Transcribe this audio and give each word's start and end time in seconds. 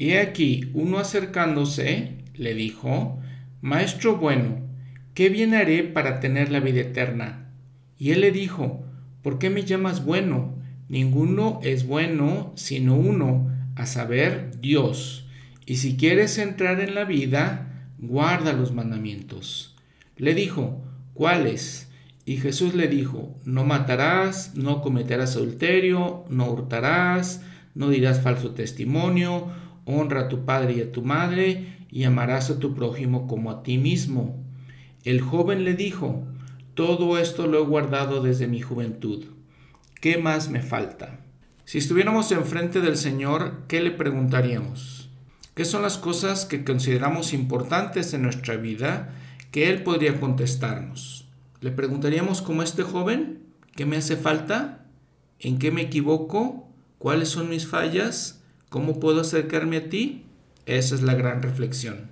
Y 0.00 0.14
aquí 0.14 0.70
uno 0.72 0.98
acercándose 0.98 2.12
le 2.32 2.54
dijo, 2.54 3.20
Maestro 3.60 4.16
bueno, 4.16 4.66
¿qué 5.12 5.28
bien 5.28 5.52
haré 5.52 5.82
para 5.82 6.20
tener 6.20 6.50
la 6.50 6.60
vida 6.60 6.80
eterna? 6.80 7.50
Y 7.98 8.12
él 8.12 8.22
le 8.22 8.30
dijo, 8.30 8.82
¿por 9.20 9.38
qué 9.38 9.50
me 9.50 9.64
llamas 9.64 10.02
bueno? 10.06 10.54
Ninguno 10.88 11.60
es 11.62 11.86
bueno 11.86 12.54
sino 12.56 12.94
uno, 12.94 13.50
a 13.76 13.84
saber, 13.84 14.58
Dios. 14.62 15.28
Y 15.66 15.76
si 15.76 15.98
quieres 15.98 16.38
entrar 16.38 16.80
en 16.80 16.94
la 16.94 17.04
vida, 17.04 17.92
guarda 17.98 18.54
los 18.54 18.72
mandamientos. 18.72 19.76
Le 20.16 20.32
dijo, 20.32 20.82
¿cuáles? 21.12 21.90
Y 22.24 22.38
Jesús 22.38 22.74
le 22.74 22.88
dijo, 22.88 23.38
no 23.44 23.66
matarás, 23.66 24.54
no 24.54 24.80
cometerás 24.80 25.36
adulterio, 25.36 26.24
no 26.30 26.50
hurtarás, 26.50 27.42
no 27.74 27.90
dirás 27.90 28.22
falso 28.22 28.52
testimonio, 28.52 29.52
honra 29.98 30.22
a 30.22 30.28
tu 30.28 30.44
padre 30.44 30.74
y 30.74 30.80
a 30.80 30.92
tu 30.92 31.02
madre, 31.02 31.86
y 31.90 32.04
amarás 32.04 32.50
a 32.50 32.58
tu 32.58 32.74
prójimo 32.74 33.26
como 33.26 33.50
a 33.50 33.62
ti 33.62 33.78
mismo. 33.78 34.42
El 35.04 35.20
joven 35.20 35.64
le 35.64 35.74
dijo, 35.74 36.24
todo 36.74 37.18
esto 37.18 37.46
lo 37.46 37.58
he 37.58 37.66
guardado 37.66 38.22
desde 38.22 38.46
mi 38.46 38.60
juventud. 38.60 39.24
¿Qué 40.00 40.18
más 40.18 40.48
me 40.48 40.62
falta? 40.62 41.20
Si 41.64 41.78
estuviéramos 41.78 42.32
enfrente 42.32 42.80
del 42.80 42.96
Señor, 42.96 43.64
¿qué 43.68 43.80
le 43.80 43.90
preguntaríamos? 43.90 45.10
¿Qué 45.54 45.64
son 45.64 45.82
las 45.82 45.98
cosas 45.98 46.46
que 46.46 46.64
consideramos 46.64 47.32
importantes 47.32 48.14
en 48.14 48.22
nuestra 48.22 48.56
vida 48.56 49.14
que 49.50 49.68
Él 49.68 49.82
podría 49.82 50.18
contestarnos? 50.18 51.28
¿Le 51.60 51.70
preguntaríamos 51.70 52.40
como 52.40 52.62
este 52.62 52.82
joven? 52.82 53.40
¿Qué 53.76 53.84
me 53.84 53.98
hace 53.98 54.16
falta? 54.16 54.86
¿En 55.38 55.58
qué 55.58 55.70
me 55.70 55.82
equivoco? 55.82 56.68
¿Cuáles 56.98 57.28
son 57.28 57.50
mis 57.50 57.66
fallas? 57.66 58.39
¿Cómo 58.70 59.00
puedo 59.00 59.22
acercarme 59.22 59.78
a 59.78 59.88
ti? 59.88 60.26
Esa 60.64 60.94
es 60.94 61.02
la 61.02 61.14
gran 61.14 61.42
reflexión. 61.42 62.08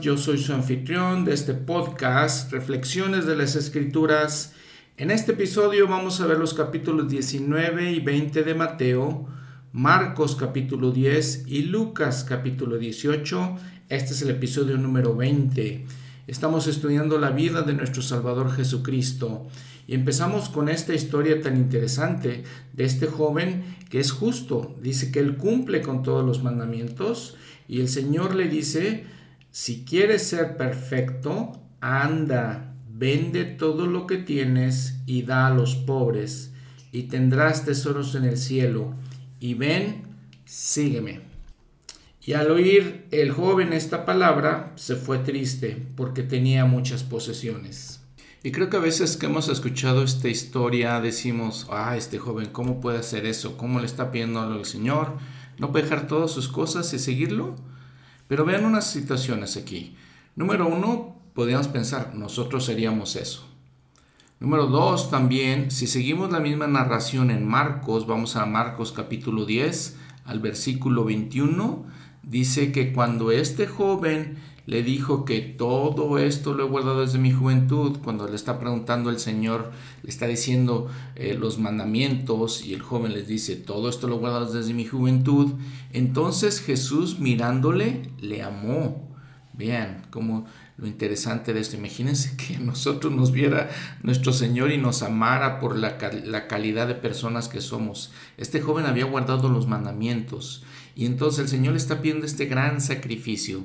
Yo 0.00 0.16
soy 0.16 0.38
su 0.38 0.52
anfitrión 0.52 1.24
de 1.24 1.34
este 1.34 1.52
podcast, 1.52 2.52
Reflexiones 2.52 3.26
de 3.26 3.34
las 3.34 3.56
Escrituras. 3.56 4.52
En 4.96 5.10
este 5.10 5.32
episodio 5.32 5.88
vamos 5.88 6.20
a 6.20 6.26
ver 6.26 6.38
los 6.38 6.54
capítulos 6.54 7.08
19 7.08 7.90
y 7.90 7.98
20 7.98 8.44
de 8.44 8.54
Mateo, 8.54 9.26
Marcos 9.72 10.36
capítulo 10.36 10.92
10 10.92 11.48
y 11.48 11.62
Lucas 11.62 12.24
capítulo 12.28 12.78
18. 12.78 13.56
Este 13.88 14.12
es 14.12 14.22
el 14.22 14.30
episodio 14.30 14.78
número 14.78 15.16
20. 15.16 15.84
Estamos 16.28 16.68
estudiando 16.68 17.18
la 17.18 17.30
vida 17.30 17.62
de 17.62 17.74
nuestro 17.74 18.02
Salvador 18.02 18.52
Jesucristo 18.52 19.48
y 19.88 19.94
empezamos 19.94 20.48
con 20.48 20.68
esta 20.68 20.94
historia 20.94 21.40
tan 21.40 21.56
interesante 21.56 22.44
de 22.72 22.84
este 22.84 23.08
joven 23.08 23.64
que 23.90 23.98
es 23.98 24.12
justo. 24.12 24.76
Dice 24.80 25.10
que 25.10 25.18
él 25.18 25.36
cumple 25.36 25.82
con 25.82 26.04
todos 26.04 26.24
los 26.24 26.44
mandamientos 26.44 27.36
y 27.66 27.80
el 27.80 27.88
Señor 27.88 28.36
le 28.36 28.46
dice, 28.46 29.15
si 29.58 29.86
quieres 29.86 30.28
ser 30.28 30.58
perfecto, 30.58 31.58
anda, 31.80 32.74
vende 32.90 33.46
todo 33.46 33.86
lo 33.86 34.06
que 34.06 34.18
tienes 34.18 34.98
y 35.06 35.22
da 35.22 35.46
a 35.46 35.54
los 35.54 35.76
pobres, 35.76 36.52
y 36.92 37.04
tendrás 37.04 37.64
tesoros 37.64 38.14
en 38.16 38.24
el 38.24 38.36
cielo. 38.36 38.92
Y 39.40 39.54
ven, 39.54 40.02
sígueme. 40.44 41.22
Y 42.20 42.34
al 42.34 42.50
oír 42.50 43.06
el 43.10 43.30
joven 43.30 43.72
esta 43.72 44.04
palabra, 44.04 44.74
se 44.76 44.94
fue 44.94 45.20
triste 45.20 45.86
porque 45.96 46.22
tenía 46.22 46.66
muchas 46.66 47.02
posesiones. 47.02 48.00
Y 48.42 48.52
creo 48.52 48.68
que 48.68 48.76
a 48.76 48.80
veces 48.80 49.16
que 49.16 49.24
hemos 49.24 49.48
escuchado 49.48 50.02
esta 50.02 50.28
historia 50.28 51.00
decimos, 51.00 51.66
ah, 51.70 51.96
este 51.96 52.18
joven, 52.18 52.50
¿cómo 52.52 52.78
puede 52.82 52.98
hacer 52.98 53.24
eso? 53.24 53.56
¿Cómo 53.56 53.80
le 53.80 53.86
está 53.86 54.12
pidiendo 54.12 54.38
al 54.38 54.66
Señor? 54.66 55.16
¿No 55.56 55.72
puede 55.72 55.84
dejar 55.84 56.06
todas 56.06 56.30
sus 56.30 56.46
cosas 56.46 56.92
y 56.92 56.98
seguirlo? 56.98 57.56
Pero 58.28 58.44
vean 58.44 58.64
unas 58.64 58.90
situaciones 58.90 59.56
aquí. 59.56 59.96
Número 60.34 60.66
uno, 60.66 61.16
podríamos 61.34 61.68
pensar, 61.68 62.14
nosotros 62.14 62.64
seríamos 62.64 63.16
eso. 63.16 63.46
Número 64.38 64.66
dos, 64.66 65.10
también, 65.10 65.70
si 65.70 65.86
seguimos 65.86 66.30
la 66.30 66.40
misma 66.40 66.66
narración 66.66 67.30
en 67.30 67.46
Marcos, 67.46 68.06
vamos 68.06 68.36
a 68.36 68.44
Marcos 68.44 68.92
capítulo 68.92 69.46
10, 69.46 69.96
al 70.26 70.40
versículo 70.40 71.04
21, 71.04 71.84
dice 72.22 72.72
que 72.72 72.92
cuando 72.92 73.30
este 73.30 73.66
joven 73.66 74.36
le 74.66 74.82
dijo 74.82 75.24
que 75.24 75.40
todo 75.40 76.18
esto 76.18 76.52
lo 76.52 76.64
he 76.64 76.68
guardado 76.68 77.00
desde 77.00 77.18
mi 77.18 77.32
juventud, 77.32 77.98
cuando 78.02 78.28
le 78.28 78.34
está 78.34 78.58
preguntando 78.58 79.10
el 79.10 79.20
Señor, 79.20 79.70
le 80.02 80.10
está 80.10 80.26
diciendo 80.26 80.88
eh, 81.14 81.34
los 81.34 81.58
mandamientos 81.58 82.64
y 82.66 82.74
el 82.74 82.82
joven 82.82 83.14
les 83.14 83.28
dice, 83.28 83.54
todo 83.54 83.88
esto 83.88 84.08
lo 84.08 84.16
he 84.16 84.18
guardado 84.18 84.52
desde 84.52 84.74
mi 84.74 84.84
juventud, 84.84 85.52
entonces 85.92 86.60
Jesús 86.60 87.20
mirándole 87.20 88.10
le 88.20 88.42
amó. 88.42 89.06
Vean 89.52 90.02
cómo 90.10 90.44
lo 90.76 90.86
interesante 90.86 91.54
de 91.54 91.60
esto. 91.60 91.76
Imagínense 91.76 92.36
que 92.36 92.58
nosotros 92.58 93.12
nos 93.12 93.32
viera 93.32 93.70
nuestro 94.02 94.32
Señor 94.32 94.72
y 94.72 94.78
nos 94.78 95.02
amara 95.02 95.60
por 95.60 95.76
la, 95.76 95.96
la, 96.24 96.46
calidad 96.46 96.88
de 96.88 96.94
personas 96.94 97.48
que 97.48 97.62
somos. 97.62 98.12
Este 98.36 98.60
joven 98.60 98.84
había 98.84 99.06
guardado 99.06 99.48
los 99.48 99.66
mandamientos 99.66 100.64
y 100.94 101.06
entonces 101.06 101.44
el 101.44 101.48
Señor 101.48 101.72
le 101.72 101.78
está 101.78 102.02
pidiendo 102.02 102.26
este 102.26 102.44
gran 102.46 102.82
sacrificio 102.82 103.64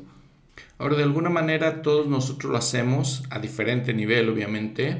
Ahora, 0.81 0.97
de 0.97 1.03
alguna 1.03 1.29
manera 1.29 1.83
todos 1.83 2.07
nosotros 2.07 2.51
lo 2.51 2.57
hacemos 2.57 3.23
a 3.29 3.37
diferente 3.37 3.93
nivel, 3.93 4.29
obviamente. 4.29 4.97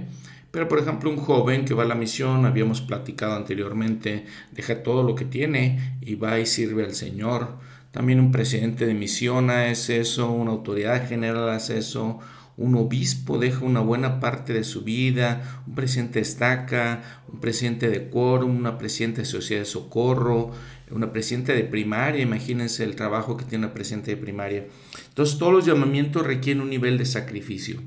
Pero, 0.52 0.68
por 0.68 0.78
ejemplo, 0.78 1.10
un 1.10 1.18
joven 1.18 1.66
que 1.66 1.74
va 1.74 1.82
a 1.82 1.88
la 1.88 1.96
misión, 1.96 2.46
habíamos 2.46 2.82
platicado 2.82 3.34
anteriormente, 3.34 4.28
deja 4.52 4.84
todo 4.84 5.02
lo 5.02 5.16
que 5.16 5.26
tiene 5.26 5.98
y 6.00 6.14
va 6.14 6.40
y 6.40 6.46
sirve 6.46 6.84
al 6.84 6.94
Señor. 6.94 7.58
También 7.90 8.20
un 8.20 8.32
presidente 8.32 8.86
de 8.86 8.94
misión 8.94 9.50
hace 9.50 10.02
eso, 10.02 10.30
una 10.30 10.52
autoridad 10.52 11.10
general 11.10 11.50
hace 11.50 11.80
eso, 11.80 12.20
un 12.58 12.76
obispo 12.76 13.40
deja 13.40 13.66
una 13.66 13.80
buena 13.80 14.20
parte 14.20 14.54
de 14.54 14.64
su 14.64 14.84
vida, 14.84 15.64
un 15.66 15.74
presidente 15.74 16.20
destaca, 16.20 17.02
un 17.28 17.40
presidente 17.40 17.90
de 17.90 18.08
quórum, 18.08 18.56
una 18.56 18.78
presidenta 18.78 19.22
de 19.22 19.26
sociedad 19.26 19.64
de 19.64 19.66
socorro, 19.66 20.52
una 20.92 21.12
presidenta 21.12 21.54
de 21.54 21.64
primaria, 21.64 22.22
imagínense 22.22 22.84
el 22.84 22.96
trabajo 22.96 23.36
que 23.36 23.46
tiene 23.46 23.66
una 23.66 23.74
presidenta 23.74 24.12
de 24.12 24.18
primaria. 24.18 24.66
Entonces 25.12 25.38
todos 25.38 25.52
los 25.52 25.66
llamamientos 25.66 26.26
requieren 26.26 26.64
un 26.64 26.70
nivel 26.70 26.98
de 26.98 27.06
sacrificio. 27.06 27.82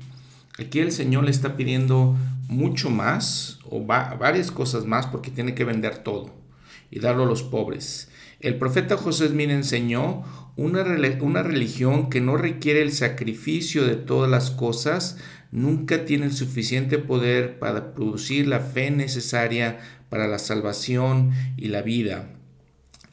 Aquí 0.59 0.79
el 0.79 0.91
Señor 0.91 1.23
le 1.23 1.31
está 1.31 1.57
pidiendo 1.57 2.15
mucho 2.47 2.91
más 2.91 3.57
o 3.67 3.83
varias 3.83 4.51
cosas 4.51 4.85
más 4.85 5.07
porque 5.07 5.31
tiene 5.31 5.55
que 5.55 5.63
vender 5.63 5.97
todo 5.97 6.31
y 6.91 6.99
darlo 6.99 7.23
a 7.23 7.25
los 7.25 7.41
pobres. 7.41 8.11
El 8.39 8.59
profeta 8.59 8.95
José 8.95 9.29
Smith 9.29 9.49
enseñó 9.49 10.23
una, 10.55 10.85
una 11.21 11.41
religión 11.41 12.11
que 12.11 12.21
no 12.21 12.37
requiere 12.37 12.83
el 12.83 12.91
sacrificio 12.91 13.85
de 13.85 13.95
todas 13.95 14.29
las 14.29 14.51
cosas, 14.51 15.17
nunca 15.51 16.05
tiene 16.05 16.25
el 16.25 16.33
suficiente 16.33 16.99
poder 16.99 17.57
para 17.57 17.95
producir 17.95 18.45
la 18.45 18.59
fe 18.59 18.91
necesaria 18.91 19.79
para 20.09 20.27
la 20.27 20.37
salvación 20.37 21.31
y 21.57 21.69
la 21.69 21.81
vida. 21.81 22.34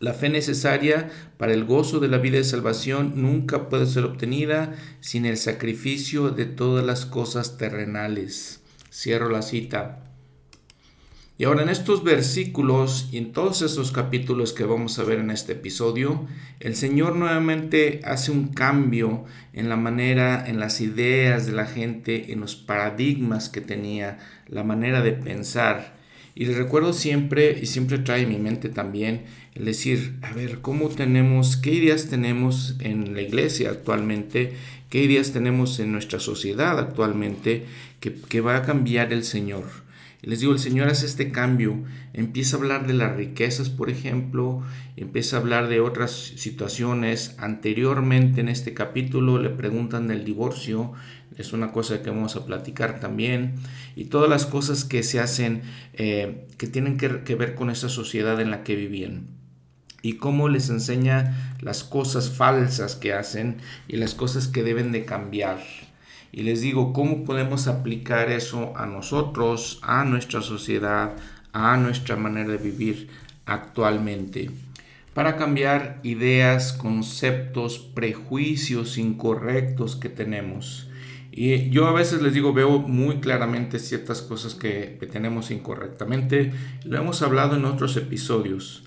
La 0.02 0.14
fe 0.14 0.28
necesaria 0.28 1.12
para 1.36 1.54
el 1.54 1.64
gozo 1.64 2.00
de 2.00 2.08
la 2.08 2.18
vida 2.18 2.36
de 2.36 2.42
salvación 2.42 3.12
nunca 3.22 3.68
puede 3.68 3.86
ser 3.86 4.02
obtenida 4.02 4.74
sin 4.98 5.24
el 5.26 5.36
sacrificio 5.36 6.30
de 6.30 6.44
todas 6.44 6.84
las 6.84 7.06
cosas 7.06 7.56
terrenales. 7.56 8.64
Cierro 8.92 9.28
la 9.28 9.42
cita. 9.42 10.00
Y 11.38 11.44
ahora 11.44 11.62
en 11.62 11.68
estos 11.68 12.02
versículos 12.02 13.10
y 13.12 13.18
en 13.18 13.30
todos 13.30 13.62
esos 13.62 13.92
capítulos 13.92 14.52
que 14.52 14.64
vamos 14.64 14.98
a 14.98 15.04
ver 15.04 15.20
en 15.20 15.30
este 15.30 15.52
episodio, 15.52 16.26
el 16.58 16.74
Señor 16.74 17.14
nuevamente 17.14 18.00
hace 18.02 18.32
un 18.32 18.48
cambio 18.48 19.24
en 19.52 19.68
la 19.68 19.76
manera, 19.76 20.44
en 20.48 20.58
las 20.58 20.80
ideas 20.80 21.46
de 21.46 21.52
la 21.52 21.66
gente, 21.66 22.32
en 22.32 22.40
los 22.40 22.56
paradigmas 22.56 23.48
que 23.48 23.60
tenía, 23.60 24.18
la 24.48 24.64
manera 24.64 25.00
de 25.00 25.12
pensar. 25.12 26.01
Y 26.34 26.46
les 26.46 26.56
recuerdo 26.56 26.92
siempre, 26.92 27.58
y 27.60 27.66
siempre 27.66 27.98
trae 27.98 28.22
en 28.22 28.30
mi 28.30 28.38
mente 28.38 28.68
también, 28.68 29.22
el 29.54 29.66
decir, 29.66 30.14
a 30.22 30.32
ver, 30.32 30.60
¿cómo 30.60 30.88
tenemos, 30.88 31.56
qué 31.56 31.74
ideas 31.74 32.08
tenemos 32.08 32.76
en 32.80 33.14
la 33.14 33.20
iglesia 33.20 33.70
actualmente 33.70 34.54
qué 34.92 35.02
ideas 35.04 35.32
tenemos 35.32 35.80
en 35.80 35.90
nuestra 35.90 36.20
sociedad 36.20 36.78
actualmente 36.78 37.64
que, 37.98 38.12
que 38.12 38.42
va 38.42 38.58
a 38.58 38.62
cambiar 38.62 39.10
el 39.14 39.24
Señor. 39.24 39.64
Les 40.22 40.38
digo, 40.38 40.52
el 40.52 40.60
Señor 40.60 40.88
hace 40.88 41.04
este 41.04 41.32
cambio, 41.32 41.82
empieza 42.12 42.56
a 42.56 42.60
hablar 42.60 42.86
de 42.86 42.92
las 42.92 43.16
riquezas, 43.16 43.70
por 43.70 43.90
ejemplo, 43.90 44.62
empieza 44.96 45.36
a 45.36 45.40
hablar 45.40 45.66
de 45.66 45.80
otras 45.80 46.12
situaciones. 46.12 47.34
Anteriormente 47.38 48.40
en 48.40 48.48
este 48.48 48.72
capítulo 48.72 49.40
le 49.40 49.50
preguntan 49.50 50.06
del 50.06 50.24
divorcio, 50.24 50.92
es 51.36 51.52
una 51.52 51.72
cosa 51.72 52.02
que 52.02 52.10
vamos 52.10 52.36
a 52.36 52.46
platicar 52.46 53.00
también, 53.00 53.56
y 53.96 54.04
todas 54.04 54.30
las 54.30 54.46
cosas 54.46 54.84
que 54.84 55.02
se 55.02 55.18
hacen 55.18 55.62
eh, 55.94 56.46
que 56.56 56.68
tienen 56.68 56.98
que 56.98 57.34
ver 57.34 57.56
con 57.56 57.68
esa 57.68 57.88
sociedad 57.88 58.40
en 58.40 58.52
la 58.52 58.62
que 58.62 58.76
vivían. 58.76 59.26
Y 60.02 60.18
cómo 60.18 60.48
les 60.48 60.70
enseña 60.70 61.56
las 61.60 61.82
cosas 61.82 62.30
falsas 62.30 62.94
que 62.94 63.12
hacen 63.12 63.56
y 63.88 63.96
las 63.96 64.14
cosas 64.14 64.46
que 64.46 64.62
deben 64.62 64.92
de 64.92 65.04
cambiar. 65.04 65.58
Y 66.32 66.44
les 66.44 66.62
digo, 66.62 66.94
¿cómo 66.94 67.24
podemos 67.24 67.68
aplicar 67.68 68.30
eso 68.30 68.72
a 68.76 68.86
nosotros, 68.86 69.78
a 69.82 70.04
nuestra 70.04 70.40
sociedad, 70.40 71.12
a 71.52 71.76
nuestra 71.76 72.16
manera 72.16 72.48
de 72.48 72.56
vivir 72.56 73.08
actualmente? 73.44 74.50
Para 75.12 75.36
cambiar 75.36 76.00
ideas, 76.02 76.72
conceptos, 76.72 77.78
prejuicios 77.78 78.96
incorrectos 78.96 79.94
que 79.94 80.08
tenemos. 80.08 80.88
Y 81.30 81.68
yo 81.68 81.86
a 81.86 81.92
veces 81.92 82.22
les 82.22 82.32
digo, 82.32 82.54
veo 82.54 82.78
muy 82.78 83.20
claramente 83.20 83.78
ciertas 83.78 84.22
cosas 84.22 84.54
que, 84.54 84.98
tenemos 85.12 85.50
incorrectamente. 85.50 86.52
Lo 86.84 86.98
hemos 86.98 87.20
hablado 87.20 87.56
en 87.56 87.66
otros 87.66 87.96
episodios. 87.98 88.84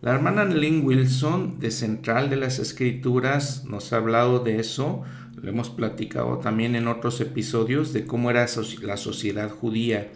La 0.00 0.14
hermana 0.14 0.44
Lynn 0.44 0.84
Wilson, 0.84 1.58
de 1.58 1.70
Central 1.70 2.28
de 2.30 2.36
las 2.36 2.58
Escrituras, 2.58 3.64
nos 3.64 3.92
ha 3.92 3.96
hablado 3.96 4.40
de 4.40 4.60
eso 4.60 5.04
lo 5.46 5.52
hemos 5.52 5.70
platicado 5.70 6.38
también 6.38 6.74
en 6.74 6.88
otros 6.88 7.20
episodios 7.20 7.92
de 7.92 8.04
cómo 8.04 8.30
era 8.30 8.44
la 8.82 8.96
sociedad 8.96 9.48
judía. 9.48 10.08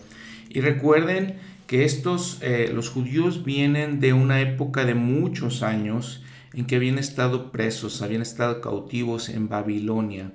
Y 0.49 0.61
recuerden 0.61 1.37
que 1.69 1.85
estos, 1.85 2.39
eh, 2.41 2.69
los 2.75 2.89
judíos 2.89 3.45
vienen 3.45 4.01
de 4.01 4.13
una 4.13 4.41
época 4.41 4.85
de 4.85 4.95
muchos 4.97 5.63
años 5.63 6.25
en 6.53 6.67
que 6.67 6.75
habían 6.75 6.99
estado 6.99 7.53
presos, 7.53 8.03
habían 8.03 8.23
estado 8.23 8.61
cautivos 8.61 9.29
en 9.29 9.49
Babilonia. 9.49 10.33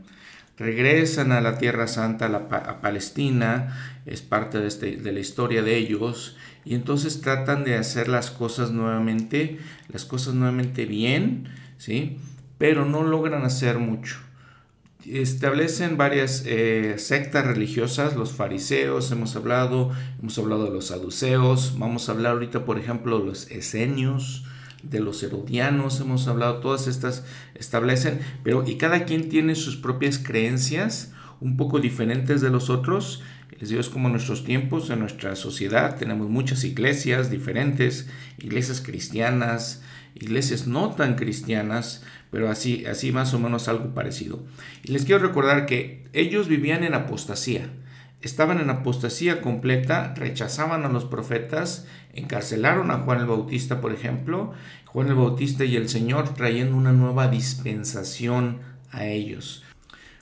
Regresan 0.57 1.33
a 1.33 1.41
la 1.41 1.57
Tierra 1.57 1.87
Santa, 1.87 2.27
a, 2.27 2.79
Palestina, 2.79 3.99
es 4.05 4.21
parte 4.21 4.59
de, 4.61 4.69
este, 4.69 4.95
de 4.95 5.11
la 5.11 5.19
historia 5.19 5.61
de 5.61 5.75
ellos, 5.75 6.37
y 6.63 6.73
entonces 6.73 7.19
tratan 7.19 7.65
de 7.65 7.75
hacer 7.75 8.07
las 8.07 8.31
cosas 8.31 8.71
nuevamente, 8.71 9.59
las 9.91 10.05
cosas 10.05 10.35
nuevamente 10.35 10.85
bien, 10.85 11.49
¿sí? 11.77 12.17
Pero 12.57 12.85
no 12.85 13.03
logran 13.03 13.43
hacer 13.43 13.77
mucho 13.77 14.19
establecen 15.07 15.97
varias 15.97 16.43
eh, 16.45 16.95
sectas 16.97 17.45
religiosas, 17.45 18.15
los 18.15 18.33
fariseos, 18.33 19.11
hemos 19.11 19.35
hablado, 19.35 19.91
hemos 20.19 20.37
hablado 20.37 20.65
de 20.65 20.71
los 20.71 20.87
saduceos, 20.87 21.75
vamos 21.77 22.09
a 22.09 22.13
hablar 22.13 22.33
ahorita, 22.33 22.65
por 22.65 22.79
ejemplo, 22.79 23.19
de 23.19 23.25
los 23.25 23.51
esenios, 23.51 24.45
de 24.83 24.99
los 24.99 25.21
herodianos, 25.23 25.99
hemos 26.01 26.27
hablado, 26.27 26.57
todas 26.59 26.87
estas 26.87 27.23
establecen, 27.55 28.19
pero 28.43 28.63
y 28.65 28.77
cada 28.77 29.05
quien 29.05 29.29
tiene 29.29 29.55
sus 29.55 29.77
propias 29.77 30.17
creencias, 30.17 31.13
un 31.41 31.57
poco 31.57 31.79
diferentes 31.79 32.41
de 32.41 32.49
los 32.49 32.69
otros. 32.69 33.21
Les 33.59 33.71
es 33.71 33.89
como 33.89 34.07
en 34.07 34.13
nuestros 34.13 34.43
tiempos, 34.43 34.89
en 34.89 34.99
nuestra 34.99 35.35
sociedad, 35.35 35.97
tenemos 35.97 36.29
muchas 36.29 36.63
iglesias 36.65 37.29
diferentes, 37.29 38.07
iglesias 38.37 38.81
cristianas, 38.81 39.81
iglesias 40.13 40.67
no 40.67 40.91
tan 40.91 41.15
cristianas, 41.15 42.03
pero 42.35 42.49
así, 42.49 42.85
así 42.85 43.13
más 43.13 43.33
o 43.33 43.39
menos 43.39 43.69
algo 43.69 43.93
parecido. 43.93 44.43
Y 44.83 44.91
les 44.91 45.05
quiero 45.05 45.25
recordar 45.25 45.65
que 45.65 46.03
ellos 46.11 46.49
vivían 46.49 46.83
en 46.83 46.93
apostasía, 46.93 47.69
estaban 48.19 48.59
en 48.59 48.69
apostasía 48.69 49.39
completa, 49.39 50.13
rechazaban 50.17 50.83
a 50.83 50.89
los 50.89 51.05
profetas, 51.05 51.87
encarcelaron 52.13 52.91
a 52.91 52.97
Juan 52.97 53.21
el 53.21 53.25
Bautista, 53.25 53.79
por 53.79 53.93
ejemplo, 53.93 54.51
Juan 54.83 55.07
el 55.07 55.15
Bautista 55.15 55.63
y 55.63 55.77
el 55.77 55.87
Señor 55.87 56.33
trayendo 56.33 56.75
una 56.75 56.91
nueva 56.91 57.29
dispensación 57.29 58.59
a 58.91 59.05
ellos. 59.05 59.63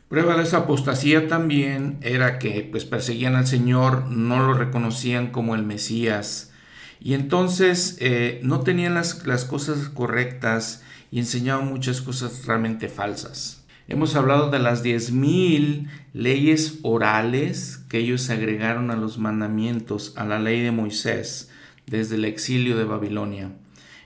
Prueba 0.07 0.37
de 0.37 0.43
esa 0.43 0.57
apostasía 0.57 1.27
también 1.27 1.97
era 2.01 2.37
que 2.37 2.67
pues 2.69 2.85
perseguían 2.85 3.35
al 3.35 3.47
Señor, 3.47 4.11
no 4.11 4.45
lo 4.45 4.53
reconocían 4.53 5.31
como 5.31 5.55
el 5.55 5.63
Mesías 5.63 6.53
y 6.99 7.15
entonces 7.15 7.97
eh, 8.01 8.39
no 8.43 8.59
tenían 8.59 8.93
las, 8.93 9.25
las 9.25 9.45
cosas 9.45 9.89
correctas 9.89 10.83
y 11.13 11.19
enseñaban 11.19 11.67
muchas 11.67 12.01
cosas 12.01 12.47
realmente 12.47 12.87
falsas. 12.87 13.63
Hemos 13.87 14.15
hablado 14.15 14.49
de 14.49 14.57
las 14.57 14.83
10.000 14.83 15.87
leyes 16.11 16.79
orales 16.81 17.85
que 17.87 17.99
ellos 17.99 18.31
agregaron 18.31 18.89
a 18.89 18.95
los 18.95 19.19
mandamientos, 19.19 20.13
a 20.17 20.25
la 20.25 20.39
ley 20.39 20.61
de 20.61 20.71
Moisés, 20.71 21.51
desde 21.85 22.15
el 22.15 22.25
exilio 22.25 22.77
de 22.79 22.85
Babilonia. 22.85 23.51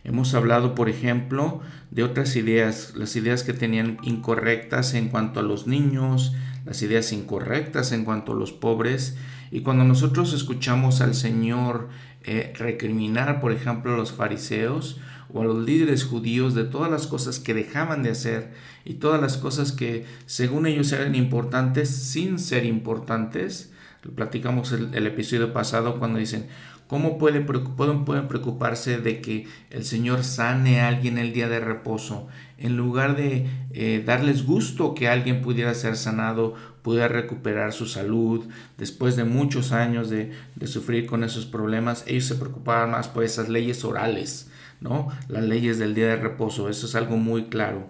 Hemos 0.03 0.33
hablado, 0.33 0.75
por 0.75 0.89
ejemplo, 0.89 1.61
de 1.91 2.03
otras 2.03 2.35
ideas, 2.35 2.91
las 2.97 3.15
ideas 3.15 3.43
que 3.43 3.53
tenían 3.53 3.99
incorrectas 4.01 4.93
en 4.93 5.07
cuanto 5.07 5.39
a 5.39 5.43
los 5.43 5.65
niños, 5.65 6.35
las 6.65 6.81
ideas 6.81 7.13
incorrectas 7.13 7.93
en 7.93 8.03
cuanto 8.03 8.33
a 8.33 8.35
los 8.35 8.51
pobres. 8.51 9.15
Y 9.49 9.61
cuando 9.61 9.85
nosotros 9.85 10.33
escuchamos 10.33 10.99
al 10.99 11.15
Señor 11.15 11.87
eh, 12.25 12.51
recriminar, 12.57 13.39
por 13.39 13.53
ejemplo, 13.53 13.93
a 13.93 13.97
los 13.97 14.11
fariseos, 14.11 14.99
o 15.33 15.41
a 15.41 15.45
los 15.45 15.65
líderes 15.65 16.03
judíos 16.05 16.55
de 16.55 16.63
todas 16.63 16.89
las 16.89 17.07
cosas 17.07 17.39
que 17.39 17.53
dejaban 17.53 18.03
de 18.03 18.11
hacer 18.11 18.51
y 18.85 18.95
todas 18.95 19.21
las 19.21 19.37
cosas 19.37 19.71
que 19.71 20.05
según 20.25 20.65
ellos 20.65 20.91
eran 20.91 21.15
importantes 21.15 21.89
sin 21.89 22.39
ser 22.39 22.65
importantes. 22.65 23.71
Platicamos 24.15 24.71
el, 24.71 25.05
episodio 25.05 25.51
pasado 25.51 25.99
cuando 25.99 26.19
dicen, 26.19 26.47
¿cómo 26.87 27.17
pueden, 27.17 27.45
pueden, 27.45 28.05
pueden 28.05 28.27
preocuparse 28.29 28.99
de 28.99 29.19
que 29.19 29.47
el 29.69 29.83
Señor 29.83 30.23
sane 30.23 30.79
a 30.79 30.87
alguien 30.87 31.17
el 31.17 31.33
día 31.33 31.49
de 31.49 31.59
reposo? 31.59 32.27
En 32.57 32.77
lugar 32.77 33.17
de 33.17 33.47
eh, 33.73 34.01
darles 34.05 34.45
gusto 34.45 34.93
que 34.93 35.09
alguien 35.09 35.41
pudiera 35.41 35.73
ser 35.73 35.97
sanado, 35.97 36.55
pudiera 36.83 37.09
recuperar 37.09 37.73
su 37.73 37.85
salud 37.85 38.45
después 38.77 39.17
de 39.17 39.25
muchos 39.25 39.73
años 39.73 40.09
de, 40.09 40.31
de 40.55 40.67
sufrir 40.67 41.05
con 41.05 41.25
esos 41.25 41.45
problemas, 41.45 42.05
ellos 42.07 42.25
se 42.25 42.35
preocupaban 42.35 42.91
más 42.91 43.09
por 43.09 43.25
esas 43.25 43.49
leyes 43.49 43.83
orales 43.83 44.49
¿no? 44.81 45.07
Las 45.27 45.43
leyes 45.43 45.79
del 45.79 45.95
día 45.95 46.07
de 46.07 46.15
reposo, 46.17 46.69
eso 46.69 46.85
es 46.85 46.95
algo 46.95 47.17
muy 47.17 47.45
claro. 47.45 47.89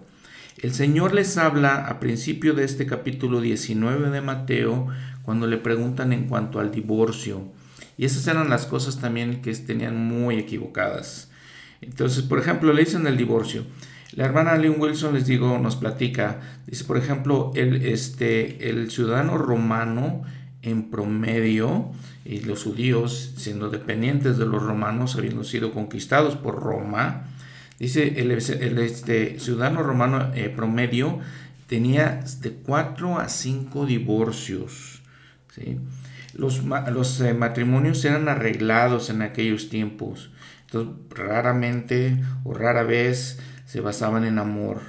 El 0.60 0.74
Señor 0.74 1.14
les 1.14 1.38
habla 1.38 1.86
a 1.86 2.00
principio 2.00 2.52
de 2.52 2.64
este 2.64 2.86
capítulo 2.86 3.40
19 3.40 4.10
de 4.10 4.20
Mateo 4.20 4.88
cuando 5.22 5.46
le 5.46 5.56
preguntan 5.58 6.12
en 6.12 6.26
cuanto 6.26 6.58
al 6.58 6.72
divorcio. 6.72 7.42
Y 7.96 8.04
esas 8.04 8.26
eran 8.26 8.50
las 8.50 8.66
cosas 8.66 8.98
también 8.98 9.40
que 9.40 9.52
tenían 9.54 9.96
muy 9.96 10.36
equivocadas. 10.36 11.30
Entonces, 11.80 12.24
por 12.24 12.38
ejemplo, 12.38 12.72
le 12.72 12.84
dicen 12.84 13.06
el 13.06 13.16
divorcio. 13.16 13.64
La 14.12 14.24
hermana 14.24 14.56
Lynn 14.56 14.80
Wilson, 14.80 15.14
les 15.14 15.26
digo, 15.26 15.58
nos 15.58 15.76
platica, 15.76 16.40
dice, 16.66 16.84
por 16.84 16.96
ejemplo, 16.96 17.52
el, 17.54 17.84
este, 17.84 18.68
el 18.70 18.90
ciudadano 18.90 19.36
romano 19.38 20.22
en 20.62 20.90
promedio, 20.90 21.90
y 22.28 22.40
los 22.40 22.64
judíos 22.64 23.32
siendo 23.38 23.70
dependientes 23.70 24.36
de 24.36 24.44
los 24.44 24.62
romanos, 24.62 25.16
habiendo 25.16 25.44
sido 25.44 25.72
conquistados 25.72 26.36
por 26.36 26.56
Roma, 26.56 27.24
dice 27.78 28.20
el, 28.20 28.30
este, 28.32 29.40
ciudadano 29.40 29.82
romano 29.82 30.30
eh, 30.34 30.52
promedio 30.54 31.20
tenía 31.68 32.22
de 32.40 32.52
4 32.52 33.18
a 33.18 33.30
5 33.30 33.86
divorcios. 33.86 35.00
Los, 36.34 36.62
los 36.64 37.20
eh, 37.22 37.32
matrimonios 37.32 38.04
eran 38.04 38.28
arreglados 38.28 39.08
en 39.08 39.22
aquellos 39.22 39.70
tiempos, 39.70 40.30
entonces 40.66 40.94
raramente 41.10 42.22
o 42.44 42.52
rara 42.52 42.82
vez 42.82 43.40
se 43.64 43.80
basaban 43.80 44.24
en 44.24 44.38
amor. 44.38 44.82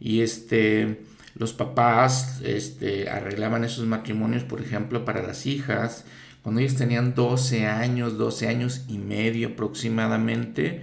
Y 0.00 0.22
este 0.22 1.00
los 1.34 1.52
papás 1.52 2.40
este, 2.44 3.08
arreglaban 3.08 3.64
esos 3.64 3.86
matrimonios, 3.86 4.44
por 4.44 4.60
ejemplo, 4.60 5.04
para 5.04 5.22
las 5.22 5.46
hijas, 5.46 6.04
cuando 6.42 6.60
ellas 6.60 6.76
tenían 6.76 7.14
12 7.14 7.66
años, 7.66 8.18
12 8.18 8.48
años 8.48 8.84
y 8.88 8.98
medio 8.98 9.48
aproximadamente. 9.48 10.82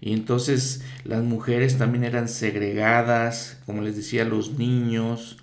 Y 0.00 0.12
entonces 0.12 0.82
las 1.04 1.22
mujeres 1.22 1.78
también 1.78 2.04
eran 2.04 2.28
segregadas, 2.28 3.58
como 3.66 3.82
les 3.82 3.96
decía, 3.96 4.24
los 4.24 4.52
niños. 4.52 5.38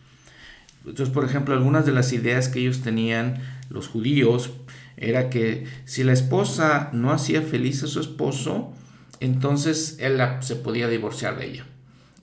Entonces, 0.86 1.13
por 1.13 1.25
ejemplo, 1.25 1.53
algunas 1.53 1.86
de 1.86 1.91
las 1.91 2.13
ideas 2.13 2.47
que 2.47 2.59
ellos 2.59 2.81
tenían, 2.81 3.41
los 3.69 3.88
judíos, 3.88 4.51
era 4.95 5.29
que 5.29 5.65
si 5.86 6.03
la 6.03 6.13
esposa 6.13 6.89
no 6.93 7.12
hacía 7.12 7.41
feliz 7.41 7.83
a 7.83 7.88
su 7.88 8.00
esposo, 8.00 8.74
entonces 9.19 9.97
él 10.00 10.19
se 10.39 10.55
podía 10.55 10.88
divorciar 10.88 11.38
de 11.38 11.45
ella 11.45 11.65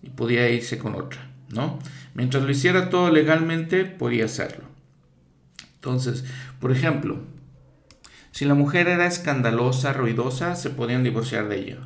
y 0.03 0.11
podía 0.11 0.49
irse 0.49 0.79
con 0.79 0.95
otra. 0.95 1.31
¿no? 1.51 1.79
Mientras 2.15 2.43
lo 2.43 2.51
hiciera 2.51 2.91
todo 2.91 3.11
legalmente, 3.11 3.85
podía 3.85 4.25
hacerlo. 4.25 4.74
Entonces, 5.85 6.25
por 6.61 6.73
ejemplo, 6.73 7.19
si 8.33 8.47
la 8.47 8.55
mujer 8.55 8.89
era 8.89 9.07
escandalosa, 9.07 9.93
ruidosa, 9.93 10.57
se 10.57 10.71
podían 10.71 11.05
divorciar 11.05 11.47
de 11.47 11.59
ella. 11.59 11.79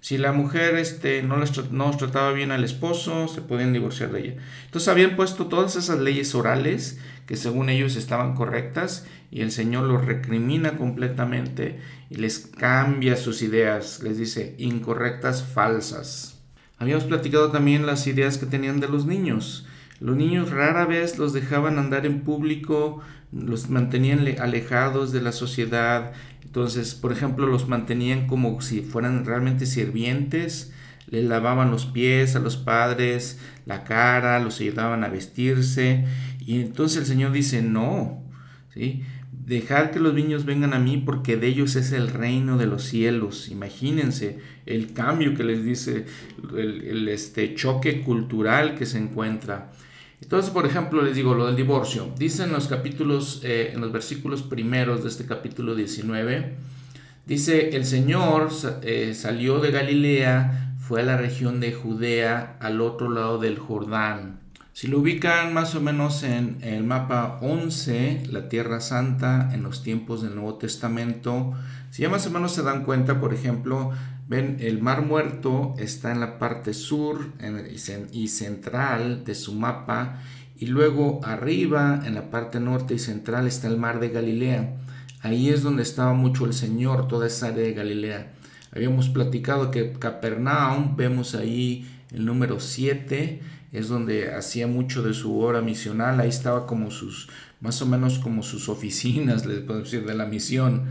Si 0.00 0.18
la 0.18 0.30
mujer 0.30 0.76
este, 0.76 1.24
no, 1.24 1.36
les, 1.38 1.72
no 1.72 1.90
trataba 1.96 2.30
bien 2.30 2.52
al 2.52 2.62
esposo, 2.62 3.26
se 3.26 3.40
podían 3.40 3.72
divorciar 3.72 4.12
de 4.12 4.20
ella. 4.20 4.36
Entonces 4.66 4.86
habían 4.86 5.16
puesto 5.16 5.46
todas 5.46 5.74
esas 5.74 5.98
leyes 5.98 6.32
orales 6.36 7.00
que 7.26 7.34
según 7.34 7.70
ellos 7.70 7.96
estaban 7.96 8.36
correctas 8.36 9.04
y 9.32 9.40
el 9.40 9.50
Señor 9.50 9.86
los 9.86 10.04
recrimina 10.04 10.76
completamente 10.76 11.80
y 12.10 12.16
les 12.16 12.38
cambia 12.38 13.16
sus 13.16 13.42
ideas, 13.42 14.00
les 14.04 14.16
dice 14.16 14.54
incorrectas, 14.58 15.42
falsas. 15.42 16.40
Habíamos 16.78 17.04
platicado 17.04 17.50
también 17.50 17.84
las 17.84 18.06
ideas 18.06 18.38
que 18.38 18.46
tenían 18.46 18.78
de 18.78 18.86
los 18.86 19.06
niños. 19.06 19.66
Los 20.04 20.18
niños 20.18 20.50
rara 20.50 20.84
vez 20.84 21.16
los 21.16 21.32
dejaban 21.32 21.78
andar 21.78 22.04
en 22.04 22.20
público, 22.20 23.00
los 23.32 23.70
mantenían 23.70 24.22
alejados 24.38 25.12
de 25.12 25.22
la 25.22 25.32
sociedad. 25.32 26.12
Entonces, 26.44 26.94
por 26.94 27.10
ejemplo, 27.10 27.46
los 27.46 27.68
mantenían 27.68 28.26
como 28.26 28.60
si 28.60 28.82
fueran 28.82 29.24
realmente 29.24 29.64
sirvientes, 29.64 30.74
les 31.06 31.24
lavaban 31.24 31.70
los 31.70 31.86
pies 31.86 32.36
a 32.36 32.40
los 32.40 32.58
padres, 32.58 33.40
la 33.64 33.84
cara, 33.84 34.40
los 34.40 34.60
ayudaban 34.60 35.04
a 35.04 35.08
vestirse. 35.08 36.04
Y 36.38 36.60
entonces 36.60 36.98
el 36.98 37.06
Señor 37.06 37.32
dice, 37.32 37.62
no, 37.62 38.22
¿sí? 38.74 39.04
Dejar 39.32 39.90
que 39.90 40.00
los 40.00 40.12
niños 40.12 40.44
vengan 40.44 40.74
a 40.74 40.78
mí 40.78 40.98
porque 40.98 41.38
de 41.38 41.46
ellos 41.46 41.76
es 41.76 41.92
el 41.92 42.08
reino 42.08 42.58
de 42.58 42.66
los 42.66 42.84
cielos. 42.84 43.48
Imagínense 43.48 44.38
el 44.66 44.92
cambio 44.92 45.34
que 45.34 45.44
les 45.44 45.64
dice, 45.64 46.04
el, 46.54 47.08
este 47.08 47.54
choque 47.54 48.02
cultural 48.02 48.74
que 48.74 48.84
se 48.84 48.98
encuentra. 48.98 49.70
Entonces, 50.24 50.50
por 50.50 50.64
ejemplo, 50.64 51.02
les 51.02 51.14
digo 51.14 51.34
lo 51.34 51.46
del 51.46 51.54
divorcio. 51.54 52.10
Dice 52.18 52.44
en 52.44 52.52
los 52.52 52.66
capítulos, 52.66 53.42
eh, 53.44 53.72
en 53.74 53.82
los 53.82 53.92
versículos 53.92 54.42
primeros 54.42 55.02
de 55.02 55.10
este 55.10 55.26
capítulo 55.26 55.74
19, 55.74 56.56
dice, 57.26 57.76
el 57.76 57.84
Señor 57.84 58.48
eh, 58.82 59.14
salió 59.14 59.60
de 59.60 59.70
Galilea, 59.70 60.76
fue 60.80 61.02
a 61.02 61.04
la 61.04 61.18
región 61.18 61.60
de 61.60 61.74
Judea, 61.74 62.56
al 62.60 62.80
otro 62.80 63.10
lado 63.10 63.38
del 63.38 63.58
Jordán 63.58 64.44
si 64.74 64.88
lo 64.88 64.98
ubican 64.98 65.54
más 65.54 65.76
o 65.76 65.80
menos 65.80 66.24
en 66.24 66.58
el 66.62 66.82
mapa 66.82 67.38
11, 67.42 68.24
la 68.32 68.48
Tierra 68.48 68.80
Santa 68.80 69.50
en 69.54 69.62
los 69.62 69.84
tiempos 69.84 70.20
del 70.20 70.34
Nuevo 70.34 70.56
Testamento, 70.56 71.52
si 71.92 72.02
ya 72.02 72.08
más 72.08 72.26
o 72.26 72.30
menos 72.32 72.50
se 72.50 72.64
dan 72.64 72.82
cuenta, 72.82 73.20
por 73.20 73.32
ejemplo, 73.32 73.92
ven 74.26 74.56
el 74.60 74.80
Mar 74.80 75.02
Muerto 75.02 75.74
está 75.78 76.12
en 76.12 76.20
la 76.20 76.38
parte 76.38 76.74
sur 76.74 77.32
y 78.12 78.28
central 78.28 79.24
de 79.24 79.34
su 79.34 79.54
mapa 79.54 80.22
y 80.56 80.66
luego 80.66 81.20
arriba 81.24 82.02
en 82.04 82.14
la 82.14 82.30
parte 82.30 82.60
norte 82.60 82.94
y 82.94 82.98
central 82.98 83.46
está 83.46 83.68
el 83.68 83.76
Mar 83.76 84.00
de 84.00 84.08
Galilea. 84.10 84.76
Ahí 85.20 85.48
es 85.48 85.62
donde 85.62 85.82
estaba 85.82 86.12
mucho 86.12 86.44
el 86.44 86.52
Señor, 86.52 87.08
toda 87.08 87.26
esa 87.26 87.48
área 87.48 87.64
de 87.64 87.72
Galilea. 87.72 88.32
Habíamos 88.72 89.08
platicado 89.08 89.70
que 89.70 89.92
Capernaum, 89.92 90.96
vemos 90.96 91.34
ahí 91.34 91.88
el 92.12 92.26
número 92.26 92.60
7, 92.60 93.40
es 93.72 93.88
donde 93.88 94.34
hacía 94.34 94.66
mucho 94.66 95.02
de 95.02 95.14
su 95.14 95.40
obra 95.40 95.60
misional, 95.60 96.20
ahí 96.20 96.28
estaba 96.28 96.66
como 96.66 96.90
sus, 96.90 97.28
más 97.60 97.80
o 97.82 97.86
menos 97.86 98.18
como 98.18 98.42
sus 98.42 98.68
oficinas, 98.68 99.46
les 99.46 99.60
puedo 99.60 99.80
decir, 99.80 100.04
de 100.04 100.14
la 100.14 100.26
misión, 100.26 100.84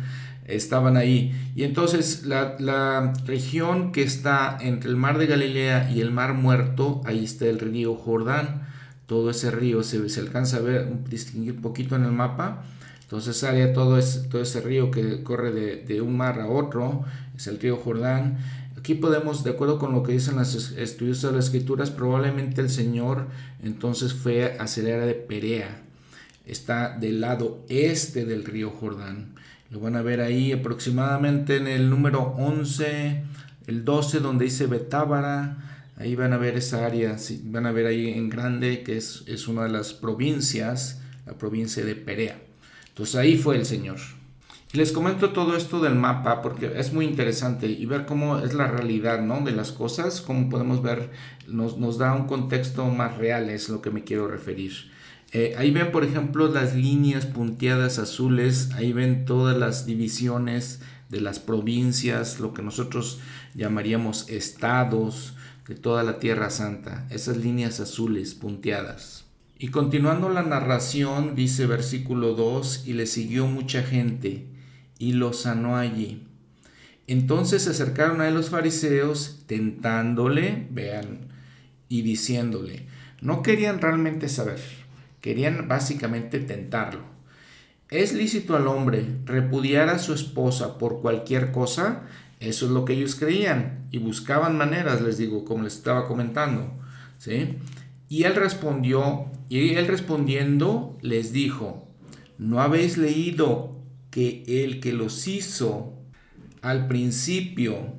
estaban 0.45 0.97
ahí. 0.97 1.33
Y 1.55 1.63
entonces 1.63 2.25
la, 2.25 3.13
región 3.25 3.91
que 3.91 4.03
está 4.03 4.57
entre 4.61 4.89
el 4.89 4.95
mar 4.95 5.17
de 5.17 5.27
Galilea 5.27 5.91
y 5.91 6.01
el 6.01 6.11
mar 6.11 6.33
muerto, 6.33 7.01
ahí 7.05 7.23
está 7.23 7.45
el 7.45 7.59
río 7.59 7.95
Jordán, 7.95 8.67
todo 9.05 9.29
ese 9.29 9.51
río 9.51 9.83
se, 9.83 10.09
se 10.09 10.19
alcanza 10.19 10.57
a 10.57 10.61
ver, 10.61 11.03
distinguir 11.09 11.61
poquito 11.61 11.95
en 11.95 12.03
el 12.03 12.11
mapa, 12.11 12.63
entonces 13.01 13.43
área 13.43 13.73
todo, 13.73 13.97
ese, 13.97 14.27
todo 14.27 14.41
ese 14.41 14.61
río 14.61 14.91
que 14.91 15.23
corre 15.23 15.51
de, 15.51 15.77
de 15.77 16.01
un 16.01 16.17
mar 16.17 16.39
a 16.39 16.47
otro, 16.47 17.03
es 17.35 17.47
el 17.47 17.59
río 17.59 17.77
Jordán, 17.77 18.37
Aquí 18.83 18.95
podemos, 18.95 19.45
de 19.45 19.51
acuerdo 19.51 19.79
con 19.79 19.93
lo 19.93 20.03
que 20.03 20.11
dicen 20.11 20.35
los 20.35 20.73
estudios 20.73 21.21
de 21.21 21.31
las 21.31 21.45
escrituras, 21.45 21.89
probablemente 21.89 22.59
el 22.59 22.69
Señor 22.69 23.27
entonces 23.63 24.13
fue 24.13 24.57
a 24.59 24.63
área 24.63 25.05
de 25.05 25.13
Perea. 25.13 25.81
Está 26.45 26.97
del 26.97 27.21
lado 27.21 27.63
este 27.69 28.25
del 28.25 28.43
río 28.43 28.71
Jordán. 28.71 29.32
Lo 29.69 29.79
van 29.79 29.95
a 29.95 30.01
ver 30.01 30.21
ahí 30.21 30.51
aproximadamente 30.51 31.57
en 31.57 31.67
el 31.67 31.89
número 31.89 32.35
11, 32.37 33.23
el 33.67 33.85
12, 33.85 34.19
donde 34.19 34.45
dice 34.45 34.67
Betábara. 34.67 35.57
Ahí 35.97 36.15
van 36.15 36.33
a 36.33 36.37
ver 36.37 36.57
esa 36.57 36.85
área, 36.85 37.15
van 37.45 37.65
a 37.65 37.71
ver 37.71 37.85
ahí 37.85 38.09
en 38.09 38.29
grande 38.29 38.83
que 38.83 38.97
es, 38.97 39.23
es 39.27 39.47
una 39.47 39.63
de 39.63 39.69
las 39.69 39.93
provincias, 39.93 41.01
la 41.25 41.33
provincia 41.33 41.85
de 41.85 41.95
Perea. 41.95 42.39
Entonces 42.89 43.15
ahí 43.15 43.37
fue 43.37 43.55
el 43.55 43.65
Señor. 43.65 43.97
Les 44.73 44.91
comento 44.91 45.33
todo 45.33 45.55
esto 45.55 45.79
del 45.81 45.93
mapa 45.93 46.41
porque 46.41 46.71
es 46.75 46.93
muy 46.93 47.05
interesante 47.05 47.67
y 47.67 47.85
ver 47.85 48.07
cómo 48.07 48.39
es 48.39 48.55
la 48.55 48.65
realidad 48.65 49.21
¿no? 49.21 49.41
de 49.41 49.51
las 49.51 49.71
cosas, 49.71 50.19
como 50.19 50.49
podemos 50.49 50.81
ver, 50.81 51.11
nos, 51.47 51.77
nos, 51.77 51.99
da 51.99 52.15
un 52.15 52.25
contexto 52.25 52.83
más 52.87 53.17
real, 53.19 53.51
es 53.51 53.69
lo 53.69 53.83
que 53.83 53.91
me 53.91 54.03
quiero 54.03 54.27
referir. 54.27 54.91
Eh, 55.33 55.55
ahí 55.57 55.71
ven, 55.71 55.91
por 55.91 56.03
ejemplo, 56.03 56.47
las 56.47 56.75
líneas 56.75 57.25
punteadas 57.25 57.97
azules, 57.97 58.69
ahí 58.75 58.93
ven 58.93 59.25
todas 59.25 59.57
las 59.57 59.87
divisiones 59.87 60.79
de 61.09 61.21
las 61.21 61.39
provincias, 61.39 62.39
lo 62.39 62.53
que 62.53 62.61
nosotros 62.61 63.19
llamaríamos 63.55 64.29
estados 64.29 65.33
de 65.67 65.75
toda 65.75 66.03
la 66.03 66.19
Tierra 66.19 66.51
Santa, 66.51 67.07
esas 67.09 67.37
líneas 67.37 67.79
azules 67.79 68.35
punteadas. 68.35 69.25
Y 69.57 69.69
continuando 69.69 70.29
la 70.29 70.43
narración, 70.43 71.35
dice 71.35 71.65
versículo 71.65 72.33
2, 72.35 72.83
y 72.85 72.93
le 72.93 73.07
siguió 73.07 73.47
mucha 73.47 73.81
gente 73.81 74.45
y 74.99 75.13
lo 75.13 75.33
sanó 75.33 75.77
allí. 75.77 76.27
Entonces 77.07 77.63
se 77.63 77.71
acercaron 77.71 78.21
a 78.21 78.27
él 78.27 78.33
los 78.33 78.49
fariseos, 78.49 79.43
tentándole, 79.47 80.67
vean, 80.69 81.27
y 81.89 82.01
diciéndole, 82.01 82.87
no 83.21 83.41
querían 83.41 83.79
realmente 83.79 84.29
saber, 84.29 84.59
querían 85.23 85.69
básicamente 85.69 86.39
tentarlo. 86.39 86.99
¿Es 87.89 88.11
lícito 88.11 88.57
al 88.57 88.67
hombre 88.67 89.05
repudiar 89.23 89.87
a 89.87 89.97
su 89.97 90.13
esposa 90.13 90.77
por 90.77 91.01
cualquier 91.01 91.53
cosa? 91.53 92.03
Eso 92.41 92.65
es 92.65 92.71
lo 92.73 92.83
que 92.83 92.91
ellos 92.91 93.15
creían 93.15 93.87
y 93.89 93.99
buscaban 93.99 94.57
maneras, 94.57 95.01
les 95.01 95.17
digo, 95.17 95.45
como 95.45 95.63
les 95.63 95.75
estaba 95.75 96.09
comentando. 96.09 96.73
¿sí? 97.19 97.55
Y 98.09 98.23
él 98.23 98.35
respondió, 98.35 99.27
y 99.47 99.75
él 99.75 99.87
respondiendo 99.87 100.97
les 101.01 101.31
dijo, 101.31 101.87
¿no 102.37 102.59
habéis 102.59 102.97
leído 102.97 103.77
que 104.11 104.43
el 104.45 104.81
que 104.81 104.91
los 104.91 105.25
hizo 105.29 105.93
al 106.61 106.87
principio, 106.87 107.93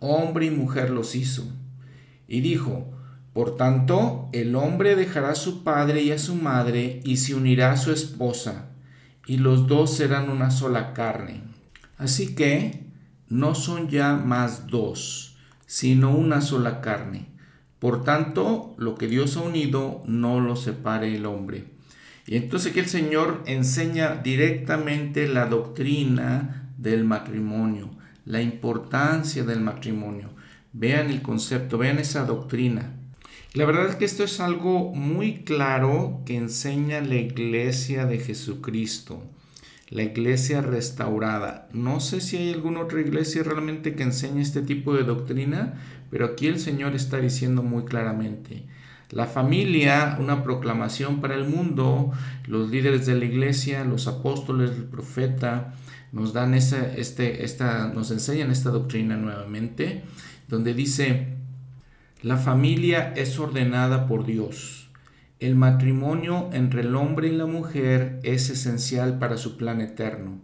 hombre 0.00 0.46
y 0.46 0.50
mujer 0.50 0.90
los 0.90 1.14
hizo. 1.14 1.44
Y 2.28 2.40
dijo, 2.40 2.92
por 3.32 3.56
tanto, 3.56 4.28
el 4.32 4.56
hombre 4.56 4.96
dejará 4.96 5.30
a 5.30 5.34
su 5.36 5.62
padre 5.62 6.02
y 6.02 6.10
a 6.10 6.18
su 6.18 6.34
madre 6.34 7.00
y 7.04 7.18
se 7.18 7.34
unirá 7.34 7.72
a 7.72 7.76
su 7.76 7.92
esposa, 7.92 8.70
y 9.26 9.36
los 9.38 9.68
dos 9.68 9.96
serán 9.96 10.30
una 10.30 10.50
sola 10.50 10.92
carne. 10.94 11.42
Así 11.96 12.34
que 12.34 12.86
no 13.28 13.54
son 13.54 13.88
ya 13.88 14.16
más 14.16 14.66
dos, 14.66 15.36
sino 15.66 16.16
una 16.16 16.40
sola 16.40 16.80
carne. 16.80 17.26
Por 17.78 18.02
tanto, 18.02 18.74
lo 18.78 18.96
que 18.96 19.06
Dios 19.06 19.36
ha 19.36 19.42
unido, 19.42 20.02
no 20.06 20.40
lo 20.40 20.56
separe 20.56 21.14
el 21.14 21.24
hombre. 21.24 21.66
Y 22.26 22.36
entonces 22.36 22.72
aquí 22.72 22.80
el 22.80 22.88
Señor 22.88 23.42
enseña 23.46 24.16
directamente 24.16 25.28
la 25.28 25.46
doctrina 25.46 26.68
del 26.76 27.04
matrimonio, 27.04 27.90
la 28.24 28.42
importancia 28.42 29.44
del 29.44 29.60
matrimonio. 29.60 30.30
Vean 30.72 31.10
el 31.10 31.22
concepto, 31.22 31.78
vean 31.78 31.98
esa 31.98 32.24
doctrina. 32.24 32.99
La 33.52 33.64
verdad 33.64 33.88
es 33.88 33.96
que 33.96 34.04
esto 34.04 34.22
es 34.22 34.38
algo 34.38 34.94
muy 34.94 35.38
claro 35.42 36.22
que 36.24 36.36
enseña 36.36 37.00
la 37.00 37.16
iglesia 37.16 38.06
de 38.06 38.18
Jesucristo, 38.18 39.24
la 39.88 40.04
iglesia 40.04 40.60
restaurada. 40.60 41.68
No 41.72 41.98
sé 41.98 42.20
si 42.20 42.36
hay 42.36 42.52
alguna 42.52 42.82
otra 42.82 43.00
iglesia 43.00 43.42
realmente 43.42 43.96
que 43.96 44.04
enseñe 44.04 44.40
este 44.40 44.62
tipo 44.62 44.94
de 44.94 45.02
doctrina, 45.02 45.74
pero 46.12 46.26
aquí 46.26 46.46
el 46.46 46.60
Señor 46.60 46.94
está 46.94 47.18
diciendo 47.18 47.64
muy 47.64 47.86
claramente, 47.86 48.66
la 49.10 49.26
familia, 49.26 50.16
una 50.20 50.44
proclamación 50.44 51.20
para 51.20 51.34
el 51.34 51.48
mundo, 51.48 52.12
los 52.46 52.70
líderes 52.70 53.04
de 53.06 53.16
la 53.16 53.24
iglesia, 53.24 53.82
los 53.82 54.06
apóstoles, 54.06 54.70
el 54.70 54.84
profeta, 54.84 55.74
nos 56.12 56.32
dan 56.32 56.54
esa, 56.54 56.94
este, 56.94 57.44
esta, 57.44 57.88
nos 57.88 58.12
enseñan 58.12 58.52
esta 58.52 58.70
doctrina 58.70 59.16
nuevamente, 59.16 60.04
donde 60.46 60.72
dice, 60.72 61.39
la 62.22 62.36
familia 62.36 63.14
es 63.16 63.38
ordenada 63.38 64.06
por 64.06 64.26
Dios. 64.26 64.90
El 65.38 65.56
matrimonio 65.56 66.50
entre 66.52 66.82
el 66.82 66.94
hombre 66.94 67.28
y 67.28 67.32
la 67.32 67.46
mujer 67.46 68.20
es 68.22 68.50
esencial 68.50 69.18
para 69.18 69.38
su 69.38 69.56
plan 69.56 69.80
eterno. 69.80 70.38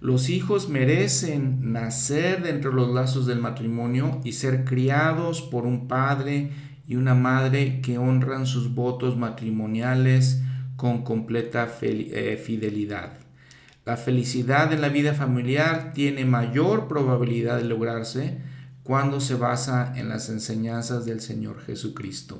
Los 0.00 0.28
hijos 0.28 0.68
merecen 0.68 1.72
nacer 1.72 2.42
dentro 2.42 2.70
de 2.70 2.76
los 2.76 2.94
lazos 2.94 3.24
del 3.24 3.40
matrimonio 3.40 4.20
y 4.24 4.32
ser 4.32 4.64
criados 4.66 5.40
por 5.40 5.64
un 5.64 5.88
padre 5.88 6.50
y 6.86 6.96
una 6.96 7.14
madre 7.14 7.80
que 7.80 7.96
honran 7.96 8.44
sus 8.44 8.74
votos 8.74 9.16
matrimoniales 9.16 10.42
con 10.76 11.02
completa 11.02 11.66
eh, 11.80 12.38
fidelidad. 12.44 13.14
La 13.86 13.96
felicidad 13.96 14.70
en 14.74 14.82
la 14.82 14.90
vida 14.90 15.14
familiar 15.14 15.92
tiene 15.94 16.26
mayor 16.26 16.88
probabilidad 16.88 17.56
de 17.56 17.64
lograrse 17.64 18.38
cuando 18.86 19.20
se 19.20 19.34
basa 19.34 19.92
en 19.96 20.08
las 20.08 20.28
enseñanzas 20.28 21.04
del 21.04 21.20
Señor 21.20 21.60
Jesucristo. 21.60 22.38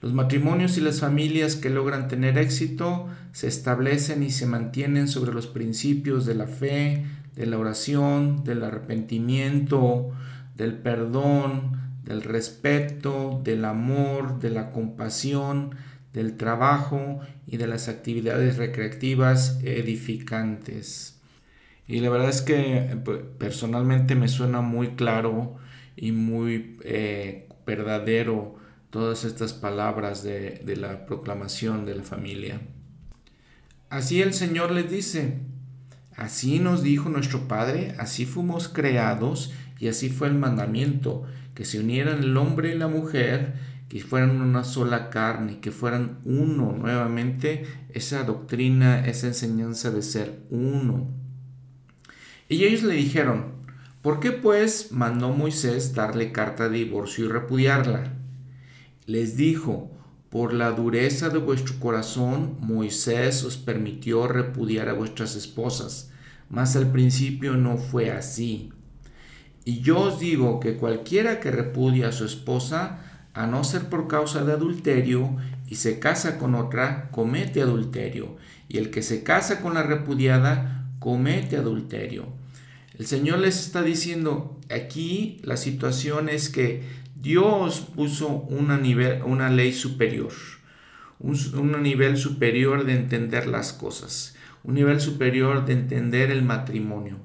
Los 0.00 0.12
matrimonios 0.12 0.78
y 0.78 0.80
las 0.80 1.00
familias 1.00 1.56
que 1.56 1.68
logran 1.68 2.06
tener 2.06 2.38
éxito 2.38 3.08
se 3.32 3.48
establecen 3.48 4.22
y 4.22 4.30
se 4.30 4.46
mantienen 4.46 5.08
sobre 5.08 5.32
los 5.32 5.48
principios 5.48 6.26
de 6.26 6.36
la 6.36 6.46
fe, 6.46 7.04
de 7.34 7.46
la 7.46 7.58
oración, 7.58 8.44
del 8.44 8.62
arrepentimiento, 8.62 10.10
del 10.56 10.74
perdón, 10.74 11.76
del 12.04 12.22
respeto, 12.22 13.40
del 13.42 13.64
amor, 13.64 14.38
de 14.38 14.50
la 14.50 14.70
compasión, 14.70 15.74
del 16.12 16.36
trabajo 16.36 17.20
y 17.46 17.56
de 17.56 17.66
las 17.66 17.88
actividades 17.88 18.58
recreativas 18.58 19.58
edificantes. 19.62 21.11
Y 21.86 22.00
la 22.00 22.10
verdad 22.10 22.28
es 22.28 22.42
que 22.42 22.96
pues, 23.04 23.20
personalmente 23.38 24.14
me 24.14 24.28
suena 24.28 24.60
muy 24.60 24.88
claro 24.90 25.56
y 25.96 26.12
muy 26.12 26.78
eh, 26.84 27.48
verdadero 27.66 28.56
todas 28.90 29.24
estas 29.24 29.52
palabras 29.52 30.22
de, 30.22 30.62
de 30.64 30.76
la 30.76 31.06
proclamación 31.06 31.86
de 31.86 31.94
la 31.96 32.02
familia. 32.02 32.60
Así 33.90 34.22
el 34.22 34.32
Señor 34.32 34.70
les 34.70 34.90
dice, 34.90 35.38
así 36.16 36.60
nos 36.60 36.82
dijo 36.82 37.08
nuestro 37.08 37.46
Padre, 37.48 37.94
así 37.98 38.24
fuimos 38.24 38.68
creados 38.68 39.52
y 39.78 39.88
así 39.88 40.08
fue 40.08 40.28
el 40.28 40.34
mandamiento, 40.34 41.24
que 41.54 41.64
se 41.64 41.80
unieran 41.80 42.22
el 42.22 42.36
hombre 42.36 42.74
y 42.74 42.78
la 42.78 42.88
mujer, 42.88 43.54
que 43.88 44.00
fueran 44.00 44.40
una 44.40 44.64
sola 44.64 45.10
carne, 45.10 45.60
que 45.60 45.70
fueran 45.70 46.20
uno 46.24 46.72
nuevamente, 46.72 47.66
esa 47.90 48.24
doctrina, 48.24 49.06
esa 49.06 49.26
enseñanza 49.26 49.90
de 49.90 50.00
ser 50.00 50.46
uno. 50.48 51.21
Y 52.52 52.66
ellos 52.66 52.82
le 52.82 52.92
dijeron, 52.92 53.46
¿por 54.02 54.20
qué 54.20 54.30
pues 54.30 54.92
mandó 54.92 55.30
Moisés 55.30 55.94
darle 55.94 56.32
carta 56.32 56.68
de 56.68 56.80
divorcio 56.80 57.24
y 57.24 57.28
repudiarla? 57.28 58.12
Les 59.06 59.38
dijo, 59.38 59.90
por 60.28 60.52
la 60.52 60.70
dureza 60.72 61.30
de 61.30 61.38
vuestro 61.38 61.80
corazón, 61.80 62.58
Moisés 62.60 63.42
os 63.42 63.56
permitió 63.56 64.28
repudiar 64.28 64.90
a 64.90 64.92
vuestras 64.92 65.34
esposas, 65.34 66.10
mas 66.50 66.76
al 66.76 66.92
principio 66.92 67.56
no 67.56 67.78
fue 67.78 68.10
así. 68.10 68.70
Y 69.64 69.80
yo 69.80 70.00
os 70.00 70.20
digo 70.20 70.60
que 70.60 70.76
cualquiera 70.76 71.40
que 71.40 71.50
repudia 71.50 72.08
a 72.08 72.12
su 72.12 72.26
esposa, 72.26 72.98
a 73.32 73.46
no 73.46 73.64
ser 73.64 73.88
por 73.88 74.08
causa 74.08 74.44
de 74.44 74.52
adulterio, 74.52 75.38
y 75.70 75.76
se 75.76 75.98
casa 75.98 76.36
con 76.36 76.54
otra, 76.54 77.08
comete 77.12 77.62
adulterio. 77.62 78.36
Y 78.68 78.76
el 78.76 78.90
que 78.90 79.00
se 79.00 79.22
casa 79.22 79.62
con 79.62 79.72
la 79.72 79.84
repudiada, 79.84 80.90
comete 80.98 81.56
adulterio. 81.56 82.41
El 83.02 83.08
Señor 83.08 83.40
les 83.40 83.58
está 83.58 83.82
diciendo, 83.82 84.60
aquí 84.70 85.40
la 85.42 85.56
situación 85.56 86.28
es 86.28 86.48
que 86.48 86.84
Dios 87.16 87.80
puso 87.80 88.28
una, 88.28 88.78
ley 89.50 89.72
superior, 89.72 90.30
un, 91.18 91.36
un 91.58 91.82
nivel 91.82 92.16
superior 92.16 92.84
de 92.84 92.94
entender 92.94 93.48
las 93.48 93.72
cosas, 93.72 94.36
un 94.62 94.74
nivel 94.74 95.00
superior 95.00 95.66
de 95.66 95.72
entender 95.72 96.30
el 96.30 96.44
matrimonio. 96.44 97.16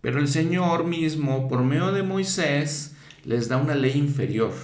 Pero 0.00 0.20
el 0.20 0.28
Señor 0.28 0.84
mismo, 0.84 1.48
por 1.48 1.64
medio 1.64 1.90
de 1.90 2.04
Moisés, 2.04 2.94
les 3.24 3.48
da 3.48 3.56
una 3.56 3.74
ley 3.74 3.98
inferior. 3.98 4.54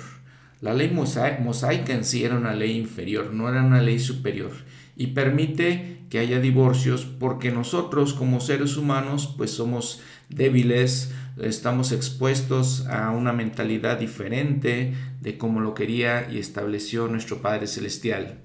La 0.61 0.75
ley 0.75 0.93
mosaica 0.93 1.93
en 1.93 2.05
sí 2.05 2.23
era 2.23 2.37
una 2.37 2.55
ley 2.55 2.79
inferior, 2.79 3.33
no 3.33 3.49
era 3.49 3.65
una 3.65 3.83
ley 3.83 3.99
superior. 3.99 4.53
Y 4.97 5.09
permite 5.09 5.94
que 6.11 6.19
haya 6.19 6.41
divorcios 6.41 7.05
porque 7.05 7.51
nosotros 7.51 8.15
como 8.15 8.41
seres 8.41 8.77
humanos 8.77 9.35
pues 9.37 9.51
somos 9.51 10.01
débiles, 10.29 11.13
estamos 11.41 11.93
expuestos 11.93 12.87
a 12.87 13.11
una 13.11 13.33
mentalidad 13.33 13.99
diferente 13.99 14.95
de 15.21 15.39
como 15.39 15.61
lo 15.61 15.75
quería 15.75 16.29
y 16.31 16.39
estableció 16.39 17.09
nuestro 17.09 17.43
Padre 17.43 17.67
Celestial. 17.67 18.41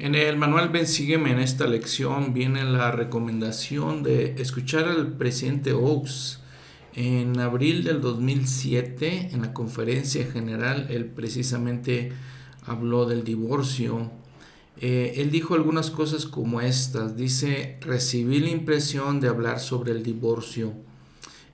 En 0.00 0.14
el 0.14 0.38
manual 0.38 0.70
Ben 0.70 0.86
Sígueme 0.86 1.30
en 1.30 1.40
esta 1.40 1.66
lección 1.66 2.32
viene 2.32 2.64
la 2.64 2.90
recomendación 2.90 4.02
de 4.02 4.34
escuchar 4.38 4.88
al 4.88 5.12
presidente 5.18 5.74
Oaks. 5.74 6.40
En 6.94 7.38
abril 7.38 7.84
del 7.84 8.00
2007, 8.00 9.28
en 9.32 9.42
la 9.42 9.52
conferencia 9.52 10.24
general, 10.24 10.86
él 10.88 11.04
precisamente 11.04 12.12
habló 12.64 13.04
del 13.04 13.24
divorcio. 13.24 14.10
Eh, 14.78 15.14
él 15.16 15.30
dijo 15.30 15.54
algunas 15.54 15.90
cosas 15.90 16.26
como 16.26 16.60
estas. 16.60 17.16
Dice, 17.16 17.78
recibí 17.80 18.40
la 18.40 18.50
impresión 18.50 19.20
de 19.20 19.28
hablar 19.28 19.60
sobre 19.60 19.92
el 19.92 20.02
divorcio. 20.02 20.72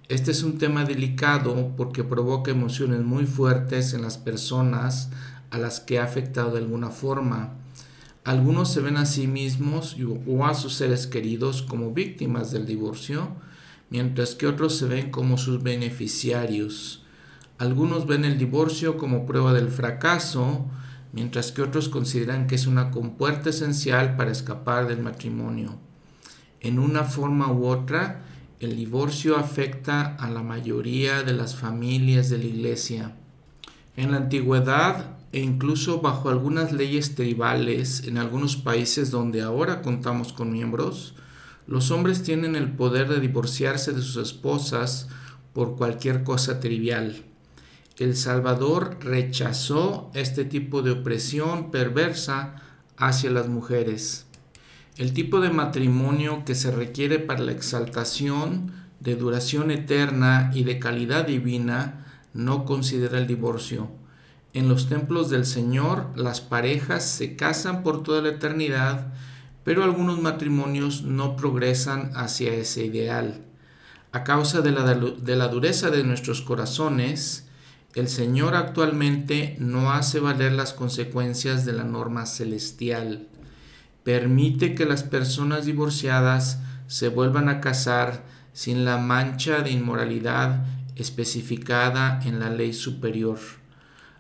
Este 0.09 0.31
es 0.31 0.45
un 0.45 0.59
tema 0.59 0.85
delicado 0.85 1.73
porque 1.77 2.05
provoca 2.05 2.53
emociones 2.53 3.01
muy 3.01 3.27
fuertes 3.27 3.93
en 3.93 4.03
las 4.03 4.19
personas 4.19 5.11
a 5.51 5.59
las 5.59 5.81
que 5.81 5.99
ha 5.99 6.05
afectado 6.05 6.53
de 6.53 6.59
alguna 6.59 6.91
forma. 6.91 7.55
Algunos 8.23 8.73
se 8.73 8.81
ven 8.81 8.97
a 8.97 9.07
sí 9.07 9.27
mismos 9.27 9.97
o 10.27 10.47
a 10.47 10.55
sus 10.55 10.75
seres 10.75 11.07
queridos 11.07 11.63
como 11.63 11.93
víctimas 11.93 12.51
del 12.51 12.67
divorcio, 12.67 13.29
mientras 13.91 14.35
que 14.35 14.47
otros 14.47 14.77
se 14.77 14.87
ven 14.87 15.11
como 15.11 15.39
sus 15.39 15.63
beneficiarios. 15.63 17.05
Algunos 17.59 18.07
ven 18.07 18.25
el 18.25 18.39
divorcio 18.39 18.99
como 18.99 19.27
prueba 19.27 19.53
del 19.53 19.69
fracaso, 19.69 20.67
mientras 21.17 21.51
que 21.51 21.63
otros 21.63 21.89
consideran 21.89 22.47
que 22.47 22.57
es 22.57 22.67
una 22.67 22.91
compuerta 22.91 23.49
esencial 23.49 24.17
para 24.17 24.31
escapar 24.31 24.87
del 24.87 25.01
matrimonio. 25.01 25.79
En 26.61 26.79
una 26.79 27.05
forma 27.05 27.51
u 27.51 27.67
otra, 27.67 28.23
el 28.61 28.77
divorcio 28.77 29.39
afecta 29.39 30.15
a 30.17 30.29
la 30.29 30.43
mayoría 30.43 31.23
de 31.23 31.33
las 31.33 31.57
familias 31.57 32.29
de 32.29 32.37
la 32.37 32.45
iglesia. 32.45 33.17
En 33.97 34.11
la 34.11 34.19
antigüedad, 34.19 35.17
e 35.33 35.41
incluso 35.41 36.03
bajo 36.03 36.29
algunas 36.29 36.73
leyes 36.73 37.15
tribales 37.15 38.05
en 38.07 38.19
algunos 38.19 38.57
países 38.57 39.11
donde 39.11 39.41
ahora 39.41 39.81
contamos 39.81 40.35
con 40.35 40.53
miembros, 40.53 41.15
los 41.67 41.91
hombres 41.91 42.25
tienen 42.25 42.57
el 42.57 42.73
poder 42.73 43.09
de 43.09 43.21
divorciarse 43.21 43.95
de 43.95 44.03
sus 44.03 44.19
esposas 44.19 45.09
por 45.55 45.77
cualquier 45.77 46.25
cosa 46.25 46.61
trivial. 46.61 47.25
El 47.99 48.17
Salvador 48.17 48.99
rechazó 49.01 50.11
este 50.15 50.45
tipo 50.45 50.83
de 50.83 50.93
opresión 50.93 51.71
perversa 51.71 52.57
hacia 52.97 53.31
las 53.31 53.49
mujeres. 53.49 54.27
El 54.97 55.13
tipo 55.13 55.41
de 55.41 55.51
matrimonio 55.51 56.45
que 56.45 56.55
se 56.55 56.71
requiere 56.71 57.19
para 57.19 57.41
la 57.41 57.53
exaltación 57.53 58.73
de 59.01 59.17
duración 59.17 59.71
eterna 59.71 60.51
y 60.55 60.65
de 60.65 60.79
calidad 60.79 61.27
divina 61.27 62.07
no 62.33 62.65
considera 62.65 63.19
el 63.19 63.27
divorcio 63.27 63.91
en 64.57 64.71
los 64.71 64.89
templos 64.89 65.29
del 65.29 65.45
Señor 65.45 66.07
las 66.17 66.41
parejas 66.41 67.05
se 67.05 67.37
casan 67.37 67.83
por 67.83 68.03
toda 68.03 68.23
la 68.23 68.31
eternidad, 68.31 69.13
pero 69.65 69.85
algunos 69.85 70.19
matrimonios 70.19 71.03
no 71.03 71.37
progresan 71.37 72.11
hacia 72.15 72.55
ese 72.55 72.87
ideal. 72.87 73.45
A 74.13 74.25
causa 74.25 74.63
de 74.63 74.71
la, 74.71 75.49
dureza 75.49 75.91
de 75.91 76.05
nuestros 76.05 76.41
corazones, 76.41 77.46
el 77.97 78.09
Señor 78.09 78.55
actualmente 78.55 79.57
no 79.59 79.91
hace 79.91 80.21
valer 80.21 80.53
las 80.53 80.73
consecuencias 80.73 81.65
de 81.65 81.73
la 81.73 81.83
norma 81.85 82.27
celestial. 82.27 83.27
Permite 84.05 84.75
que 84.77 84.87
las 84.87 85.03
personas 85.03 85.67
divorciadas 85.67 86.61
se 86.87 87.09
vuelvan 87.09 87.49
a 87.49 87.61
casar 87.61 88.25
sin 88.53 88.85
la 88.85 88.99
mancha 88.99 89.63
de 89.63 89.73
inmoralidad 89.73 90.65
especificada 90.95 92.21
en 92.25 92.39
la 92.39 92.51
ley 92.51 92.73
superior 92.73 93.39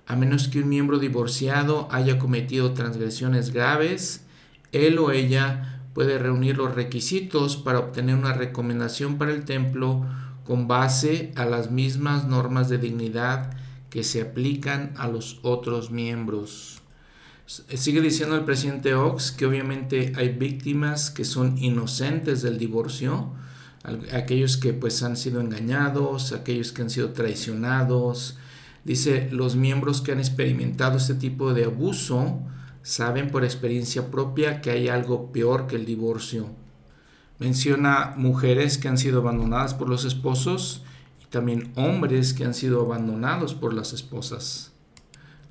a 0.06 0.14
menos 0.14 0.48
que 0.48 0.60
un 0.60 0.68
miembro 0.68 0.98
divorciado 0.98 1.88
haya 1.90 2.18
cometido 2.18 2.72
transgresiones 2.72 3.52
graves, 3.52 4.24
él 4.72 4.98
o 4.98 5.10
ella 5.10 5.80
puede 5.94 6.18
reunir 6.18 6.56
los 6.58 6.74
requisitos 6.74 7.56
para 7.56 7.80
obtener 7.80 8.14
una 8.14 8.32
recomendación 8.32 9.18
para 9.18 9.32
el 9.32 9.44
templo 9.44 10.06
con 10.44 10.68
base 10.68 11.32
a 11.34 11.44
las 11.44 11.72
mismas 11.72 12.26
normas 12.26 12.68
de 12.68 12.78
dignidad 12.78 13.50
que 13.96 14.04
se 14.04 14.20
aplican 14.20 14.92
a 14.98 15.09
los 15.09 15.38
otros 15.40 15.90
miembros. 15.90 16.82
Sigue 17.46 18.02
diciendo 18.02 18.37
el 18.37 18.44
presidente 18.44 18.92
Ox 18.92 19.32
que 19.32 19.46
obviamente 19.46 20.12
hay 20.16 20.28
víctimas 20.28 21.11
que 21.11 21.24
son 21.24 21.56
inocentes 21.56 22.42
del 22.42 22.59
divorcio, 22.59 23.32
aquellos 24.12 24.59
que 24.59 24.74
pues 24.74 25.02
han 25.02 25.16
sido 25.16 25.40
engañados, 25.40 26.32
aquellos 26.32 26.72
que 26.72 26.82
han 26.82 26.90
sido 26.90 27.14
traicionados, 27.14 28.37
Dice, 28.85 29.30
los 29.32 29.56
miembros 29.56 30.02
que 30.02 30.12
han 30.12 30.18
experimentado 30.18 30.98
este 30.98 31.14
tipo 31.14 31.54
de 31.54 31.64
abuso 31.64 32.38
saben 32.82 33.30
por 33.30 33.44
experiencia 33.44 34.11
propia 34.11 34.61
que 34.61 34.72
hay 34.72 34.88
algo 34.88 35.32
peor 35.32 35.68
que 35.68 35.76
el 35.76 35.87
divorcio. 35.87 36.50
Menciona 37.38 38.12
mujeres 38.18 38.76
que 38.76 38.88
han 38.88 38.98
sido 38.98 39.20
abandonadas 39.22 39.72
por 39.72 39.88
los 39.88 40.04
esposos 40.04 40.82
también 41.37 41.70
hombres 41.77 42.33
que 42.33 42.46
han 42.46 42.55
sido 42.55 42.81
abandonados 42.81 43.53
por 43.53 43.75
las 43.75 43.92
esposas. 43.92 44.72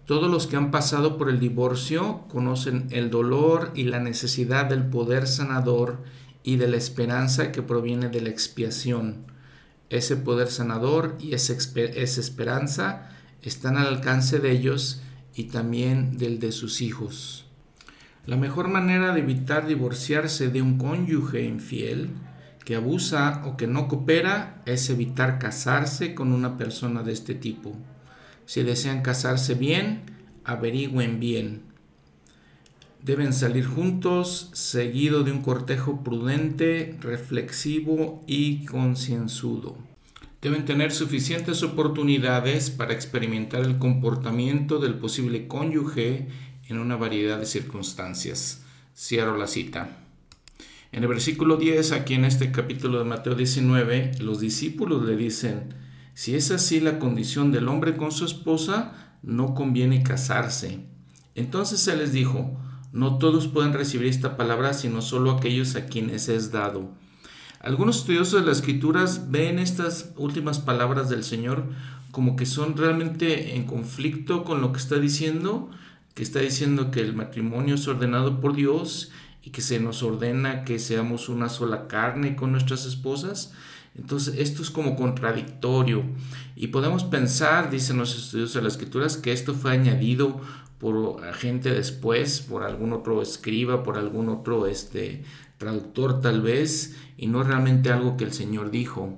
Todos 0.07 0.31
los 0.31 0.47
que 0.47 0.55
han 0.55 0.71
pasado 0.71 1.15
por 1.15 1.29
el 1.29 1.39
divorcio 1.39 2.23
conocen 2.27 2.87
el 2.89 3.11
dolor 3.11 3.71
y 3.75 3.83
la 3.83 3.99
necesidad 3.99 4.65
del 4.65 4.87
poder 4.87 5.27
sanador 5.27 6.01
y 6.41 6.55
de 6.55 6.67
la 6.67 6.77
esperanza 6.77 7.51
que 7.51 7.61
proviene 7.61 8.09
de 8.09 8.21
la 8.21 8.29
expiación. 8.29 9.27
ese 9.91 10.17
poder 10.17 10.47
sanador 10.47 11.15
y 11.19 11.35
esa, 11.35 11.53
esperanza 11.53 13.11
están 13.43 13.77
al 13.77 13.85
alcance 13.85 14.39
de 14.39 14.49
ellos 14.49 15.03
y 15.35 15.43
también 15.43 16.17
del 16.17 16.39
de 16.39 16.51
sus 16.51 16.81
hijos. 16.81 17.45
La 18.25 18.37
mejor 18.37 18.69
manera 18.69 19.13
de 19.13 19.19
evitar 19.19 19.67
divorciarse 19.67 20.47
de 20.47 20.63
un 20.63 20.79
cónyuge 20.79 21.43
infiel 21.43 22.09
que 22.65 22.75
abusa 22.75 23.43
o 23.45 23.57
que 23.57 23.67
no 23.67 23.87
coopera 23.87 24.61
es 24.65 24.89
evitar 24.89 25.37
casarse 25.37 26.15
con 26.15 26.33
una 26.33 26.57
persona 26.57 27.03
de 27.03 27.13
este 27.13 27.35
tipo. 27.35 27.75
Si 28.47 28.63
desean 28.63 29.03
casarse 29.03 29.53
bien, 29.53 30.01
averigüen 30.43 31.19
bien. 31.19 31.61
Deben 33.03 33.33
salir 33.33 33.65
juntos, 33.65 34.49
seguido 34.53 35.23
de 35.23 35.31
un 35.31 35.43
cortejo 35.43 36.03
prudente, 36.03 36.97
reflexivo 37.01 38.23
y 38.25 38.65
concienzudo. 38.65 39.77
Deben 40.41 40.65
tener 40.65 40.91
suficientes 40.91 41.61
oportunidades 41.61 42.71
para 42.71 42.93
experimentar 42.93 43.61
el 43.61 43.77
comportamiento 43.77 44.79
del 44.79 44.95
posible 44.95 45.47
cónyuge 45.47 46.27
en 46.67 46.79
una 46.79 46.95
variedad 46.95 47.39
de 47.39 47.45
circunstancias. 47.45 48.63
Cierro 48.95 49.37
la 49.37 49.47
cita. 49.47 50.04
En 50.95 51.03
el 51.03 51.09
versículo 51.09 51.57
10, 51.57 51.91
aquí 51.91 52.13
en 52.13 52.23
este 52.23 52.53
capítulo 52.53 52.99
de 52.99 53.03
Mateo 53.03 53.35
19, 53.35 54.13
los 54.21 54.39
discípulos 54.39 55.03
le 55.03 55.17
dicen, 55.17 55.73
si 56.13 56.35
es 56.35 56.51
así 56.51 56.79
la 56.79 56.99
condición 56.99 57.51
del 57.51 57.67
hombre 57.67 57.97
con 57.97 58.13
su 58.13 58.23
esposa, 58.23 59.17
no 59.21 59.55
conviene 59.55 60.03
casarse. 60.03 60.85
Entonces 61.35 61.85
él 61.89 61.97
les 61.97 62.13
dijo, 62.13 62.57
no 62.93 63.17
todos 63.17 63.49
pueden 63.49 63.73
recibir 63.73 64.07
esta 64.07 64.37
palabra, 64.37 64.71
sino 64.71 65.01
solo 65.01 65.31
aquellos 65.31 65.75
a 65.75 65.87
quienes 65.87 66.29
es 66.29 66.53
dado. 66.53 66.93
Algunos 67.59 67.97
estudiosos 67.97 68.39
de 68.39 68.47
las 68.47 68.59
escrituras 68.59 69.29
ven 69.29 69.59
estas 69.59 70.13
últimas 70.15 70.59
palabras 70.59 71.09
del 71.09 71.25
Señor 71.25 71.65
como 72.11 72.37
que 72.37 72.45
son 72.45 72.77
realmente 72.77 73.57
en 73.57 73.65
conflicto 73.65 74.45
con 74.45 74.61
lo 74.61 74.71
que 74.71 74.79
está 74.79 74.95
diciendo, 74.95 75.69
que 76.13 76.23
está 76.23 76.39
diciendo 76.39 76.89
que 76.89 77.01
el 77.01 77.13
matrimonio 77.13 77.75
es 77.75 77.85
ordenado 77.85 78.39
por 78.39 78.55
Dios 78.55 79.11
y 79.45 79.51
que 79.51 79.61
se 79.61 79.79
nos 79.79 80.01
ordena 80.01 80.65
que 80.65 80.79
seamos 80.79 81.29
una 81.29 81.49
sola 81.49 81.87
carne 81.87 82.35
con 82.35 82.51
nuestras 82.51 82.85
esposas. 82.85 83.53
Entonces 83.95 84.35
esto 84.39 84.63
es 84.63 84.71
como 84.71 84.95
contradictorio 84.95 86.03
y 86.55 86.67
podemos 86.67 87.03
pensar, 87.05 87.69
dicen 87.69 87.97
los 87.97 88.17
estudios 88.17 88.53
de 88.53 88.63
las 88.63 88.73
escrituras, 88.73 89.17
que 89.17 89.31
esto 89.31 89.53
fue 89.53 89.71
añadido 89.71 90.41
por 90.79 91.21
gente 91.35 91.73
después, 91.73 92.41
por 92.41 92.63
algún 92.63 92.91
otro 92.91 93.21
escriba, 93.21 93.83
por 93.83 93.97
algún 93.97 94.29
otro 94.29 94.67
este, 94.67 95.23
traductor 95.57 96.19
tal 96.19 96.41
vez, 96.41 96.97
y 97.15 97.27
no 97.27 97.43
realmente 97.43 97.91
algo 97.91 98.17
que 98.17 98.25
el 98.25 98.33
Señor 98.33 98.71
dijo. 98.71 99.17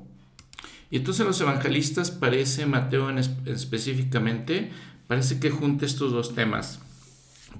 Y 0.92 0.98
entonces 0.98 1.26
los 1.26 1.42
evangelistas 1.42 2.12
parece, 2.12 2.66
Mateo 2.66 3.10
en 3.10 3.18
específicamente, 3.18 4.72
parece 5.08 5.40
que 5.40 5.50
junta 5.50 5.86
estos 5.86 6.12
dos 6.12 6.36
temas. 6.36 6.82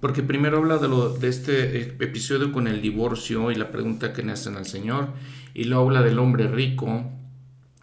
Porque 0.02 0.24
primero 0.24 0.58
habla 0.58 0.78
de, 0.78 0.88
lo, 0.88 1.10
de 1.10 1.28
este 1.28 2.04
episodio 2.04 2.52
con 2.52 2.68
el 2.68 2.82
divorcio 2.82 3.52
y 3.52 3.56
la 3.56 3.72
pregunta 3.72 4.14
que 4.14 4.24
le 4.24 4.32
hacen 4.32 4.56
al 4.56 4.66
Señor, 4.66 5.14
y 5.54 5.64
luego 5.64 5.86
habla 5.86 6.02
del 6.02 6.20
hombre 6.20 6.48
rico, 6.48 7.10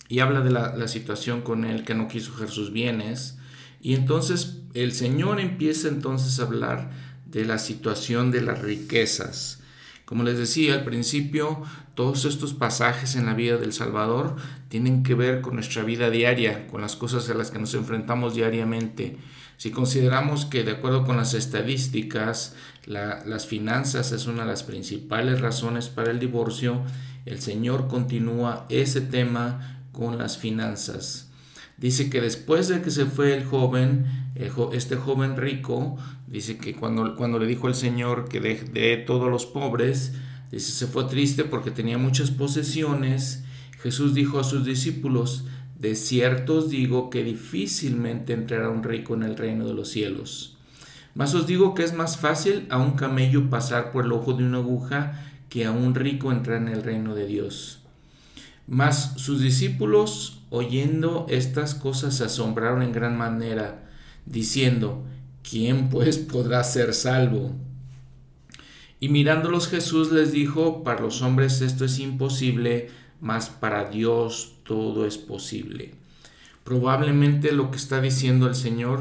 y 0.08 0.20
habla 0.20 0.40
de 0.40 0.50
la, 0.50 0.76
la 0.76 0.88
situación 0.88 1.42
con 1.42 1.64
él 1.64 1.84
que 1.84 1.94
no 1.94 2.08
quiso 2.08 2.32
ejercer 2.32 2.54
sus 2.54 2.72
bienes, 2.72 3.38
y 3.80 3.94
entonces 3.94 4.62
el 4.74 4.92
Señor 4.92 5.40
empieza 5.40 5.88
entonces 5.88 6.38
a 6.38 6.44
hablar 6.44 6.90
de 7.26 7.44
la 7.44 7.58
situación 7.58 8.30
de 8.30 8.42
las 8.42 8.62
riquezas. 8.62 9.60
Como 10.04 10.22
les 10.22 10.38
decía 10.38 10.74
al 10.74 10.84
principio, 10.84 11.62
todos 11.94 12.24
estos 12.26 12.52
pasajes 12.52 13.16
en 13.16 13.26
la 13.26 13.34
vida 13.34 13.56
del 13.56 13.72
Salvador 13.72 14.36
tienen 14.68 15.02
que 15.02 15.14
ver 15.14 15.40
con 15.40 15.54
nuestra 15.54 15.82
vida 15.82 16.10
diaria, 16.10 16.66
con 16.66 16.82
las 16.82 16.94
cosas 16.94 17.28
a 17.30 17.34
las 17.34 17.50
que 17.50 17.58
nos 17.58 17.74
enfrentamos 17.74 18.34
diariamente. 18.34 19.16
Si 19.56 19.70
consideramos 19.70 20.44
que 20.46 20.64
de 20.64 20.72
acuerdo 20.72 21.04
con 21.04 21.16
las 21.16 21.34
estadísticas, 21.34 22.54
las 22.86 23.46
finanzas 23.46 24.12
es 24.12 24.26
una 24.26 24.42
de 24.42 24.50
las 24.50 24.62
principales 24.62 25.40
razones 25.40 25.88
para 25.88 26.10
el 26.10 26.18
divorcio, 26.18 26.82
el 27.24 27.40
Señor 27.40 27.88
continúa 27.88 28.66
ese 28.68 29.00
tema 29.00 29.80
con 29.92 30.18
las 30.18 30.36
finanzas. 30.36 31.30
Dice 31.76 32.10
que 32.10 32.20
después 32.20 32.68
de 32.68 32.82
que 32.82 32.90
se 32.90 33.06
fue 33.06 33.34
el 33.36 33.44
joven, 33.44 34.06
este 34.72 34.96
joven 34.96 35.36
rico, 35.36 35.96
dice 36.26 36.56
que 36.56 36.74
cuando, 36.74 37.16
cuando 37.16 37.38
le 37.38 37.46
dijo 37.46 37.68
el 37.68 37.74
Señor 37.74 38.28
que 38.28 38.40
de, 38.40 38.54
de 38.56 38.96
todos 38.98 39.30
los 39.30 39.46
pobres, 39.46 40.12
dice 40.50 40.72
se 40.72 40.86
fue 40.86 41.04
triste 41.04 41.44
porque 41.44 41.70
tenía 41.70 41.98
muchas 41.98 42.30
posesiones. 42.30 43.44
Jesús 43.82 44.14
dijo 44.14 44.38
a 44.38 44.44
sus 44.44 44.64
discípulos, 44.64 45.44
de 45.84 45.96
cierto 45.96 46.56
os 46.56 46.70
digo 46.70 47.10
que 47.10 47.22
difícilmente 47.22 48.32
entrará 48.32 48.70
un 48.70 48.82
rico 48.82 49.12
en 49.12 49.22
el 49.22 49.36
reino 49.36 49.66
de 49.66 49.74
los 49.74 49.90
cielos. 49.90 50.56
Mas 51.14 51.34
os 51.34 51.46
digo 51.46 51.74
que 51.74 51.82
es 51.82 51.92
más 51.92 52.16
fácil 52.16 52.66
a 52.70 52.78
un 52.78 52.92
camello 52.92 53.50
pasar 53.50 53.92
por 53.92 54.06
el 54.06 54.12
ojo 54.12 54.32
de 54.32 54.44
una 54.44 54.58
aguja 54.58 55.22
que 55.50 55.66
a 55.66 55.72
un 55.72 55.94
rico 55.94 56.32
entrar 56.32 56.56
en 56.56 56.68
el 56.68 56.82
reino 56.82 57.14
de 57.14 57.26
Dios. 57.26 57.82
Mas 58.66 59.12
sus 59.16 59.42
discípulos, 59.42 60.40
oyendo 60.48 61.26
estas 61.28 61.74
cosas, 61.74 62.16
se 62.16 62.24
asombraron 62.24 62.80
en 62.80 62.92
gran 62.92 63.18
manera, 63.18 63.90
diciendo, 64.24 65.04
¿quién 65.42 65.90
pues 65.90 66.16
podrá 66.16 66.64
ser 66.64 66.94
salvo? 66.94 67.52
Y 69.00 69.10
mirándolos 69.10 69.68
Jesús 69.68 70.10
les 70.12 70.32
dijo, 70.32 70.82
para 70.82 71.02
los 71.02 71.20
hombres 71.20 71.60
esto 71.60 71.84
es 71.84 71.98
imposible, 71.98 72.88
mas 73.20 73.50
para 73.50 73.90
Dios 73.90 74.53
todo 74.64 75.06
es 75.06 75.18
posible. 75.18 75.94
Probablemente 76.64 77.52
lo 77.52 77.70
que 77.70 77.76
está 77.76 78.00
diciendo 78.00 78.48
el 78.48 78.54
Señor, 78.54 79.00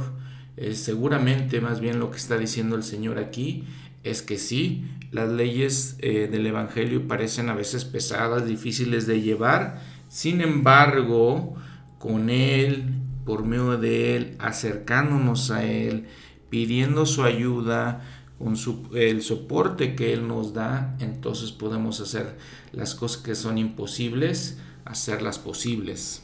eh, 0.57 0.75
seguramente 0.75 1.61
más 1.61 1.79
bien 1.79 1.99
lo 1.99 2.11
que 2.11 2.17
está 2.17 2.37
diciendo 2.37 2.75
el 2.75 2.83
Señor 2.83 3.17
aquí, 3.17 3.63
es 4.03 4.21
que 4.21 4.37
sí, 4.37 4.85
las 5.11 5.31
leyes 5.31 5.95
eh, 5.99 6.27
del 6.29 6.45
Evangelio 6.45 7.07
parecen 7.07 7.49
a 7.49 7.55
veces 7.55 7.85
pesadas, 7.85 8.45
difíciles 8.45 9.07
de 9.07 9.21
llevar, 9.21 9.81
sin 10.09 10.41
embargo, 10.41 11.55
con 11.99 12.29
Él, 12.29 12.83
por 13.25 13.45
medio 13.45 13.77
de 13.77 14.17
Él, 14.17 14.35
acercándonos 14.39 15.49
a 15.51 15.63
Él, 15.63 16.07
pidiendo 16.49 17.05
su 17.05 17.23
ayuda, 17.23 18.01
con 18.37 18.55
el 18.95 19.21
soporte 19.21 19.95
que 19.95 20.11
Él 20.11 20.27
nos 20.27 20.53
da, 20.53 20.97
entonces 20.99 21.51
podemos 21.51 22.01
hacer 22.01 22.37
las 22.73 22.93
cosas 22.93 23.23
que 23.23 23.35
son 23.35 23.57
imposibles, 23.57 24.57
hacerlas 24.85 25.39
posibles. 25.39 26.23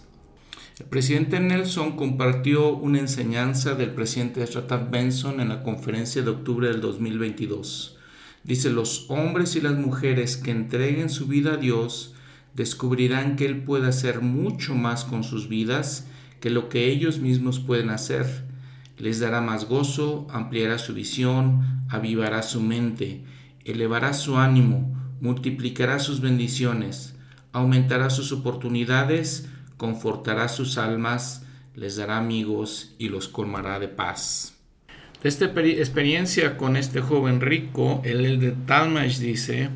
El 0.80 0.86
presidente 0.86 1.40
Nelson 1.40 1.98
compartió 1.98 2.74
una 2.74 3.00
enseñanza 3.00 3.76
del 3.76 3.92
presidente 3.92 4.46
Stratton 4.46 4.90
Benson 4.92 5.42
en 5.42 5.50
la 5.50 5.62
conferencia 5.62 6.22
de 6.22 6.30
octubre 6.30 6.70
del 6.70 6.80
2022. 6.80 7.98
Dice, 8.44 8.70
los 8.70 9.10
hombres 9.10 9.56
y 9.56 9.62
las 9.62 9.76
mujeres 9.76 10.38
que 10.38 10.52
entreguen 10.52 11.10
su 11.10 11.28
vida 11.28 11.54
a 11.54 11.58
Dios 11.58 12.14
descubrirán 12.54 13.36
que 13.36 13.46
Él 13.46 13.64
puede 13.64 13.88
hacer 13.88 14.22
mucho 14.22 14.76
más 14.76 15.04
con 15.04 15.24
sus 15.24 15.50
vidas 15.50 16.08
que 16.40 16.50
lo 16.50 16.70
que 16.70 16.88
ellos 16.88 17.20
mismos 17.20 17.60
pueden 17.60 17.90
hacer 17.90 18.48
les 19.00 19.20
dará 19.20 19.42
más 19.42 19.66
gozo, 19.66 20.28
ampliará 20.30 20.78
su 20.78 20.94
visión, 20.94 21.86
avivará 21.90 22.44
su 22.44 22.62
mente, 22.62 23.24
elevará 23.64 24.14
su 24.14 24.38
ánimo, 24.38 24.94
multiplicará 25.22 26.00
sus 26.00 26.20
bendiciones, 26.20 27.16
aumentará 27.52 28.10
sus 28.10 28.32
oportunidades, 28.32 29.50
confortará 29.78 30.48
sus 30.48 30.78
almas, 30.78 31.46
les 31.76 31.96
dará 31.96 32.18
amigos 32.18 32.96
y 32.98 33.10
los 33.10 33.28
colmará 33.28 33.80
de 33.80 33.88
paz. 33.88 34.56
De 35.24 35.30
esta 35.30 35.46
experiencia 35.46 36.58
con 36.58 36.78
este 36.78 37.02
joven 37.02 37.42
rico, 37.42 38.02
el 38.06 38.40
de 38.40 38.52
Talmash 38.52 39.20
dice, 39.20 39.70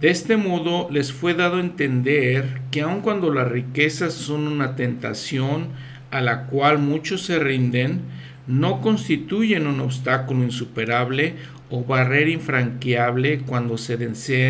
de 0.00 0.10
este 0.10 0.36
modo 0.36 0.88
les 0.90 1.12
fue 1.12 1.34
dado 1.34 1.60
entender 1.60 2.62
que 2.72 2.80
aun 2.80 3.02
cuando 3.02 3.32
las 3.32 3.46
riquezas 3.46 4.12
son 4.14 4.48
una 4.48 4.74
tentación 4.74 5.68
a 6.10 6.20
la 6.20 6.46
cual 6.46 6.78
muchos 6.78 7.22
se 7.22 7.38
rinden, 7.38 8.00
no 8.48 8.80
constituyen 8.80 9.68
un 9.68 9.78
obstáculo 9.78 10.42
insuperable 10.42 11.36
o 11.70 11.84
barrera 11.84 12.30
infranqueable 12.30 13.42
cuando 13.42 13.78
se 13.78 13.94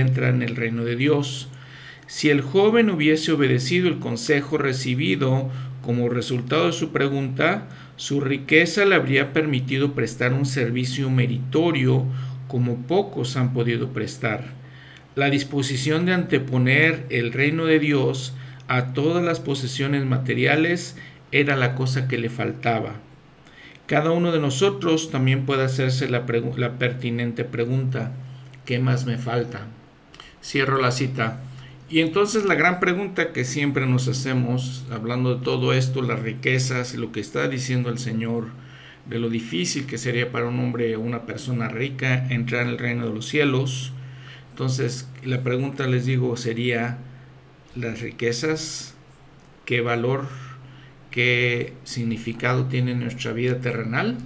entra 0.01 0.31
en 0.31 0.40
el 0.40 0.57
reino 0.57 0.85
de 0.85 0.96
Dios. 0.96 1.51
Si 2.06 2.30
el 2.30 2.40
joven 2.40 2.90
hubiese 2.90 3.32
obedecido 3.32 3.88
el 3.88 3.98
consejo 3.98 4.58
recibido 4.58 5.50
como 5.82 6.08
resultado 6.08 6.66
de 6.66 6.72
su 6.72 6.92
pregunta, 6.92 7.68
su 7.96 8.20
riqueza 8.20 8.84
le 8.84 8.94
habría 8.94 9.32
permitido 9.32 9.94
prestar 9.94 10.32
un 10.32 10.46
servicio 10.46 11.10
meritorio 11.10 12.04
como 12.48 12.76
pocos 12.86 13.36
han 13.36 13.52
podido 13.52 13.92
prestar. 13.92 14.44
La 15.14 15.30
disposición 15.30 16.06
de 16.06 16.12
anteponer 16.12 17.06
el 17.10 17.32
reino 17.32 17.66
de 17.66 17.78
Dios 17.78 18.34
a 18.68 18.92
todas 18.92 19.22
las 19.22 19.40
posesiones 19.40 20.04
materiales 20.04 20.96
era 21.32 21.56
la 21.56 21.74
cosa 21.74 22.08
que 22.08 22.18
le 22.18 22.30
faltaba. 22.30 22.94
Cada 23.86 24.10
uno 24.10 24.32
de 24.32 24.40
nosotros 24.40 25.10
también 25.10 25.44
puede 25.44 25.64
hacerse 25.64 26.08
la, 26.08 26.24
pertinente 26.24 27.44
pregunta, 27.44 28.12
¿qué 28.64 28.78
más 28.78 29.04
me 29.04 29.18
falta? 29.18 29.66
Cierro 30.42 30.80
la 30.80 30.92
cita. 30.92 31.40
Y 31.92 32.00
entonces 32.00 32.46
la 32.46 32.55
gran 32.55 32.81
pregunta 32.81 33.35
que 33.35 33.44
siempre 33.44 33.85
nos 33.87 34.09
hacemos, 34.09 34.87
hablando 34.90 35.35
de 35.35 35.44
todo 35.44 35.74
esto, 35.74 36.00
las 36.00 36.20
riquezas 36.20 36.94
y 36.94 36.96
lo 36.96 37.12
que 37.12 37.20
está 37.20 37.48
diciendo 37.48 37.90
el 37.90 37.98
Señor, 37.98 38.46
de 39.05 39.18
lo 39.18 39.28
difícil 39.28 39.85
que 39.85 39.98
sería 39.98 40.33
para 40.33 40.48
un 40.48 40.59
hombre 40.59 40.96
o 40.96 41.00
una 41.00 41.26
persona 41.26 41.68
rica 41.68 42.26
entrar 42.31 42.62
en 42.62 42.68
el 42.68 42.78
reino 42.78 43.07
de 43.07 43.14
los 43.14 43.26
cielos. 43.28 43.92
Entonces 44.52 45.07
la 45.22 45.42
pregunta 45.42 45.87
les 45.87 46.07
digo 46.07 46.35
sería, 46.38 46.96
¿las 47.76 48.00
riquezas 48.00 48.94
qué 49.66 49.83
valor, 49.83 50.28
qué 51.11 51.74
significado 51.85 52.68
tiene 52.68 52.92
en 52.92 53.00
nuestra 53.00 53.35
vida 53.35 53.61
terrenal? 53.61 54.16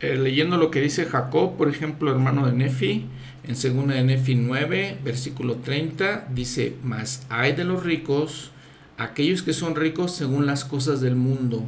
Eh, 0.00 0.16
leyendo 0.16 0.58
lo 0.58 0.70
que 0.70 0.82
dice 0.82 1.06
Jacob, 1.06 1.56
por 1.56 1.70
ejemplo, 1.70 2.10
hermano 2.10 2.46
de 2.46 2.52
Nefi, 2.52 3.06
en 3.44 3.54
2 3.54 3.88
de 3.88 4.04
Nefi 4.04 4.34
9, 4.34 4.98
versículo 5.02 5.56
30, 5.56 6.28
dice, 6.34 6.76
mas 6.82 7.26
hay 7.28 7.52
de 7.52 7.64
los 7.64 7.84
ricos, 7.84 8.50
aquellos 8.98 9.42
que 9.42 9.52
son 9.52 9.76
ricos 9.76 10.14
según 10.14 10.46
las 10.46 10.64
cosas 10.64 11.00
del 11.00 11.16
mundo, 11.16 11.64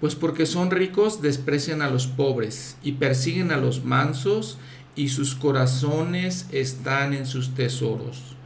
pues 0.00 0.14
porque 0.14 0.46
son 0.46 0.70
ricos 0.70 1.22
desprecian 1.22 1.82
a 1.82 1.90
los 1.90 2.06
pobres 2.06 2.76
y 2.82 2.92
persiguen 2.92 3.50
a 3.50 3.56
los 3.56 3.84
mansos 3.84 4.58
y 4.94 5.08
sus 5.08 5.34
corazones 5.34 6.46
están 6.52 7.12
en 7.12 7.26
sus 7.26 7.54
tesoros. 7.54 8.36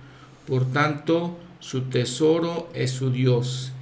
Por 0.46 0.70
tanto, 0.72 1.38
su 1.60 1.82
tesoro 1.82 2.68
es 2.74 2.90
su 2.90 3.10
Dios, 3.10 3.72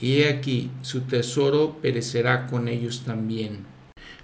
y 0.00 0.18
he 0.18 0.28
aquí, 0.28 0.70
su 0.82 1.02
tesoro 1.02 1.78
perecerá 1.80 2.46
con 2.46 2.68
ellos 2.68 3.02
también. 3.04 3.66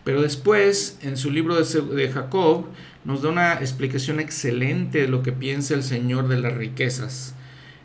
Pero 0.04 0.22
después, 0.22 0.98
en 1.02 1.16
su 1.16 1.30
libro 1.30 1.56
de, 1.56 2.08
Jacob, 2.12 2.66
nos 3.04 3.20
da 3.20 3.28
una 3.28 3.54
explicación 3.54 4.18
excelente 4.18 5.02
de 5.02 5.08
lo 5.08 5.22
que 5.22 5.32
piensa 5.32 5.74
el 5.74 5.82
Señor 5.82 6.28
de 6.28 6.38
las 6.38 6.54
riquezas. 6.54 7.34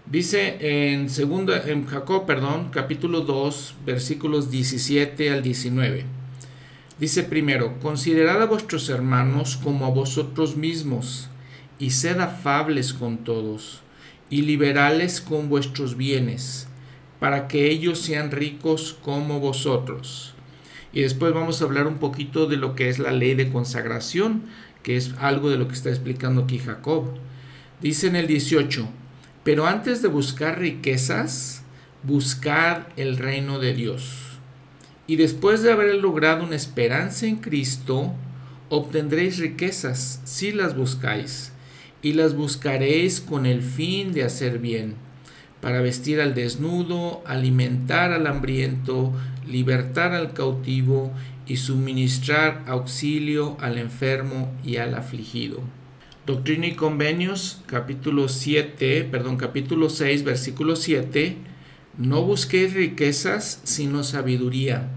Dice 0.05 0.91
en, 0.91 1.09
segunda, 1.09 1.61
en 1.69 1.85
Jacob, 1.85 2.25
perdón, 2.25 2.69
capítulo 2.71 3.21
2, 3.21 3.75
versículos 3.85 4.49
17 4.49 5.29
al 5.29 5.43
19. 5.43 6.05
Dice 6.99 7.23
primero, 7.23 7.77
considerad 7.79 8.41
a 8.41 8.45
vuestros 8.45 8.89
hermanos 8.89 9.59
como 9.61 9.85
a 9.85 9.89
vosotros 9.89 10.55
mismos, 10.55 11.29
y 11.77 11.91
sed 11.91 12.19
afables 12.19 12.93
con 12.93 13.19
todos, 13.19 13.81
y 14.29 14.41
liberales 14.41 15.21
con 15.21 15.49
vuestros 15.49 15.97
bienes, 15.97 16.67
para 17.19 17.47
que 17.47 17.69
ellos 17.69 17.99
sean 17.99 18.31
ricos 18.31 18.97
como 19.01 19.39
vosotros 19.39 20.33
y 20.91 21.01
después 21.01 21.33
vamos 21.33 21.61
a 21.61 21.65
hablar 21.65 21.87
un 21.87 21.97
poquito 21.97 22.47
de 22.47 22.57
lo 22.57 22.75
que 22.75 22.89
es 22.89 22.99
la 22.99 23.11
ley 23.11 23.35
de 23.35 23.49
consagración, 23.49 24.43
que 24.83 24.97
es 24.97 25.13
algo 25.19 25.49
de 25.49 25.57
lo 25.57 25.67
que 25.67 25.75
está 25.75 25.89
explicando 25.89 26.43
aquí 26.43 26.59
Jacob. 26.59 27.05
Dice 27.81 28.07
en 28.07 28.15
el 28.15 28.27
18, 28.27 28.87
pero 29.43 29.67
antes 29.67 30.01
de 30.01 30.07
buscar 30.07 30.59
riquezas, 30.59 31.63
buscad 32.03 32.83
el 32.97 33.17
reino 33.17 33.59
de 33.59 33.73
Dios. 33.73 34.39
Y 35.07 35.15
después 35.15 35.63
de 35.63 35.71
haber 35.71 35.95
logrado 35.95 36.43
una 36.43 36.55
esperanza 36.55 37.25
en 37.25 37.37
Cristo, 37.37 38.13
obtendréis 38.69 39.39
riquezas 39.39 40.21
si 40.23 40.51
las 40.51 40.75
buscáis, 40.75 41.51
y 42.01 42.13
las 42.13 42.35
buscaréis 42.35 43.19
con 43.19 43.45
el 43.45 43.61
fin 43.61 44.13
de 44.13 44.23
hacer 44.23 44.59
bien 44.59 44.95
para 45.61 45.81
vestir 45.81 46.21
al 46.21 46.35
desnudo, 46.35 47.21
alimentar 47.25 48.11
al 48.11 48.27
hambriento, 48.27 49.13
libertar 49.47 50.13
al 50.13 50.33
cautivo 50.33 51.11
y 51.49 51.57
suministrar 51.57 52.63
auxilio 52.67 53.57
al 53.59 53.79
enfermo 53.79 54.53
y 54.63 54.77
al 54.77 54.93
afligido. 54.93 55.61
Doctrina 56.27 56.67
y 56.67 56.75
Convenios, 56.75 57.63
capítulo 57.65 58.29
7, 58.29 59.03
perdón, 59.05 59.35
capítulo 59.35 59.89
6, 59.89 60.23
versículo 60.23 60.75
7. 60.75 61.37
No 61.97 62.21
busquéis 62.21 62.75
riquezas, 62.75 63.61
sino 63.63 64.03
sabiduría. 64.03 64.89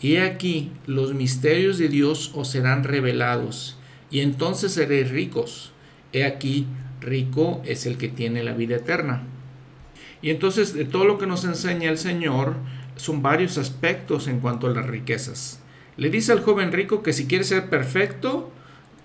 Y 0.00 0.14
he 0.14 0.22
aquí, 0.22 0.70
los 0.86 1.12
misterios 1.12 1.76
de 1.76 1.88
Dios 1.88 2.30
os 2.36 2.48
serán 2.48 2.84
revelados, 2.84 3.76
y 4.12 4.20
entonces 4.20 4.72
seréis 4.72 5.10
ricos. 5.10 5.72
He 6.12 6.24
aquí, 6.24 6.66
rico 7.00 7.62
es 7.64 7.84
el 7.84 7.98
que 7.98 8.08
tiene 8.08 8.44
la 8.44 8.54
vida 8.54 8.76
eterna. 8.76 9.24
Y 10.22 10.30
entonces 10.30 10.72
de 10.72 10.84
todo 10.84 11.04
lo 11.04 11.18
que 11.18 11.26
nos 11.26 11.44
enseña 11.44 11.90
el 11.90 11.98
Señor 11.98 12.54
son 12.94 13.22
varios 13.22 13.58
aspectos 13.58 14.28
en 14.28 14.38
cuanto 14.38 14.68
a 14.68 14.70
las 14.70 14.86
riquezas. 14.86 15.59
Le 16.00 16.08
dice 16.08 16.32
al 16.32 16.40
joven 16.40 16.72
rico 16.72 17.02
que 17.02 17.12
si 17.12 17.26
quiere 17.26 17.44
ser 17.44 17.68
perfecto, 17.68 18.50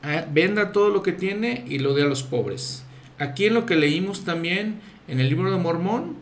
eh, 0.02 0.24
venda 0.32 0.72
todo 0.72 0.90
lo 0.90 1.04
que 1.04 1.12
tiene 1.12 1.66
y 1.68 1.80
lo 1.80 1.94
dé 1.94 2.04
a 2.04 2.06
los 2.06 2.24
pobres. 2.24 2.86
Aquí 3.20 3.48
en 3.48 3.54
lo 3.54 3.66
que 3.66 3.76
leímos 3.76 4.24
también 4.24 4.80
en 5.10 5.20
el 5.20 5.28
libro 5.28 5.52
de 5.52 5.58
Mormón, 5.58 6.16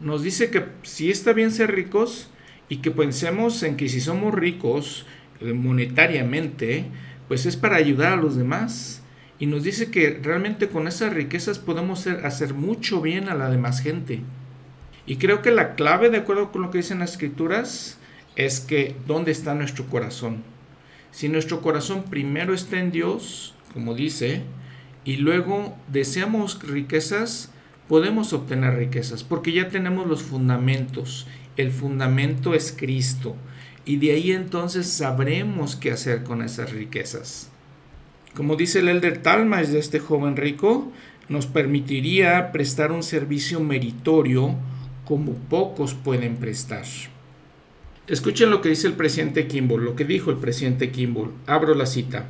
nos 0.00 0.22
dice 0.22 0.48
que 0.48 0.64
si 0.82 1.10
está 1.10 1.34
bien 1.34 1.52
ser 1.52 1.74
ricos 1.74 2.30
y 2.70 2.78
que 2.78 2.90
pensemos 2.90 3.62
en 3.62 3.76
que 3.76 3.90
si 3.90 4.00
somos 4.00 4.32
ricos 4.32 5.04
eh, 5.42 5.52
monetariamente, 5.52 6.86
pues 7.28 7.44
es 7.44 7.58
para 7.58 7.76
ayudar 7.76 8.14
a 8.14 8.22
los 8.22 8.34
demás 8.34 9.02
y 9.38 9.44
nos 9.44 9.62
dice 9.62 9.90
que 9.90 10.18
realmente 10.22 10.68
con 10.68 10.88
esas 10.88 11.12
riquezas 11.12 11.58
podemos 11.58 12.06
hacer 12.06 12.54
mucho 12.54 13.02
bien 13.02 13.28
a 13.28 13.34
la 13.34 13.50
demás 13.50 13.80
gente. 13.80 14.22
Y 15.04 15.16
creo 15.16 15.42
que 15.42 15.50
la 15.50 15.74
clave, 15.74 16.08
de 16.08 16.16
acuerdo 16.16 16.50
con 16.50 16.62
lo 16.62 16.70
que 16.70 16.78
dicen 16.78 17.00
las 17.00 17.12
escrituras, 17.12 17.97
es 18.38 18.60
que 18.60 18.94
dónde 19.06 19.32
está 19.32 19.54
nuestro 19.54 19.86
corazón. 19.88 20.44
Si 21.10 21.28
nuestro 21.28 21.60
corazón 21.60 22.04
primero 22.04 22.54
está 22.54 22.78
en 22.78 22.92
Dios, 22.92 23.54
como 23.74 23.94
dice, 23.94 24.42
y 25.04 25.16
luego 25.16 25.76
deseamos 25.88 26.62
riquezas, 26.62 27.50
podemos 27.88 28.32
obtener 28.32 28.76
riquezas, 28.76 29.24
porque 29.24 29.52
ya 29.52 29.68
tenemos 29.68 30.06
los 30.06 30.22
fundamentos. 30.22 31.26
El 31.56 31.72
fundamento 31.72 32.54
es 32.54 32.72
Cristo. 32.76 33.34
Y 33.84 33.96
de 33.96 34.12
ahí 34.12 34.30
entonces 34.30 34.86
sabremos 34.86 35.74
qué 35.74 35.90
hacer 35.90 36.22
con 36.22 36.40
esas 36.42 36.70
riquezas. 36.70 37.50
Como 38.36 38.54
dice 38.54 38.78
el 38.78 38.88
elder 38.88 39.18
Talmage 39.20 39.72
de 39.72 39.80
este 39.80 39.98
joven 39.98 40.36
rico, 40.36 40.92
nos 41.28 41.46
permitiría 41.46 42.52
prestar 42.52 42.92
un 42.92 43.02
servicio 43.02 43.58
meritorio 43.58 44.54
como 45.04 45.32
pocos 45.32 45.94
pueden 45.94 46.36
prestar. 46.36 46.84
Escuchen 48.08 48.50
lo 48.50 48.60
que 48.60 48.70
dice 48.70 48.86
el 48.86 48.94
presidente 48.94 49.46
Kimball, 49.46 49.84
lo 49.84 49.96
que 49.96 50.04
dijo 50.04 50.30
el 50.30 50.38
presidente 50.38 50.90
Kimball. 50.90 51.32
Abro 51.46 51.74
la 51.74 51.86
cita. 51.86 52.26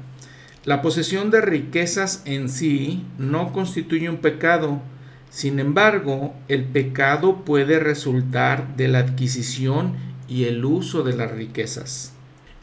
La 0.64 0.82
posesión 0.82 1.30
de 1.30 1.40
riquezas 1.40 2.22
en 2.24 2.48
sí 2.48 3.04
no 3.16 3.52
constituye 3.52 4.10
un 4.10 4.18
pecado. 4.18 4.82
Sin 5.30 5.60
embargo, 5.60 6.34
el 6.48 6.64
pecado 6.64 7.44
puede 7.44 7.78
resultar 7.78 8.76
de 8.76 8.88
la 8.88 8.98
adquisición 8.98 9.94
y 10.28 10.44
el 10.44 10.64
uso 10.64 11.02
de 11.04 11.14
las 11.14 11.30
riquezas 11.30 12.14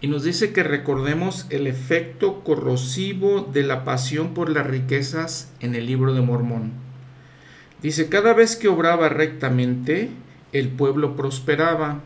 y 0.06 0.08
nos 0.08 0.24
dice 0.24 0.54
que 0.54 0.62
recordemos 0.62 1.48
el 1.50 1.66
efecto 1.66 2.44
corrosivo 2.44 3.42
de 3.42 3.64
la 3.64 3.84
pasión 3.86 4.36
por 4.36 4.52
las 4.52 4.68
riquezas 4.68 5.52
en 5.62 5.74
el 5.74 5.88
libro 5.88 6.14
de 6.14 6.22
Mormón. 6.22 6.74
Dice, 7.82 8.08
cada 8.08 8.34
vez 8.34 8.56
que 8.56 8.68
obraba 8.68 9.10
rectamente, 9.10 10.12
el 10.52 10.70
pueblo 10.70 11.16
prosperaba. 11.16 12.02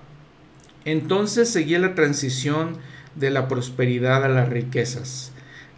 Entonces 0.86 1.50
seguía 1.50 1.80
la 1.80 1.96
transición 1.96 2.78
de 3.15 3.30
la 3.32 3.48
prosperidad 3.48 4.24
a 4.24 4.30
las 4.30 4.50
riquezas, 4.50 5.32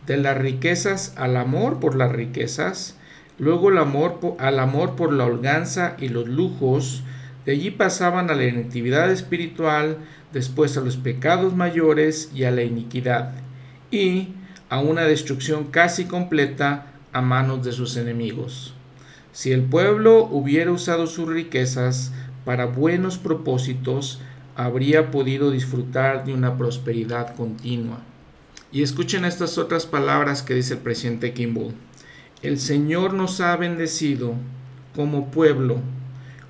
de 0.06 0.18
las 0.18 0.38
riquezas 0.38 1.14
al 1.18 1.38
amor 1.38 1.80
por 1.80 1.96
las 1.96 2.12
riquezas, 2.12 2.98
luego 3.40 3.70
al 3.70 4.60
amor 4.60 4.96
por 4.96 5.14
la 5.14 5.26
holganza 5.26 5.96
y 6.00 6.10
los 6.10 6.28
lujos, 6.28 7.04
de 7.46 7.54
allí 7.54 7.72
pasaban 7.72 8.30
a 8.30 8.36
la 8.36 8.46
inactividad 8.46 9.12
espiritual, 9.12 9.98
después 10.32 10.78
a 10.78 10.82
los 10.82 10.98
pecados 10.98 11.56
mayores 11.56 12.32
y 12.36 12.44
a 12.44 12.52
la 12.52 12.62
iniquidad, 12.62 13.34
y 13.90 14.36
a 14.70 14.80
una 14.80 15.04
destrucción 15.04 15.66
casi 15.66 16.06
completa 16.06 16.86
a 17.12 17.22
manos 17.22 17.66
de 17.66 17.72
sus 17.72 17.98
enemigos. 17.98 18.74
Si 19.34 19.52
el 19.52 19.64
pueblo 19.64 20.26
hubiera 20.26 20.72
usado 20.72 21.08
sus 21.08 21.28
riquezas 21.28 22.14
para 22.46 22.66
buenos 22.66 23.18
propósitos, 23.18 24.22
habría 24.56 25.12
podido 25.12 25.52
disfrutar 25.52 26.26
de 26.26 26.34
una 26.34 26.58
prosperidad 26.58 27.36
continua. 27.36 28.00
Y 28.72 28.84
escuchen 28.84 29.26
estas 29.26 29.58
otras 29.58 29.86
palabras 29.86 30.44
que 30.44 30.54
dice 30.54 30.76
el 30.76 30.80
presidente 30.80 31.34
Kimball. 31.34 31.74
El 32.42 32.60
Señor 32.60 33.14
nos 33.14 33.42
ha 33.42 33.56
bendecido 33.58 34.34
como 34.96 35.30
pueblo 35.30 35.80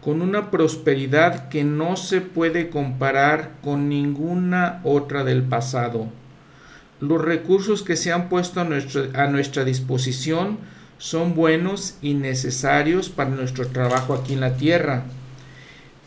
con 0.01 0.21
una 0.21 0.49
prosperidad 0.49 1.49
que 1.49 1.63
no 1.63 1.95
se 1.95 2.21
puede 2.21 2.69
comparar 2.69 3.51
con 3.63 3.87
ninguna 3.87 4.81
otra 4.83 5.23
del 5.23 5.43
pasado. 5.43 6.07
Los 6.99 7.21
recursos 7.21 7.83
que 7.83 7.95
se 7.95 8.11
han 8.11 8.29
puesto 8.29 8.59
a, 8.61 8.63
a 8.63 9.27
nuestra 9.27 9.63
disposición 9.63 10.57
son 10.97 11.35
buenos 11.35 11.97
y 12.01 12.13
necesarios 12.13 13.09
para 13.09 13.29
nuestro 13.31 13.67
trabajo 13.67 14.13
aquí 14.13 14.33
en 14.33 14.39
la 14.39 14.55
tierra. 14.55 15.03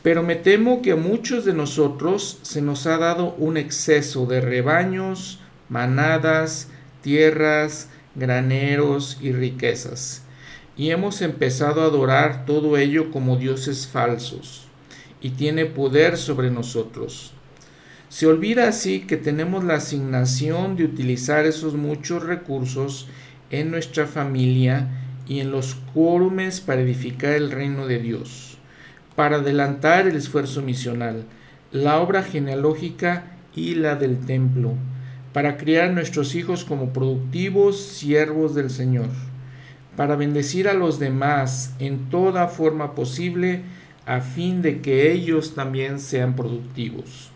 Pero 0.05 0.23
me 0.23 0.37
temo 0.37 0.83
que 0.83 0.93
a 0.93 0.97
muchos 0.97 1.45
de 1.45 1.53
nosotros 1.53 2.39
se 2.43 2.63
nos 2.63 2.87
ha 2.87 2.99
dado 2.99 3.35
un 3.39 3.57
exceso 3.57 4.27
de 4.27 4.41
rebaños, 4.41 5.41
manadas, 5.69 6.69
tierras, 7.03 7.89
graneros 8.15 9.19
y 9.21 9.33
riquezas 9.33 10.25
y 10.77 10.91
hemos 10.91 11.23
empezado 11.23 11.83
a 11.83 11.87
adorar 11.87 12.47
todo 12.47 12.77
ello 12.77 13.11
como 13.11 13.37
dioses 13.37 13.87
falsos, 13.87 14.67
y 15.21 15.31
tiene 15.31 15.67
poder 15.67 16.17
sobre 16.17 16.51
nosotros. 16.51 17.33
Se 18.09 18.27
olvida 18.27 18.69
así 18.69 19.01
que 19.01 19.17
tenemos 19.17 19.65
la 19.65 19.75
asignación 19.75 20.77
de 20.77 20.85
utilizar 20.85 21.47
esos 21.47 21.75
muchos 21.75 22.23
recursos 22.23 23.09
en 23.51 23.71
nuestra 23.71 24.07
familia 24.07 24.89
y 25.27 25.41
en 25.41 25.51
los 25.51 25.77
quórumes 25.95 26.61
para 26.61 26.83
edificar 26.83 27.33
el 27.33 27.51
reino 27.51 27.87
de 27.87 27.99
Dios, 28.01 28.54
para 29.17 29.37
adelantar 29.37 30.07
el 30.07 30.17
esfuerzo 30.17 30.63
misional, 30.63 31.25
la 31.73 32.01
obra 32.01 32.23
genealógica 32.23 33.33
y 33.55 33.75
la 33.75 33.97
del 33.97 34.19
templo, 34.27 34.75
para 35.33 35.57
criar 35.57 35.91
a 35.91 35.93
nuestros 35.93 36.35
hijos 36.35 36.65
como 36.65 36.93
productivos 36.93 37.81
siervos 37.81 38.55
del 38.55 38.71
Señor, 38.71 39.09
para 39.97 40.17
bendecir 40.17 40.69
a 40.69 40.75
los 40.75 40.99
demás 40.99 41.75
en 41.79 42.11
toda 42.11 42.49
forma 42.49 42.95
posible, 42.95 43.63
a 44.07 44.21
fin 44.21 44.63
de 44.63 44.81
que 44.81 45.13
ellos 45.13 45.55
también 45.55 45.99
sean 45.99 46.37
productivos. 46.37 47.31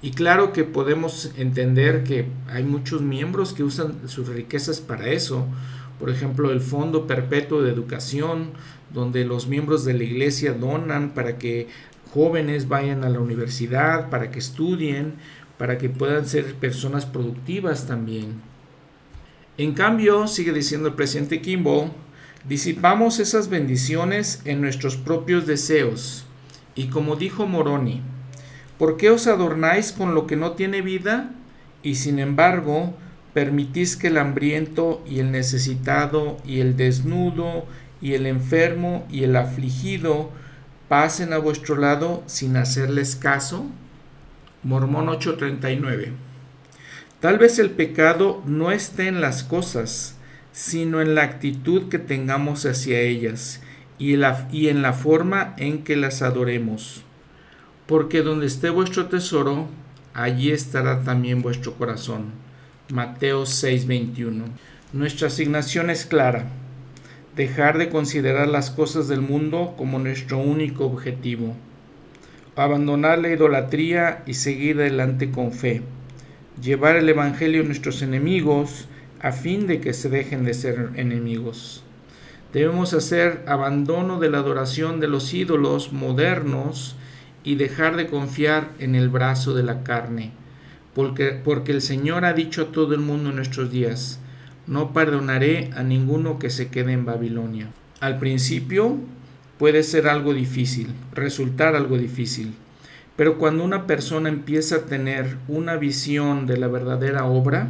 Y 0.00 0.12
claro 0.12 0.52
que 0.52 0.64
podemos 0.64 1.32
entender 1.36 2.04
que 2.04 2.26
hay 2.48 2.62
muchos 2.62 3.02
miembros 3.02 3.52
que 3.52 3.64
usan 3.64 4.08
sus 4.08 4.28
riquezas 4.28 4.80
para 4.80 5.08
eso. 5.08 5.46
Por 5.98 6.10
ejemplo, 6.10 6.52
el 6.52 6.60
Fondo 6.60 7.08
Perpetuo 7.08 7.62
de 7.62 7.72
Educación, 7.72 8.52
donde 8.92 9.24
los 9.24 9.46
miembros 9.46 9.84
de 9.84 9.94
la 9.94 10.04
iglesia 10.04 10.52
donan 10.52 11.10
para 11.10 11.38
que 11.38 11.68
jóvenes 12.12 12.68
vayan 12.68 13.04
a 13.04 13.08
la 13.08 13.20
universidad, 13.20 14.10
para 14.10 14.30
que 14.30 14.38
estudien, 14.38 15.14
para 15.58 15.78
que 15.78 15.88
puedan 15.88 16.26
ser 16.26 16.54
personas 16.54 17.06
productivas 17.06 17.86
también. 17.86 18.40
En 19.56 19.74
cambio, 19.74 20.26
sigue 20.26 20.52
diciendo 20.52 20.88
el 20.88 20.94
presidente 20.94 21.40
Kimball, 21.40 21.90
disipamos 22.48 23.18
esas 23.18 23.48
bendiciones 23.48 24.40
en 24.44 24.60
nuestros 24.60 24.96
propios 24.96 25.46
deseos. 25.46 26.24
Y 26.74 26.86
como 26.86 27.16
dijo 27.16 27.46
Moroni, 27.46 28.02
¿Por 28.78 28.96
qué 28.96 29.10
os 29.10 29.26
adornáis 29.26 29.90
con 29.90 30.14
lo 30.14 30.28
que 30.28 30.36
no 30.36 30.52
tiene 30.52 30.82
vida? 30.82 31.32
Y 31.82 31.96
sin 31.96 32.20
embargo, 32.20 32.94
permitís 33.34 33.96
que 33.96 34.06
el 34.06 34.18
hambriento 34.18 35.02
y 35.04 35.18
el 35.18 35.32
necesitado 35.32 36.36
y 36.46 36.60
el 36.60 36.76
desnudo 36.76 37.66
y 38.00 38.14
el 38.14 38.26
enfermo 38.26 39.06
y 39.10 39.24
el 39.24 39.36
afligido 39.36 40.30
pasen 40.88 41.32
a 41.32 41.38
vuestro 41.38 41.76
lado 41.76 42.22
sin 42.26 42.56
hacerles 42.56 43.16
caso? 43.16 43.66
Mormón 44.62 45.08
8:39. 45.08 46.12
Tal 47.20 47.38
vez 47.38 47.58
el 47.58 47.70
pecado 47.70 48.42
no 48.46 48.70
esté 48.70 49.08
en 49.08 49.20
las 49.20 49.42
cosas, 49.42 50.16
sino 50.52 51.00
en 51.00 51.14
la 51.14 51.22
actitud 51.22 51.88
que 51.88 51.98
tengamos 51.98 52.64
hacia 52.64 53.00
ellas 53.00 53.60
y, 53.98 54.14
y 54.52 54.68
en 54.68 54.82
la 54.82 54.92
forma 54.92 55.54
en 55.56 55.84
que 55.84 55.96
las 55.96 56.22
adoremos 56.22 57.04
porque 57.88 58.22
donde 58.22 58.46
esté 58.46 58.68
vuestro 58.68 59.06
tesoro, 59.06 59.66
allí 60.12 60.50
estará 60.50 61.02
también 61.02 61.40
vuestro 61.40 61.72
corazón. 61.72 62.26
Mateo 62.90 63.46
6:21. 63.46 64.44
Nuestra 64.92 65.28
asignación 65.28 65.88
es 65.88 66.04
clara, 66.04 66.50
dejar 67.38 67.78
de 67.78 67.88
considerar 67.88 68.48
las 68.48 68.72
cosas 68.72 69.06
del 69.06 69.20
mundo 69.20 69.74
como 69.78 70.00
nuestro 70.00 70.38
único 70.38 70.84
objetivo, 70.84 71.54
abandonar 72.56 73.20
la 73.20 73.28
idolatría 73.28 74.24
y 74.26 74.34
seguir 74.34 74.80
adelante 74.80 75.30
con 75.30 75.52
fe, 75.52 75.82
llevar 76.60 76.96
el 76.96 77.08
Evangelio 77.08 77.62
a 77.62 77.64
nuestros 77.64 78.02
enemigos 78.02 78.88
a 79.20 79.30
fin 79.30 79.68
de 79.68 79.80
que 79.80 79.92
se 79.92 80.08
dejen 80.08 80.44
de 80.44 80.52
ser 80.52 80.90
enemigos. 80.96 81.84
Debemos 82.52 82.92
hacer 82.92 83.44
abandono 83.46 84.18
de 84.18 84.30
la 84.30 84.38
adoración 84.38 84.98
de 84.98 85.06
los 85.06 85.32
ídolos 85.32 85.92
modernos 85.92 86.96
y 87.44 87.54
dejar 87.54 87.94
de 87.94 88.08
confiar 88.08 88.70
en 88.80 88.96
el 88.96 89.10
brazo 89.10 89.54
de 89.54 89.62
la 89.62 89.84
carne, 89.84 90.32
porque, 90.92 91.40
porque 91.44 91.70
el 91.70 91.82
Señor 91.82 92.24
ha 92.24 92.32
dicho 92.32 92.62
a 92.62 92.72
todo 92.72 92.94
el 92.94 93.00
mundo 93.00 93.30
en 93.30 93.36
nuestros 93.36 93.70
días, 93.70 94.18
no 94.68 94.92
perdonaré 94.92 95.70
a 95.74 95.82
ninguno 95.82 96.38
que 96.38 96.50
se 96.50 96.68
quede 96.68 96.92
en 96.92 97.04
Babilonia. 97.04 97.70
Al 98.00 98.18
principio 98.18 98.98
puede 99.58 99.82
ser 99.82 100.06
algo 100.06 100.34
difícil, 100.34 100.94
resultar 101.12 101.74
algo 101.74 101.98
difícil, 101.98 102.54
pero 103.16 103.38
cuando 103.38 103.64
una 103.64 103.86
persona 103.86 104.28
empieza 104.28 104.76
a 104.76 104.82
tener 104.82 105.38
una 105.48 105.76
visión 105.76 106.46
de 106.46 106.58
la 106.58 106.68
verdadera 106.68 107.24
obra, 107.24 107.68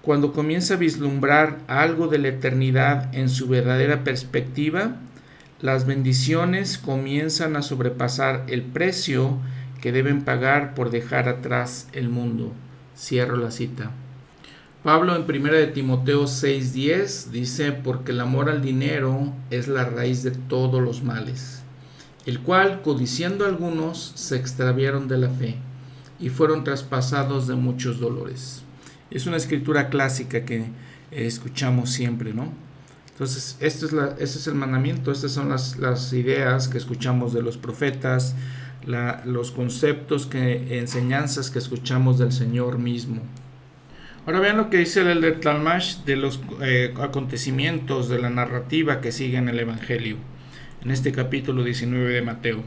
cuando 0.00 0.32
comienza 0.32 0.74
a 0.74 0.78
vislumbrar 0.78 1.58
algo 1.66 2.06
de 2.08 2.18
la 2.18 2.28
eternidad 2.28 3.14
en 3.14 3.28
su 3.28 3.48
verdadera 3.48 4.04
perspectiva, 4.04 4.96
las 5.60 5.84
bendiciones 5.84 6.78
comienzan 6.78 7.56
a 7.56 7.62
sobrepasar 7.62 8.44
el 8.46 8.62
precio 8.62 9.36
que 9.82 9.92
deben 9.92 10.22
pagar 10.22 10.74
por 10.74 10.90
dejar 10.90 11.28
atrás 11.28 11.88
el 11.92 12.08
mundo. 12.08 12.52
Cierro 12.96 13.36
la 13.36 13.50
cita. 13.50 13.90
Pablo 14.82 15.16
en 15.16 15.22
1 15.22 15.52
de 15.52 15.66
Timoteo 15.66 16.24
6:10 16.28 17.30
dice, 17.32 17.72
porque 17.72 18.12
el 18.12 18.20
amor 18.20 18.48
al 18.48 18.62
dinero 18.62 19.32
es 19.50 19.66
la 19.66 19.84
raíz 19.84 20.22
de 20.22 20.30
todos 20.30 20.80
los 20.80 21.02
males, 21.02 21.62
el 22.26 22.38
cual, 22.40 22.80
codiciando 22.82 23.44
algunos, 23.44 24.12
se 24.14 24.36
extraviaron 24.36 25.08
de 25.08 25.18
la 25.18 25.30
fe 25.30 25.56
y 26.20 26.28
fueron 26.28 26.62
traspasados 26.62 27.48
de 27.48 27.56
muchos 27.56 27.98
dolores. 27.98 28.62
Es 29.10 29.26
una 29.26 29.36
escritura 29.36 29.88
clásica 29.88 30.44
que 30.44 30.66
escuchamos 31.10 31.90
siempre, 31.90 32.32
¿no? 32.32 32.52
Entonces, 33.10 33.56
este 33.58 33.86
es, 33.86 33.92
la, 33.92 34.14
este 34.20 34.38
es 34.38 34.46
el 34.46 34.54
mandamiento, 34.54 35.10
estas 35.10 35.32
son 35.32 35.48
las, 35.48 35.76
las, 35.78 36.12
ideas 36.12 36.68
que 36.68 36.78
escuchamos 36.78 37.32
de 37.32 37.42
los 37.42 37.58
profetas, 37.58 38.36
la, 38.86 39.22
los 39.24 39.50
conceptos, 39.50 40.26
que, 40.26 40.78
enseñanzas 40.78 41.50
que 41.50 41.58
escuchamos 41.58 42.18
del 42.20 42.30
Señor 42.30 42.78
mismo. 42.78 43.22
Ahora 44.28 44.40
vean 44.40 44.58
lo 44.58 44.68
que 44.68 44.76
dice 44.76 45.00
el 45.00 45.06
Elder 45.08 45.40
Talmash 45.40 46.04
de 46.04 46.14
los 46.14 46.38
eh, 46.60 46.92
acontecimientos 47.00 48.10
de 48.10 48.18
la 48.18 48.28
narrativa 48.28 49.00
que 49.00 49.10
sigue 49.10 49.38
en 49.38 49.48
el 49.48 49.58
Evangelio, 49.58 50.18
en 50.84 50.90
este 50.90 51.12
capítulo 51.12 51.64
19 51.64 52.12
de 52.12 52.20
Mateo. 52.20 52.62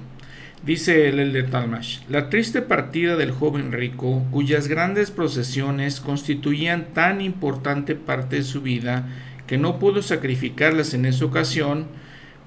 Dice 0.66 1.08
el 1.08 1.20
Elder 1.20 1.52
Talmash, 1.52 2.00
la 2.10 2.30
triste 2.32 2.64
partida 2.64 3.16
del 3.16 3.30
joven 3.30 3.72
rico, 3.72 4.26
cuyas 4.32 4.68
grandes 4.68 5.12
procesiones 5.12 6.00
constituían 6.00 6.88
tan 6.96 7.22
importante 7.22 7.94
parte 7.94 8.38
de 8.38 8.44
su 8.44 8.64
vida, 8.64 9.08
que 9.46 9.60
no 9.60 9.78
pudo 9.78 10.02
sacrificarlas 10.02 10.96
en 10.96 11.06
esa 11.06 11.26
ocasión, 11.26 11.86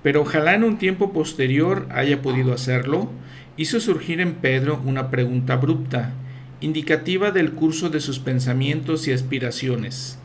pero 0.03 0.23
ojalá 0.23 0.55
en 0.55 0.65
un 0.65 0.77
tiempo 0.77 1.13
posterior 1.13 1.87
haya 1.93 2.21
podido 2.21 2.53
hacerlo, 2.53 3.13
hizo 3.57 3.79
surgir 3.79 4.21
en 4.21 4.35
Pedro 4.35 4.83
una 4.85 5.09
pregunta 5.13 5.53
abrupta, 5.53 6.15
indicativa 6.61 7.31
del 7.31 7.53
curso 7.53 7.91
de 7.91 8.01
sus 8.01 8.19
pensamientos 8.19 9.07
y 9.09 9.13
aspiraciones. 9.13 10.19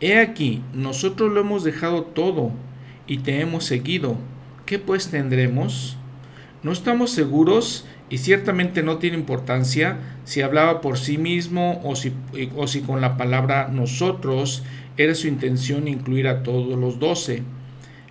He 0.00 0.18
aquí, 0.18 0.62
nosotros 0.72 1.32
lo 1.32 1.40
hemos 1.40 1.64
dejado 1.64 2.02
todo 2.02 2.52
y 3.06 3.18
te 3.18 3.40
hemos 3.40 3.64
seguido. 3.64 4.16
¿Qué 4.66 4.78
pues 4.78 5.08
tendremos? 5.08 5.96
No 6.62 6.72
estamos 6.72 7.10
seguros 7.10 7.86
y 8.10 8.18
ciertamente 8.18 8.82
no 8.82 8.98
tiene 8.98 9.16
importancia 9.16 9.98
si 10.24 10.40
hablaba 10.40 10.80
por 10.80 10.98
sí 10.98 11.18
mismo 11.18 11.80
o 11.84 11.96
si, 11.96 12.12
o 12.56 12.66
si 12.66 12.80
con 12.80 13.00
la 13.00 13.16
palabra 13.16 13.68
nosotros 13.68 14.62
era 14.96 15.14
su 15.14 15.28
intención 15.28 15.88
incluir 15.88 16.28
a 16.28 16.42
todos 16.42 16.78
los 16.78 16.98
doce. 16.98 17.42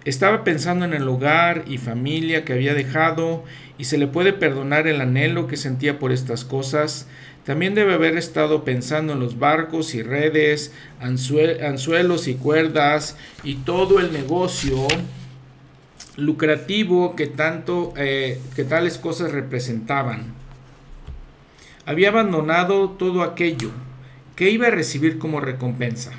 Estaba 0.06 0.46
pensando 0.46 0.86
en 0.86 0.93
el 0.93 1.08
hogar 1.08 1.65
y 1.67 1.78
familia 1.78 2.46
que 2.46 2.54
había 2.54 2.74
dejado 2.74 3.43
y 3.78 3.84
se 3.84 3.98
le 3.98 4.08
puede 4.08 4.32
perdonar 4.32 4.88
el 4.88 5.02
anhelo 5.02 5.48
que 5.48 5.58
sentía 5.58 6.00
por 6.00 6.13
estas 6.13 6.46
cosas. 6.46 7.10
También 7.47 7.75
debe 7.75 7.93
haber 7.93 8.17
estado 8.17 8.65
pensando 8.65 9.13
en 9.13 9.21
los 9.21 9.39
barcos 9.39 9.95
y 9.95 10.03
redes, 10.03 10.73
anzuelos 10.99 12.27
y 12.27 12.33
cuerdas 12.33 13.15
y 13.41 13.55
todo 13.55 14.01
el 14.01 14.12
negocio 14.12 14.86
lucrativo 16.17 17.15
que 17.15 17.27
tanto 17.27 17.93
eh, 17.95 18.41
que 18.53 18.65
tales 18.65 18.97
cosas 18.97 19.31
representaban. 19.31 20.33
Había 21.86 22.10
abandonado 22.10 22.89
todo 22.89 23.24
aquello 23.24 23.72
que 24.36 24.49
iba 24.49 24.67
a 24.67 24.72
recibir 24.72 25.17
como 25.17 25.39
recompensa. 25.39 26.11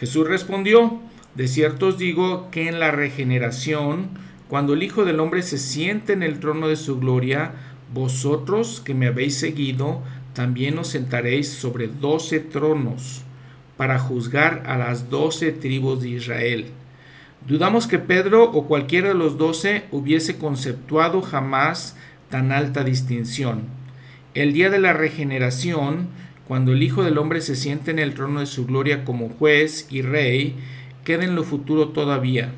Jesús 0.00 0.26
respondió, 0.26 0.98
de 1.34 1.46
cierto 1.46 1.88
os 1.88 1.98
digo 1.98 2.50
que 2.50 2.68
en 2.68 2.80
la 2.80 2.90
regeneración, 2.90 4.08
cuando 4.48 4.72
el 4.72 4.82
Hijo 4.82 5.04
del 5.04 5.20
Hombre 5.20 5.42
se 5.42 5.58
siente 5.58 6.14
en 6.14 6.22
el 6.22 6.40
trono 6.40 6.68
de 6.68 6.76
su 6.76 6.98
gloria, 6.98 7.52
vosotros 7.92 8.80
que 8.82 8.94
me 8.94 9.08
habéis 9.08 9.38
seguido, 9.38 10.02
también 10.34 10.78
os 10.78 10.88
sentaréis 10.88 11.48
sobre 11.48 11.88
doce 11.88 12.40
tronos 12.40 13.22
para 13.76 13.98
juzgar 13.98 14.62
a 14.66 14.76
las 14.76 15.10
doce 15.10 15.52
tribus 15.52 16.00
de 16.02 16.10
Israel. 16.10 16.66
Dudamos 17.46 17.86
que 17.86 17.98
Pedro 17.98 18.44
o 18.44 18.66
cualquiera 18.68 19.08
de 19.08 19.14
los 19.14 19.36
doce 19.36 19.84
hubiese 19.90 20.36
conceptuado 20.38 21.22
jamás 21.22 21.96
tan 22.30 22.52
alta 22.52 22.84
distinción. 22.84 23.62
El 24.34 24.52
día 24.52 24.70
de 24.70 24.78
la 24.78 24.92
regeneración, 24.92 26.08
cuando 26.46 26.72
el 26.72 26.82
Hijo 26.82 27.02
del 27.02 27.18
Hombre 27.18 27.40
se 27.40 27.56
siente 27.56 27.90
en 27.90 27.98
el 27.98 28.14
trono 28.14 28.40
de 28.40 28.46
su 28.46 28.66
gloria 28.66 29.04
como 29.04 29.28
juez 29.28 29.86
y 29.90 30.02
rey, 30.02 30.56
queda 31.04 31.24
en 31.24 31.34
lo 31.34 31.44
futuro 31.44 31.88
todavía. 31.88 32.52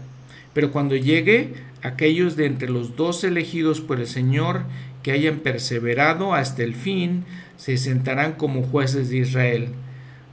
Pero 0.52 0.70
cuando 0.70 0.94
llegue, 0.94 1.54
aquellos 1.82 2.36
de 2.36 2.46
entre 2.46 2.68
los 2.70 2.94
dos 2.96 3.24
elegidos 3.24 3.80
por 3.80 4.00
el 4.00 4.06
Señor 4.06 4.62
que 5.02 5.12
hayan 5.12 5.38
perseverado 5.40 6.34
hasta 6.34 6.62
el 6.62 6.74
fin, 6.74 7.24
se 7.56 7.76
sentarán 7.76 8.32
como 8.32 8.62
jueces 8.62 9.10
de 9.10 9.18
Israel. 9.18 9.68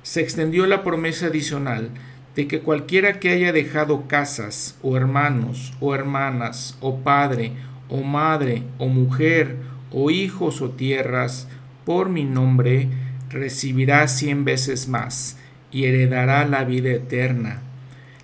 Se 0.03 0.22
extendió 0.22 0.65
la 0.65 0.84
promesa 0.84 1.28
adicional 1.28 1.89
de 2.36 2.47
que 2.47 2.61
cualquiera 2.61 3.19
que 3.19 3.30
haya 3.30 3.51
dejado 3.51 4.07
casas, 4.07 4.78
o 4.82 4.95
hermanos, 4.95 5.74
o 5.80 5.93
hermanas, 5.93 6.78
o 6.80 6.99
padre, 6.99 7.53
o 7.89 8.01
madre, 8.01 8.63
o 8.78 8.88
mujer, 8.88 9.57
o 9.91 10.11
hijos 10.11 10.61
o 10.61 10.72
tierras, 10.72 11.47
por 11.86 12.09
mi 12.09 12.24
nombre, 12.24 12.88
recibirá 13.30 14.07
cien 14.07 14.45
veces 14.45 14.88
más 14.88 15.38
y 15.72 15.86
heredará 15.86 16.45
la 16.45 16.63
vida 16.63 16.91
eterna. 16.91 17.61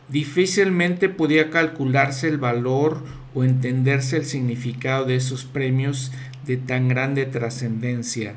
Difícilmente 0.09 1.09
podía 1.09 1.49
calcularse 1.49 2.29
el 2.29 2.37
valor 2.37 3.03
o 3.33 3.43
entenderse 3.43 4.17
el 4.17 4.25
significado 4.25 5.05
de 5.05 5.15
esos 5.15 5.43
premios 5.43 6.13
de 6.45 6.55
tan 6.55 6.87
grande 6.87 7.25
trascendencia. 7.25 8.35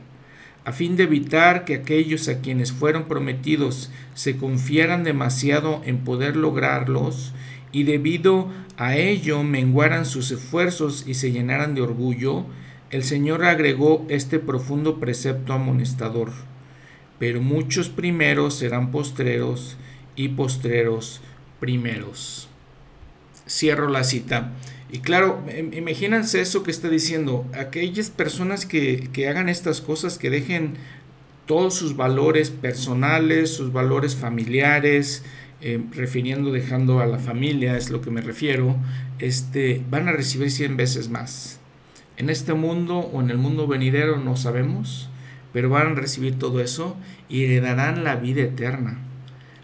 A 0.71 0.73
fin 0.73 0.95
de 0.95 1.03
evitar 1.03 1.65
que 1.65 1.75
aquellos 1.75 2.29
a 2.29 2.41
quienes 2.43 2.71
fueron 2.71 3.09
prometidos 3.09 3.91
se 4.15 4.37
confiaran 4.37 5.03
demasiado 5.03 5.83
en 5.85 6.05
poder 6.05 6.37
lograrlos, 6.37 7.33
y 7.73 7.83
debido 7.83 8.47
a 8.77 8.97
ello 8.97 9.43
menguaran 9.43 10.07
sus 10.07 10.31
esfuerzos 10.31 11.09
y 11.09 11.15
se 11.15 11.33
llenaran 11.33 11.75
de 11.75 11.81
orgullo, 11.81 12.45
el 12.91 13.03
Señor 13.03 13.45
agregó 13.45 14.07
este 14.09 14.39
profundo 14.39 15.01
precepto 15.01 15.55
amonestador 15.55 16.31
pero 17.21 17.43
muchos 17.43 17.91
primeros 17.91 18.55
serán 18.55 18.91
postreros 18.91 19.77
y 20.17 20.29
postreros 20.29 21.21
primeros. 21.61 22.49
Cierro 23.47 23.91
la 23.91 24.05
cita. 24.05 24.53
Y 24.93 24.99
claro, 24.99 25.43
imagínense 25.73 26.41
eso 26.41 26.63
que 26.63 26.71
está 26.71 26.89
diciendo. 26.89 27.47
Aquellas 27.53 28.11
personas 28.11 28.67
que, 28.67 29.09
hagan 29.29 29.49
estas 29.49 29.81
cosas, 29.81 30.19
que 30.19 30.31
dejen 30.31 30.75
todos 31.47 31.75
sus 31.75 31.97
valores 31.97 32.51
personales, 32.51 33.55
sus 33.55 33.73
valores 33.73 34.17
familiares, 34.17 35.25
eh, 35.61 35.81
refiriendo, 35.93 36.53
dejando 36.53 37.01
a 37.01 37.07
la 37.07 37.19
familia, 37.19 37.77
es 37.77 37.91
lo 37.91 38.01
que 38.01 38.11
me 38.11 38.21
refiero, 38.21 38.77
este, 39.19 39.83
van 39.91 40.09
a 40.09 40.13
recibir 40.13 40.51
100 40.51 40.77
veces 40.77 41.09
más. 41.09 41.61
En 42.17 42.29
este 42.29 42.55
mundo 42.55 42.99
o 42.99 43.21
en 43.21 43.31
el 43.31 43.39
mundo 43.39 43.67
venidero 43.67 44.19
no 44.19 44.37
sabemos, 44.37 45.09
pero 45.53 45.69
van 45.69 45.93
a 45.93 45.95
recibir 45.95 46.39
todo 46.39 46.61
eso 46.61 46.97
y 47.29 47.45
heredarán 47.45 48.05
la 48.05 48.17
vida 48.17 48.43
eterna. 48.43 48.99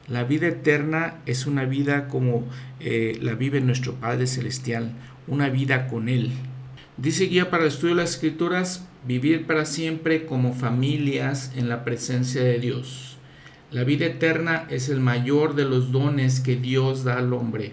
La 0.09 0.22
vida 0.22 0.47
eterna 0.47 1.16
es 1.27 1.47
una 1.47 1.64
vida 1.64 2.07
como 2.07 2.45
eh, 2.79 3.18
la 3.20 3.35
vive 3.35 3.61
nuestro 3.61 3.95
Padre 3.95 4.27
Celestial, 4.29 4.93
una 5.27 5.49
vida 5.49 5.89
con 5.89 6.09
Él. 6.09 6.33
Dice 6.97 7.24
guía 7.24 7.51
para 7.51 7.64
el 7.64 7.68
estudio 7.68 7.95
de 7.95 8.03
las 8.03 8.14
escrituras, 8.14 8.87
vivir 9.07 9.47
para 9.47 9.64
siempre 9.66 10.27
como 10.27 10.55
familias 10.55 11.53
en 11.57 11.68
la 11.68 11.85
presencia 11.85 12.43
de 12.43 12.59
Dios. 12.59 13.16
La 13.70 13.85
vida 13.85 14.07
eterna 14.07 14.66
es 14.70 14.89
el 14.89 15.01
mayor 15.01 15.55
de 15.55 15.64
los 15.64 15.93
dones 15.93 16.41
que 16.41 16.57
Dios 16.57 17.05
da 17.05 17.18
al 17.18 17.33
hombre. 17.33 17.72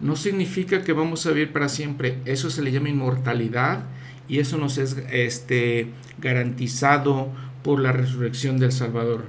No 0.00 0.16
significa 0.16 0.82
que 0.82 0.92
vamos 0.92 1.26
a 1.26 1.30
vivir 1.30 1.52
para 1.52 1.68
siempre, 1.68 2.18
eso 2.24 2.50
se 2.50 2.62
le 2.62 2.72
llama 2.72 2.88
inmortalidad 2.88 3.84
y 4.28 4.38
eso 4.38 4.58
nos 4.58 4.78
es 4.78 4.96
este, 5.10 5.88
garantizado 6.18 7.28
por 7.62 7.80
la 7.80 7.92
resurrección 7.92 8.58
del 8.58 8.72
Salvador. 8.72 9.24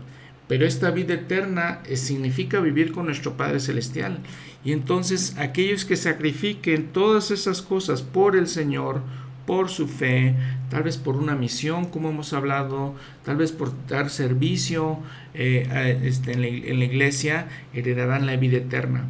Pero 0.52 0.66
esta 0.66 0.92
vida 0.92 1.14
eterna 1.14 1.80
eh, 1.86 1.96
significa 1.96 2.60
vivir 2.60 2.92
con 2.92 3.06
nuestro 3.06 3.38
Padre 3.38 3.62
Celestial. 3.62 4.20
Y 4.66 4.74
entonces 4.74 5.38
aquellos 5.38 5.86
que 5.86 5.96
sacrifiquen 5.96 6.88
todas 6.88 7.32
esas 7.32 7.62
cosas 7.62 8.02
por 8.02 8.36
el 8.36 8.50
Señor, 8.50 9.02
por 9.46 9.70
su 9.70 9.88
fe, 9.88 10.36
tal 10.70 10.84
vez 10.84 10.98
por 10.98 11.16
una 11.16 11.36
misión, 11.36 11.86
como 11.86 12.10
hemos 12.10 12.34
hablado, 12.34 12.96
tal 13.24 13.38
vez 13.38 13.54
por 13.54 13.72
dar 13.88 14.10
servicio 14.10 15.00
eh, 15.34 16.02
este, 16.04 16.34
en, 16.34 16.42
la, 16.42 16.86
iglesia, 16.86 17.48
heredarán 17.74 18.26
la 18.26 18.36
vida 18.36 18.58
eterna. 18.58 19.06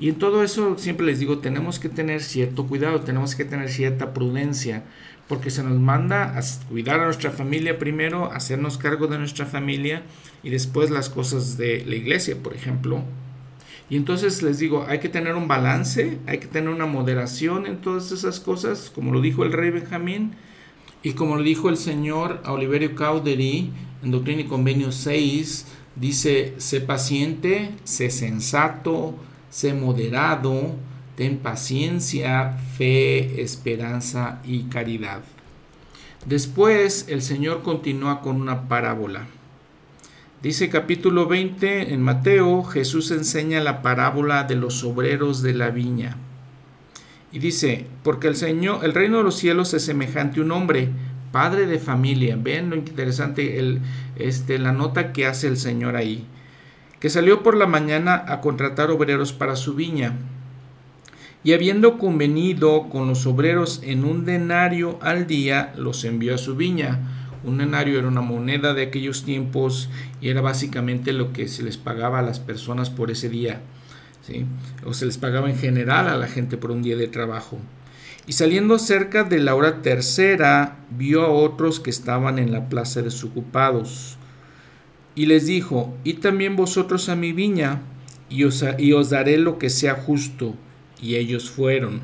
Y 0.00 0.08
en 0.08 0.14
todo 0.14 0.42
eso 0.42 0.78
siempre 0.78 1.04
les 1.04 1.18
digo, 1.18 1.40
tenemos 1.40 1.78
que 1.78 1.90
tener 1.90 2.22
cierto 2.22 2.66
cuidado, 2.66 3.00
tenemos 3.02 3.34
que 3.34 3.44
tener 3.44 3.68
cierta 3.68 4.14
prudencia, 4.14 4.82
porque 5.28 5.50
se 5.50 5.62
nos 5.62 5.78
manda 5.78 6.38
a 6.38 6.42
cuidar 6.70 7.00
a 7.00 7.04
nuestra 7.04 7.32
familia 7.32 7.78
primero, 7.78 8.32
hacernos 8.32 8.78
cargo 8.78 9.08
de 9.08 9.18
nuestra 9.18 9.44
familia 9.44 10.02
y 10.42 10.50
después 10.50 10.90
las 10.90 11.08
cosas 11.08 11.56
de 11.56 11.84
la 11.84 11.96
iglesia, 11.96 12.36
por 12.42 12.54
ejemplo. 12.54 13.02
Y 13.88 13.96
entonces 13.96 14.42
les 14.42 14.58
digo, 14.58 14.84
hay 14.88 14.98
que 14.98 15.08
tener 15.08 15.34
un 15.34 15.48
balance, 15.48 16.18
hay 16.26 16.38
que 16.38 16.46
tener 16.46 16.70
una 16.70 16.86
moderación 16.86 17.66
en 17.66 17.80
todas 17.80 18.10
esas 18.12 18.40
cosas, 18.40 18.90
como 18.94 19.12
lo 19.12 19.20
dijo 19.20 19.44
el 19.44 19.52
rey 19.52 19.70
Benjamín 19.70 20.32
y 21.02 21.12
como 21.12 21.36
lo 21.36 21.42
dijo 21.42 21.68
el 21.68 21.76
señor 21.76 22.42
Oliverio 22.46 22.94
Caudery 22.96 23.70
en 24.02 24.10
Doctrina 24.10 24.42
y 24.42 24.46
Convenio 24.46 24.90
6, 24.90 25.66
dice, 25.94 26.54
sé 26.58 26.80
paciente, 26.80 27.70
sé 27.84 28.10
sensato, 28.10 29.14
sé 29.50 29.72
moderado, 29.72 30.74
ten 31.16 31.38
paciencia, 31.38 32.58
fe, 32.76 33.40
esperanza 33.40 34.40
y 34.44 34.64
caridad. 34.64 35.22
Después 36.26 37.06
el 37.08 37.22
Señor 37.22 37.62
continúa 37.62 38.20
con 38.20 38.40
una 38.40 38.68
parábola. 38.68 39.26
Dice 40.42 40.68
capítulo 40.68 41.26
20 41.26 41.94
en 41.94 42.02
Mateo, 42.02 42.62
Jesús 42.62 43.10
enseña 43.10 43.60
la 43.60 43.82
parábola 43.82 44.44
de 44.44 44.54
los 44.54 44.84
obreros 44.84 45.42
de 45.42 45.54
la 45.54 45.70
viña. 45.70 46.18
Y 47.32 47.38
dice, 47.38 47.86
porque 48.02 48.28
el 48.28 48.36
Señor, 48.36 48.84
el 48.84 48.92
reino 48.92 49.18
de 49.18 49.24
los 49.24 49.36
cielos 49.36 49.72
es 49.74 49.84
semejante 49.84 50.40
a 50.40 50.44
un 50.44 50.52
hombre, 50.52 50.90
padre 51.32 51.66
de 51.66 51.78
familia. 51.78 52.38
Ven 52.40 52.70
lo 52.70 52.76
interesante, 52.76 53.58
el, 53.58 53.80
este, 54.16 54.58
la 54.58 54.72
nota 54.72 55.12
que 55.12 55.26
hace 55.26 55.48
el 55.48 55.56
Señor 55.56 55.96
ahí. 55.96 56.26
Que 57.00 57.10
salió 57.10 57.42
por 57.42 57.56
la 57.56 57.66
mañana 57.66 58.24
a 58.28 58.40
contratar 58.40 58.90
obreros 58.90 59.32
para 59.32 59.56
su 59.56 59.74
viña 59.74 60.16
y 61.46 61.52
habiendo 61.52 61.96
convenido 61.96 62.88
con 62.88 63.06
los 63.06 63.24
obreros 63.24 63.80
en 63.84 64.04
un 64.04 64.24
denario 64.24 64.98
al 65.00 65.28
día, 65.28 65.72
los 65.76 66.02
envió 66.04 66.34
a 66.34 66.38
su 66.38 66.56
viña. 66.56 67.25
Un 67.46 67.58
denario 67.58 67.98
era 67.98 68.08
una 68.08 68.20
moneda 68.20 68.74
de 68.74 68.82
aquellos 68.82 69.24
tiempos 69.24 69.88
y 70.20 70.28
era 70.28 70.40
básicamente 70.40 71.12
lo 71.12 71.32
que 71.32 71.48
se 71.48 71.62
les 71.62 71.78
pagaba 71.78 72.18
a 72.18 72.22
las 72.22 72.40
personas 72.40 72.90
por 72.90 73.10
ese 73.10 73.28
día. 73.28 73.62
¿sí? 74.22 74.44
O 74.84 74.92
se 74.92 75.06
les 75.06 75.16
pagaba 75.16 75.48
en 75.48 75.56
general 75.56 76.08
a 76.08 76.16
la 76.16 76.26
gente 76.26 76.56
por 76.56 76.70
un 76.70 76.82
día 76.82 76.96
de 76.96 77.08
trabajo. 77.08 77.58
Y 78.26 78.32
saliendo 78.32 78.78
cerca 78.78 79.22
de 79.24 79.38
la 79.38 79.54
hora 79.54 79.80
tercera, 79.82 80.76
vio 80.90 81.22
a 81.22 81.30
otros 81.30 81.80
que 81.80 81.90
estaban 81.90 82.38
en 82.38 82.52
la 82.52 82.68
plaza 82.68 83.00
desocupados. 83.00 84.18
Y 85.14 85.26
les 85.26 85.46
dijo, 85.46 85.96
y 86.02 86.14
también 86.14 86.56
vosotros 86.56 87.08
a 87.08 87.16
mi 87.16 87.32
viña, 87.32 87.80
y 88.28 88.44
os, 88.44 88.64
y 88.78 88.92
os 88.92 89.10
daré 89.10 89.38
lo 89.38 89.58
que 89.58 89.70
sea 89.70 89.94
justo 89.94 90.54
y 91.00 91.16
ellos 91.16 91.50
fueron. 91.50 92.00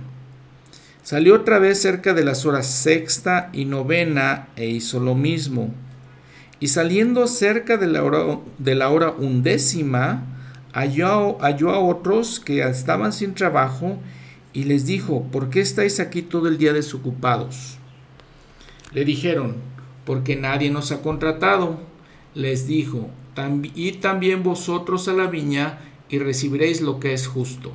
Salió 1.03 1.35
otra 1.35 1.59
vez 1.59 1.81
cerca 1.81 2.15
de 2.15 2.25
las 2.25 2.47
horas 2.47 2.67
sexta 2.67 3.51
y 3.53 3.65
novena 3.65 4.49
e 4.55 4.69
hizo 4.69 5.01
lo 5.01 5.17
mismo. 5.17 5.75
Y 6.61 6.69
saliendo 6.69 7.27
cerca 7.27 7.77
de 7.77 7.89
la 7.89 8.05
hora, 8.05 8.39
de 8.59 8.77
la 8.77 8.89
hora 8.89 9.11
undécima, 9.11 10.23
halló, 10.73 11.39
halló 11.41 11.71
a 11.71 11.81
otros 11.81 12.39
que 12.39 12.63
estaban 12.63 13.13
sin 13.13 13.35
trabajo 13.35 13.99
y 14.53 14.65
les 14.65 14.87
dijo, 14.87 15.25
¿por 15.33 15.51
qué 15.51 15.61
estáis 15.61 15.99
aquí 15.99 16.23
todo 16.23 16.47
el 16.47 16.57
día 16.57 16.73
desocupados? 16.73 17.79
Le 18.93 19.05
dijeron, 19.05 19.57
porque 20.05 20.37
nadie 20.37 20.71
nos 20.71 20.93
ha 20.93 21.03
contratado. 21.03 21.81
Les 22.35 22.69
dijo, 22.69 23.11
y 23.75 23.93
también 23.93 24.45
vosotros 24.45 25.09
a 25.09 25.15
la 25.15 25.27
viña 25.27 25.79
y 26.09 26.19
recibiréis 26.19 26.81
lo 26.81 27.01
que 27.01 27.13
es 27.13 27.27
justo. 27.27 27.73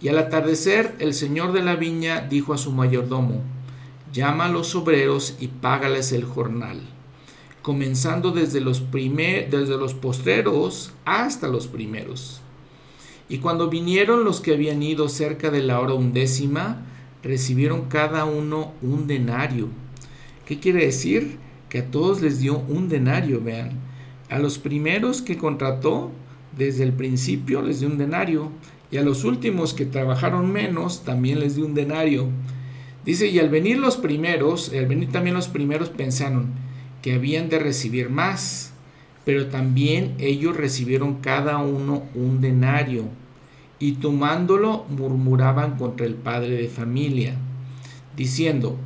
Y 0.00 0.08
al 0.08 0.18
atardecer 0.18 0.94
el 0.98 1.12
señor 1.12 1.52
de 1.52 1.62
la 1.62 1.76
viña 1.76 2.22
dijo 2.22 2.54
a 2.54 2.58
su 2.58 2.72
mayordomo, 2.72 3.42
llama 4.12 4.46
a 4.46 4.48
los 4.48 4.74
obreros 4.74 5.36
y 5.40 5.48
págales 5.48 6.12
el 6.12 6.24
jornal, 6.24 6.80
comenzando 7.62 8.30
desde 8.30 8.60
los, 8.60 8.80
primer, 8.80 9.50
desde 9.50 9.76
los 9.76 9.94
postreros 9.94 10.92
hasta 11.04 11.48
los 11.48 11.66
primeros. 11.66 12.40
Y 13.28 13.38
cuando 13.38 13.68
vinieron 13.68 14.24
los 14.24 14.40
que 14.40 14.54
habían 14.54 14.82
ido 14.82 15.08
cerca 15.08 15.50
de 15.50 15.62
la 15.62 15.78
hora 15.78 15.94
undécima, 15.94 16.84
recibieron 17.22 17.82
cada 17.82 18.24
uno 18.24 18.72
un 18.82 19.06
denario. 19.06 19.68
¿Qué 20.46 20.58
quiere 20.58 20.86
decir? 20.86 21.38
Que 21.68 21.80
a 21.80 21.90
todos 21.90 22.22
les 22.22 22.40
dio 22.40 22.58
un 22.58 22.88
denario, 22.88 23.40
vean. 23.40 23.78
A 24.30 24.38
los 24.38 24.58
primeros 24.58 25.22
que 25.22 25.36
contrató, 25.36 26.10
desde 26.56 26.82
el 26.82 26.92
principio 26.92 27.62
les 27.62 27.78
dio 27.78 27.88
un 27.88 27.98
denario 27.98 28.50
y 28.90 28.96
a 28.96 29.02
los 29.02 29.24
últimos 29.24 29.74
que 29.74 29.86
trabajaron 29.86 30.52
menos 30.52 31.04
también 31.04 31.40
les 31.40 31.56
dio 31.56 31.66
un 31.66 31.74
denario. 31.74 32.28
Dice, 33.04 33.28
y 33.28 33.38
al 33.38 33.48
venir 33.48 33.78
los 33.78 33.96
primeros, 33.96 34.72
al 34.74 34.86
venir 34.86 35.10
también 35.10 35.36
los 35.36 35.48
primeros 35.48 35.88
pensaron 35.88 36.50
que 37.02 37.14
habían 37.14 37.48
de 37.48 37.58
recibir 37.58 38.10
más, 38.10 38.72
pero 39.24 39.46
también 39.46 40.14
ellos 40.18 40.56
recibieron 40.56 41.14
cada 41.16 41.58
uno 41.58 42.04
un 42.14 42.40
denario. 42.40 43.04
y 43.82 43.92
tomándolo 43.92 44.84
murmuraban 44.90 45.78
contra 45.78 46.04
el 46.04 46.14
padre 46.14 46.50
de 46.56 46.68
familia, 46.68 47.36
diciendo, 48.14 48.76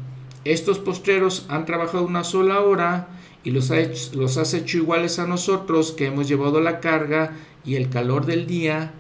estos 0.44 0.78
postreros 0.78 1.46
han 1.48 1.64
trabajado 1.64 2.06
una 2.06 2.22
sola 2.22 2.60
hora 2.60 3.08
y 3.42 3.50
los, 3.50 3.72
los 4.14 4.36
has 4.36 4.54
hecho 4.54 4.78
iguales 4.78 5.18
a 5.18 5.26
nosotros 5.26 5.90
que 5.90 6.06
hemos 6.06 6.28
llevado 6.28 6.60
la 6.60 6.78
carga 6.78 7.32
y 7.64 7.74
el 7.74 7.88
calor 7.88 8.24
del 8.24 8.46
día. 8.46 8.92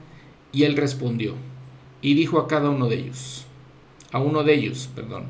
Y 0.54 0.62
él 0.62 0.76
respondió 0.76 1.34
y 2.00 2.14
dijo 2.14 2.38
a 2.38 2.46
cada 2.46 2.70
uno 2.70 2.88
de 2.88 3.00
ellos, 3.00 3.44
a 4.12 4.20
uno 4.20 4.44
de 4.44 4.54
ellos, 4.54 4.88
perdón, 4.94 5.24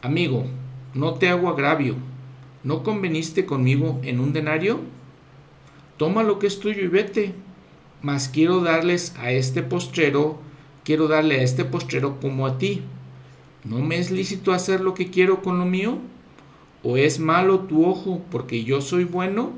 amigo, 0.00 0.46
no 0.94 1.14
te 1.14 1.28
hago 1.28 1.50
agravio, 1.50 1.96
¿no 2.64 2.82
conveniste 2.82 3.44
conmigo 3.44 4.00
en 4.02 4.18
un 4.18 4.32
denario? 4.32 4.80
Toma 5.98 6.22
lo 6.22 6.38
que 6.38 6.46
es 6.46 6.58
tuyo 6.58 6.82
y 6.82 6.88
vete, 6.88 7.34
mas 8.00 8.28
quiero 8.28 8.60
darles 8.60 9.14
a 9.18 9.30
este 9.30 9.62
postrero, 9.62 10.38
quiero 10.84 11.06
darle 11.06 11.40
a 11.40 11.42
este 11.42 11.64
postrero 11.64 12.18
como 12.20 12.46
a 12.46 12.56
ti. 12.56 12.82
¿No 13.64 13.80
me 13.80 13.98
es 13.98 14.10
lícito 14.10 14.52
hacer 14.52 14.80
lo 14.80 14.94
que 14.94 15.10
quiero 15.10 15.42
con 15.42 15.58
lo 15.58 15.66
mío? 15.66 15.98
¿O 16.82 16.96
es 16.96 17.18
malo 17.18 17.60
tu 17.60 17.84
ojo 17.84 18.22
porque 18.30 18.64
yo 18.64 18.80
soy 18.80 19.04
bueno? 19.04 19.52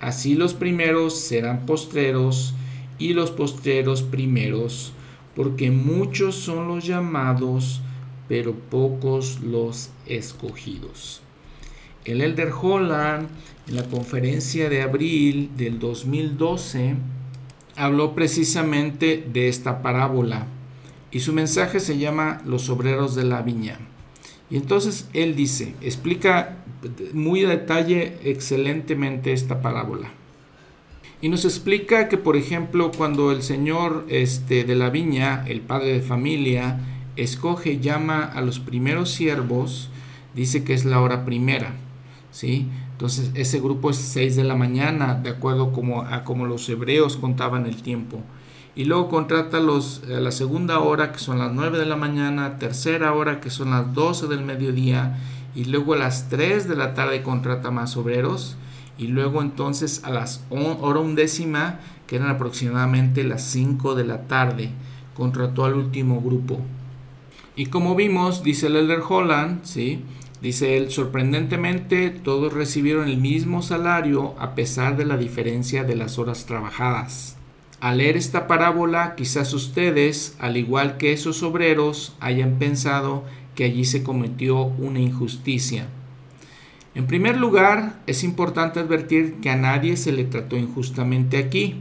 Así 0.00 0.34
los 0.34 0.52
primeros 0.52 1.18
serán 1.18 1.64
postreros 1.64 2.54
y 3.00 3.14
los 3.14 3.32
postreros 3.32 4.02
primeros, 4.02 4.92
porque 5.34 5.72
muchos 5.72 6.36
son 6.36 6.68
los 6.68 6.86
llamados, 6.86 7.80
pero 8.28 8.54
pocos 8.54 9.40
los 9.40 9.90
escogidos. 10.06 11.22
El 12.04 12.20
Elder 12.20 12.52
Holland, 12.52 13.28
en 13.66 13.76
la 13.76 13.84
conferencia 13.84 14.68
de 14.68 14.82
abril 14.82 15.50
del 15.56 15.78
2012, 15.78 16.94
habló 17.74 18.14
precisamente 18.14 19.24
de 19.32 19.48
esta 19.48 19.82
parábola 19.82 20.46
y 21.10 21.20
su 21.20 21.32
mensaje 21.32 21.80
se 21.80 21.98
llama 21.98 22.42
Los 22.46 22.68
obreros 22.68 23.14
de 23.14 23.24
la 23.24 23.42
viña. 23.42 23.78
Y 24.50 24.56
entonces 24.56 25.08
él 25.12 25.34
dice, 25.36 25.74
explica 25.80 26.58
muy 27.12 27.44
a 27.44 27.48
detalle 27.48 28.18
excelentemente 28.24 29.32
esta 29.32 29.62
parábola. 29.62 30.10
Y 31.22 31.28
nos 31.28 31.44
explica 31.44 32.08
que, 32.08 32.16
por 32.16 32.36
ejemplo, 32.36 32.90
cuando 32.96 33.30
el 33.30 33.42
señor 33.42 34.06
este, 34.08 34.64
de 34.64 34.74
la 34.74 34.88
viña, 34.88 35.44
el 35.46 35.60
padre 35.60 35.92
de 35.92 36.00
familia, 36.00 36.80
escoge, 37.16 37.78
llama 37.78 38.24
a 38.24 38.40
los 38.40 38.58
primeros 38.58 39.10
siervos, 39.10 39.90
dice 40.34 40.64
que 40.64 40.72
es 40.72 40.86
la 40.86 41.00
hora 41.00 41.26
primera. 41.26 41.74
¿sí? 42.30 42.68
Entonces, 42.92 43.32
ese 43.34 43.60
grupo 43.60 43.90
es 43.90 43.96
6 43.96 44.36
de 44.36 44.44
la 44.44 44.56
mañana, 44.56 45.14
de 45.14 45.30
acuerdo 45.30 45.72
como, 45.72 46.02
a 46.02 46.24
como 46.24 46.46
los 46.46 46.66
hebreos 46.70 47.18
contaban 47.18 47.66
el 47.66 47.82
tiempo. 47.82 48.22
Y 48.74 48.84
luego 48.84 49.08
contrata 49.08 49.60
los, 49.60 50.02
a 50.04 50.20
la 50.20 50.30
segunda 50.30 50.78
hora, 50.78 51.12
que 51.12 51.18
son 51.18 51.38
las 51.38 51.52
9 51.52 51.78
de 51.78 51.86
la 51.86 51.96
mañana, 51.96 52.58
tercera 52.58 53.12
hora, 53.12 53.40
que 53.40 53.50
son 53.50 53.70
las 53.70 53.92
12 53.92 54.26
del 54.28 54.42
mediodía, 54.42 55.18
y 55.54 55.64
luego 55.64 55.92
a 55.94 55.98
las 55.98 56.30
3 56.30 56.66
de 56.66 56.76
la 56.76 56.94
tarde 56.94 57.22
contrata 57.22 57.70
más 57.70 57.96
obreros 57.98 58.56
y 59.00 59.06
luego 59.06 59.40
entonces 59.40 60.02
a 60.04 60.10
las 60.10 60.44
hora 60.50 61.00
undécima, 61.00 61.80
que 62.06 62.16
eran 62.16 62.28
aproximadamente 62.28 63.24
las 63.24 63.42
5 63.44 63.94
de 63.94 64.04
la 64.04 64.28
tarde, 64.28 64.70
contrató 65.14 65.64
al 65.64 65.74
último 65.74 66.20
grupo. 66.20 66.60
Y 67.56 67.66
como 67.66 67.94
vimos, 67.94 68.42
dice 68.42 68.66
el 68.66 68.90
Holland, 69.08 69.64
¿sí? 69.64 70.04
dice 70.42 70.76
él, 70.76 70.90
sorprendentemente 70.90 72.10
todos 72.10 72.52
recibieron 72.52 73.08
el 73.08 73.16
mismo 73.16 73.62
salario 73.62 74.34
a 74.38 74.54
pesar 74.54 74.98
de 74.98 75.06
la 75.06 75.16
diferencia 75.16 75.82
de 75.82 75.96
las 75.96 76.18
horas 76.18 76.44
trabajadas. 76.44 77.36
Al 77.80 77.98
leer 77.98 78.18
esta 78.18 78.46
parábola, 78.46 79.14
quizás 79.16 79.54
ustedes, 79.54 80.36
al 80.38 80.58
igual 80.58 80.98
que 80.98 81.14
esos 81.14 81.42
obreros, 81.42 82.14
hayan 82.20 82.58
pensado 82.58 83.24
que 83.54 83.64
allí 83.64 83.86
se 83.86 84.02
cometió 84.02 84.64
una 84.64 85.00
injusticia. 85.00 85.88
En 86.94 87.06
primer 87.06 87.36
lugar, 87.36 88.00
es 88.08 88.24
importante 88.24 88.80
advertir 88.80 89.34
que 89.40 89.50
a 89.50 89.56
nadie 89.56 89.96
se 89.96 90.10
le 90.10 90.24
trató 90.24 90.56
injustamente 90.56 91.38
aquí. 91.38 91.76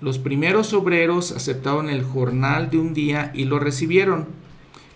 Los 0.00 0.18
primeros 0.18 0.72
obreros 0.72 1.32
aceptaron 1.32 1.90
el 1.90 2.04
jornal 2.04 2.70
de 2.70 2.78
un 2.78 2.94
día 2.94 3.32
y 3.34 3.44
lo 3.44 3.58
recibieron. 3.58 4.28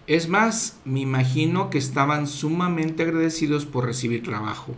Es 0.07 0.29
más, 0.29 0.79
me 0.85 1.01
imagino 1.01 1.69
que 1.69 1.79
estaban 1.79 2.29
sumamente 2.29 3.03
agradecidos 3.03 3.67
por 3.67 3.87
recibir 3.87 4.23
trabajo. 4.23 4.73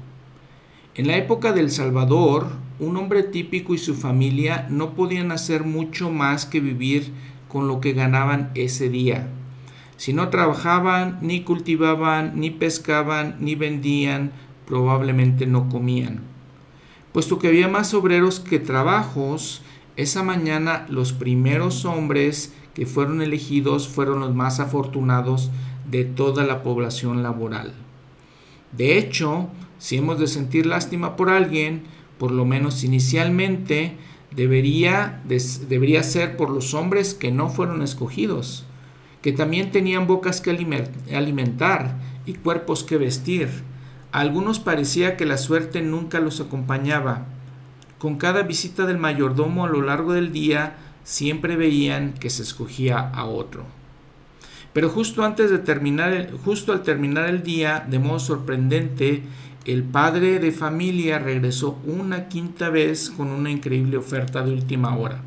En 0.95 1.07
la 1.07 1.19
época 1.19 1.53
del 1.53 1.71
Salvador, 1.71 2.47
un 2.79 2.97
hombre 2.97 3.25
típico 3.25 3.75
y 3.75 3.79
su 3.79 3.95
familia 3.95 4.67
no 4.71 4.95
podían 4.95 5.33
hacer 5.33 5.65
mucho 5.65 6.11
más 6.11 6.47
que 6.47 6.61
vivir 6.61 7.13
con 7.49 7.69
lo 7.69 7.83
que 7.83 7.93
ganaban 7.93 8.51
ese 8.55 8.89
día. 8.89 9.29
Si 9.97 10.13
no 10.13 10.29
trabajaban, 10.29 11.19
ni 11.23 11.43
cultivaban, 11.43 12.33
ni 12.35 12.51
pescaban, 12.51 13.37
ni 13.41 13.55
vendían, 13.55 14.33
probablemente 14.67 15.47
no 15.47 15.69
comían. 15.69 16.21
Puesto 17.13 17.39
que 17.39 17.49
había 17.49 17.69
más 17.69 17.95
obreros 17.95 18.41
que 18.41 18.59
trabajos, 18.59 19.63
esa 19.97 20.23
mañana 20.23 20.87
los 20.91 21.13
primeros 21.13 21.85
hombres 21.85 22.53
que 22.75 22.85
fueron 22.85 23.23
elegidos 23.23 23.89
fueron 23.89 24.21
los 24.21 24.35
más 24.35 24.61
afortunados 24.61 25.51
de 25.91 26.05
toda 26.05 26.45
la 26.45 26.63
población 26.63 27.23
laboral. 27.23 27.73
De 28.73 28.99
hecho, 28.99 29.49
si 29.79 29.97
hemos 29.97 30.19
de 30.19 30.27
sentir 30.27 30.67
lástima 30.67 31.17
por 31.17 31.31
alguien, 31.31 31.85
por 32.19 32.31
lo 32.31 32.45
menos 32.45 32.85
inicialmente, 32.85 33.97
debería, 34.35 35.23
debería 35.69 36.03
ser 36.03 36.37
por 36.37 36.51
los 36.51 36.75
hombres 36.75 37.15
que 37.15 37.31
no 37.31 37.49
fueron 37.49 37.83
escogidos, 37.83 38.67
que 39.23 39.33
también 39.33 39.71
tenían 39.71 40.07
bocas 40.07 40.41
que 40.41 40.51
alimentar 40.51 41.99
y 42.27 42.35
cuerpos 42.35 42.85
que 42.85 42.99
vestir, 42.99 43.49
algunos 44.17 44.61
parecía 44.61 45.19
que 45.19 45.27
la 45.27 45.37
suerte 45.37 45.83
nunca 45.83 46.21
los 46.21 46.41
acompañaba. 46.41 47.27
Con 47.99 48.17
cada 48.17 48.41
visita 48.45 48.87
del 48.87 48.97
mayordomo 48.97 49.67
a 49.67 49.69
lo 49.69 49.83
largo 49.83 50.15
del 50.15 50.33
día, 50.33 50.77
siempre 51.05 51.55
veían 51.55 52.15
que 52.15 52.31
se 52.31 52.43
escogía 52.43 52.99
a 52.99 53.27
otro. 53.27 53.67
Pero 54.73 54.89
justo 54.89 55.23
antes 55.23 55.51
de 55.51 55.59
terminar, 55.59 56.31
justo 56.47 56.73
al 56.73 56.83
terminar 56.83 57.29
el 57.29 57.43
día, 57.43 57.87
de 57.91 57.99
modo 57.99 58.19
sorprendente, 58.19 59.23
el 59.67 59.83
padre 59.83 60.39
de 60.39 60.51
familia 60.51 61.19
regresó 61.19 61.79
una 61.85 62.29
quinta 62.29 62.71
vez 62.71 63.11
con 63.11 63.29
una 63.29 63.51
increíble 63.51 63.99
oferta 63.99 64.43
de 64.43 64.55
última 64.55 64.97
hora. 64.97 65.21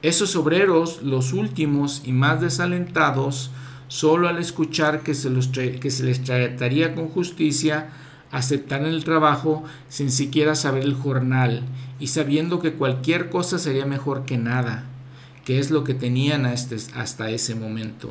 Esos 0.00 0.34
obreros, 0.34 1.02
los 1.02 1.34
últimos 1.34 2.00
y 2.06 2.12
más 2.12 2.40
desalentados, 2.40 3.50
solo 3.94 4.26
al 4.26 4.38
escuchar 4.38 5.04
que 5.04 5.14
se, 5.14 5.30
que 5.78 5.88
se 5.88 6.02
les 6.02 6.24
trataría 6.24 6.96
con 6.96 7.06
justicia, 7.06 7.90
aceptaron 8.32 8.88
el 8.88 9.04
trabajo 9.04 9.62
sin 9.88 10.10
siquiera 10.10 10.56
saber 10.56 10.82
el 10.82 10.94
jornal 10.94 11.62
y 12.00 12.08
sabiendo 12.08 12.58
que 12.58 12.72
cualquier 12.72 13.30
cosa 13.30 13.56
sería 13.56 13.86
mejor 13.86 14.24
que 14.24 14.36
nada, 14.36 14.82
que 15.44 15.60
es 15.60 15.70
lo 15.70 15.84
que 15.84 15.94
tenían 15.94 16.44
hasta 16.44 17.30
ese 17.30 17.54
momento. 17.54 18.10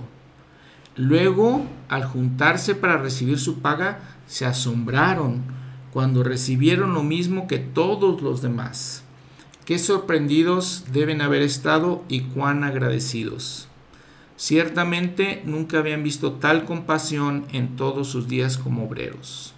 Luego, 0.96 1.66
al 1.90 2.06
juntarse 2.06 2.76
para 2.76 2.96
recibir 2.96 3.38
su 3.38 3.60
paga, 3.60 4.00
se 4.26 4.46
asombraron 4.46 5.42
cuando 5.92 6.24
recibieron 6.24 6.94
lo 6.94 7.04
mismo 7.04 7.46
que 7.46 7.60
todos 7.60 8.22
los 8.22 8.42
demás. 8.42 9.04
Qué 9.66 9.78
sorprendidos 9.80 10.86
deben 10.94 11.20
haber 11.20 11.42
estado 11.42 12.06
y 12.08 12.22
cuán 12.22 12.64
agradecidos. 12.64 13.68
Ciertamente 14.36 15.42
nunca 15.46 15.80
habían 15.80 16.04
visto 16.04 16.34
tal 16.34 16.66
compasión 16.66 17.46
en 17.54 17.76
todos 17.76 18.08
sus 18.08 18.28
días 18.28 18.58
como 18.58 18.86
obreros. 18.86 19.54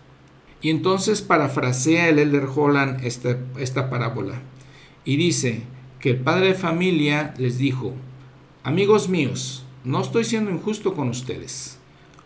Y 0.61 0.69
entonces 0.69 1.21
parafrasea 1.21 2.09
el 2.09 2.19
Elder 2.19 2.47
Holland 2.53 3.05
esta, 3.05 3.38
esta 3.57 3.89
parábola 3.89 4.41
y 5.05 5.17
dice 5.17 5.61
que 5.99 6.09
el 6.09 6.17
padre 6.17 6.47
de 6.47 6.53
familia 6.55 7.34
les 7.38 7.57
dijo, 7.57 7.93
amigos 8.63 9.07
míos, 9.07 9.63
no 9.84 10.01
estoy 10.01 10.23
siendo 10.23 10.49
injusto 10.49 10.95
con 10.95 11.09
ustedes. 11.09 11.78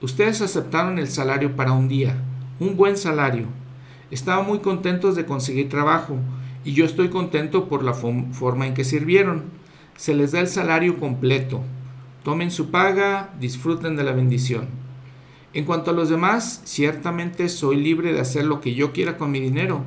Ustedes 0.02 0.41
aceptaron 0.41 0.97
el 0.97 1.10
salario 1.10 1.58
para 1.58 1.74
un 1.74 1.89
día, 1.89 2.16
un 2.60 2.78
buen 2.78 2.95
salario. 2.95 3.47
Estaban 4.12 4.47
muy 4.47 4.60
contentos 4.60 5.18
de 5.18 5.26
conseguir 5.26 5.68
trabajo 5.68 6.18
y 6.64 6.72
yo 6.72 6.86
estoy 6.86 7.10
contento 7.10 7.68
por 7.68 7.84
la 7.84 7.93
forma 7.93 8.66
en 8.66 8.74
que 8.74 8.86
sirvieron. 8.86 9.43
Se 9.97 10.16
les 10.16 10.32
da 10.32 10.39
el 10.39 10.47
salario 10.47 10.97
completo, 10.97 11.62
Tomen 12.24 12.51
su 12.51 12.70
paga, 12.70 13.34
disfruten 13.39 13.95
de 13.95 14.03
la 14.03 14.11
bendición. 14.11 14.67
En 15.53 15.65
cuanto 15.65 15.91
a 15.91 15.93
los 15.93 16.09
demás, 16.09 16.61
ciertamente 16.65 17.49
soy 17.49 17.78
libre 17.78 18.13
de 18.13 18.20
hacer 18.20 18.45
lo 18.45 18.61
que 18.61 18.76
yo 18.76 18.91
quiera 18.91 19.17
con 19.17 19.32
mi 19.32 19.39
dinero. 19.39 19.84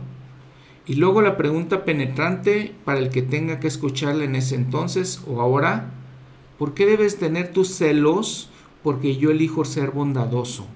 Y 0.87 0.95
luego 0.95 1.23
la 1.23 1.37
pregunta 1.37 1.85
penetrante 1.85 2.75
para 2.85 2.99
el 2.99 3.11
que 3.11 3.23
tenga 3.23 3.61
que 3.61 3.69
escucharla 3.69 4.25
en 4.25 4.35
ese 4.35 4.57
entonces 4.57 5.23
o 5.29 5.41
ahora, 5.41 5.91
¿por 6.59 6.75
qué 6.75 6.87
debes 6.87 7.19
tener 7.19 7.53
tus 7.53 7.69
celos 7.69 8.51
porque 8.83 9.17
yo 9.17 9.31
elijo 9.31 9.65
ser 9.65 9.93
bondadoso? 9.93 10.67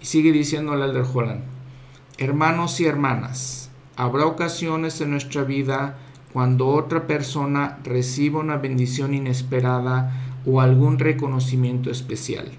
Y 0.00 0.06
sigue 0.06 0.32
diciendo 0.32 0.72
el 0.72 0.82
Elder 0.82 1.04
Holland, 1.12 1.42
hermanos 2.16 2.80
y 2.80 2.86
hermanas, 2.86 3.70
habrá 3.96 4.24
ocasiones 4.24 5.00
en 5.02 5.10
nuestra 5.10 5.42
vida 5.42 5.98
cuando 6.32 6.68
otra 6.68 7.06
persona 7.06 7.78
reciba 7.84 8.40
una 8.40 8.56
bendición 8.56 9.14
inesperada 9.14 10.40
o 10.46 10.60
algún 10.60 10.98
reconocimiento 10.98 11.90
especial. 11.90 12.50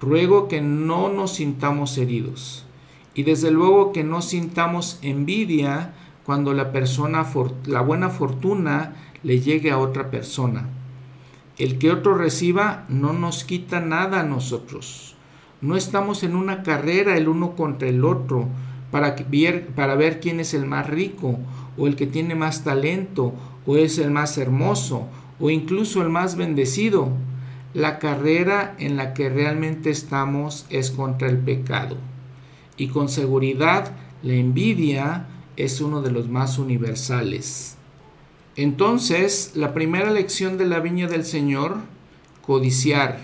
Ruego 0.00 0.48
que 0.48 0.60
no 0.60 1.08
nos 1.08 1.34
sintamos 1.34 1.96
heridos 1.96 2.66
y 3.14 3.22
desde 3.22 3.50
luego 3.50 3.92
que 3.92 4.04
no 4.04 4.20
sintamos 4.22 4.98
envidia 5.02 5.94
cuando 6.24 6.52
la 6.52 6.72
persona 6.72 7.26
la 7.66 7.80
buena 7.80 8.10
fortuna 8.10 8.94
le 9.22 9.40
llegue 9.40 9.70
a 9.70 9.78
otra 9.78 10.10
persona. 10.10 10.68
El 11.58 11.78
que 11.78 11.90
otro 11.90 12.14
reciba 12.14 12.84
no 12.88 13.12
nos 13.12 13.44
quita 13.44 13.80
nada 13.80 14.20
a 14.20 14.24
nosotros. 14.24 15.16
No 15.60 15.76
estamos 15.76 16.22
en 16.24 16.34
una 16.34 16.62
carrera 16.62 17.16
el 17.16 17.28
uno 17.28 17.54
contra 17.54 17.88
el 17.88 18.04
otro 18.04 18.48
para 18.90 19.16
para 19.74 19.94
ver 19.94 20.20
quién 20.20 20.40
es 20.40 20.54
el 20.54 20.66
más 20.66 20.88
rico 20.88 21.38
o 21.76 21.86
el 21.86 21.96
que 21.96 22.06
tiene 22.06 22.34
más 22.34 22.64
talento 22.64 23.34
o 23.66 23.76
es 23.76 23.98
el 23.98 24.10
más 24.10 24.38
hermoso 24.38 25.06
o 25.40 25.50
incluso 25.50 26.02
el 26.02 26.08
más 26.08 26.36
bendecido. 26.36 27.08
La 27.74 27.98
carrera 27.98 28.74
en 28.78 28.96
la 28.96 29.14
que 29.14 29.30
realmente 29.30 29.90
estamos 29.90 30.66
es 30.68 30.90
contra 30.90 31.28
el 31.28 31.38
pecado. 31.38 31.96
Y 32.76 32.88
con 32.88 33.08
seguridad 33.08 33.92
la 34.22 34.34
envidia 34.34 35.26
es 35.56 35.80
uno 35.80 36.02
de 36.02 36.10
los 36.10 36.28
más 36.28 36.58
universales. 36.58 37.76
Entonces, 38.56 39.52
la 39.54 39.72
primera 39.72 40.10
lección 40.10 40.58
de 40.58 40.66
la 40.66 40.80
viña 40.80 41.08
del 41.08 41.24
Señor, 41.24 41.78
codiciar, 42.42 43.18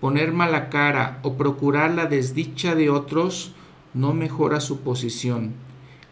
poner 0.00 0.32
mala 0.32 0.70
cara 0.70 1.20
o 1.22 1.34
procurar 1.34 1.90
la 1.90 2.06
desdicha 2.06 2.74
de 2.74 2.88
otros, 2.88 3.54
no 3.92 4.14
mejora 4.14 4.60
su 4.60 4.80
posición, 4.80 5.52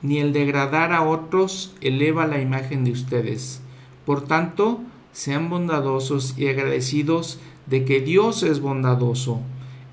ni 0.03 0.19
el 0.19 0.33
degradar 0.33 0.93
a 0.93 1.03
otros 1.03 1.75
eleva 1.81 2.27
la 2.27 2.41
imagen 2.41 2.85
de 2.85 2.93
ustedes. 2.93 3.61
Por 4.05 4.23
tanto, 4.23 4.81
sean 5.13 5.51
bondadosos 5.51 6.39
y 6.39 6.49
agradecidos 6.49 7.39
de 7.67 7.85
que 7.85 8.01
Dios 8.01 8.43
es 8.43 8.61
bondadoso. 8.61 9.41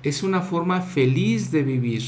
Es 0.02 0.22
una 0.22 0.40
forma 0.40 0.80
feliz 0.80 1.50
de 1.50 1.62
vivir. 1.62 2.02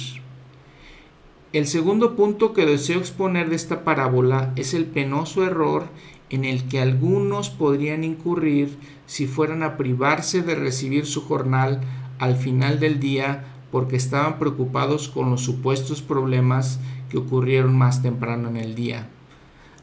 El 1.53 1.67
segundo 1.67 2.15
punto 2.15 2.53
que 2.53 2.67
deseo 2.67 2.99
exponer 2.99 3.49
de 3.49 3.57
esta 3.57 3.83
parábola 3.83 4.53
es 4.57 4.75
el 4.75 4.85
penoso 4.85 5.45
error 5.45 5.89
en 6.31 6.45
el 6.45 6.69
que 6.69 6.81
algunos 6.81 7.49
podrían 7.49 8.05
incurrir 8.05 8.77
si 9.07 9.27
fueran 9.27 9.63
a 9.63 9.77
privarse 9.77 10.43
de 10.43 10.55
recibir 10.55 11.07
su 11.07 11.23
jornal 11.23 11.81
al 12.19 12.37
final 12.37 12.81
del 12.81 13.01
día 13.01 13.47
porque 13.71 13.97
estaban 13.97 14.39
preocupados 14.39 15.09
con 15.09 15.31
los 15.31 15.43
supuestos 15.43 16.03
problemas 16.03 16.81
que 17.09 17.19
ocurrieron 17.19 17.77
más 17.77 18.03
temprano 18.03 18.49
en 18.49 18.57
el 18.57 18.75
día. 18.75 19.09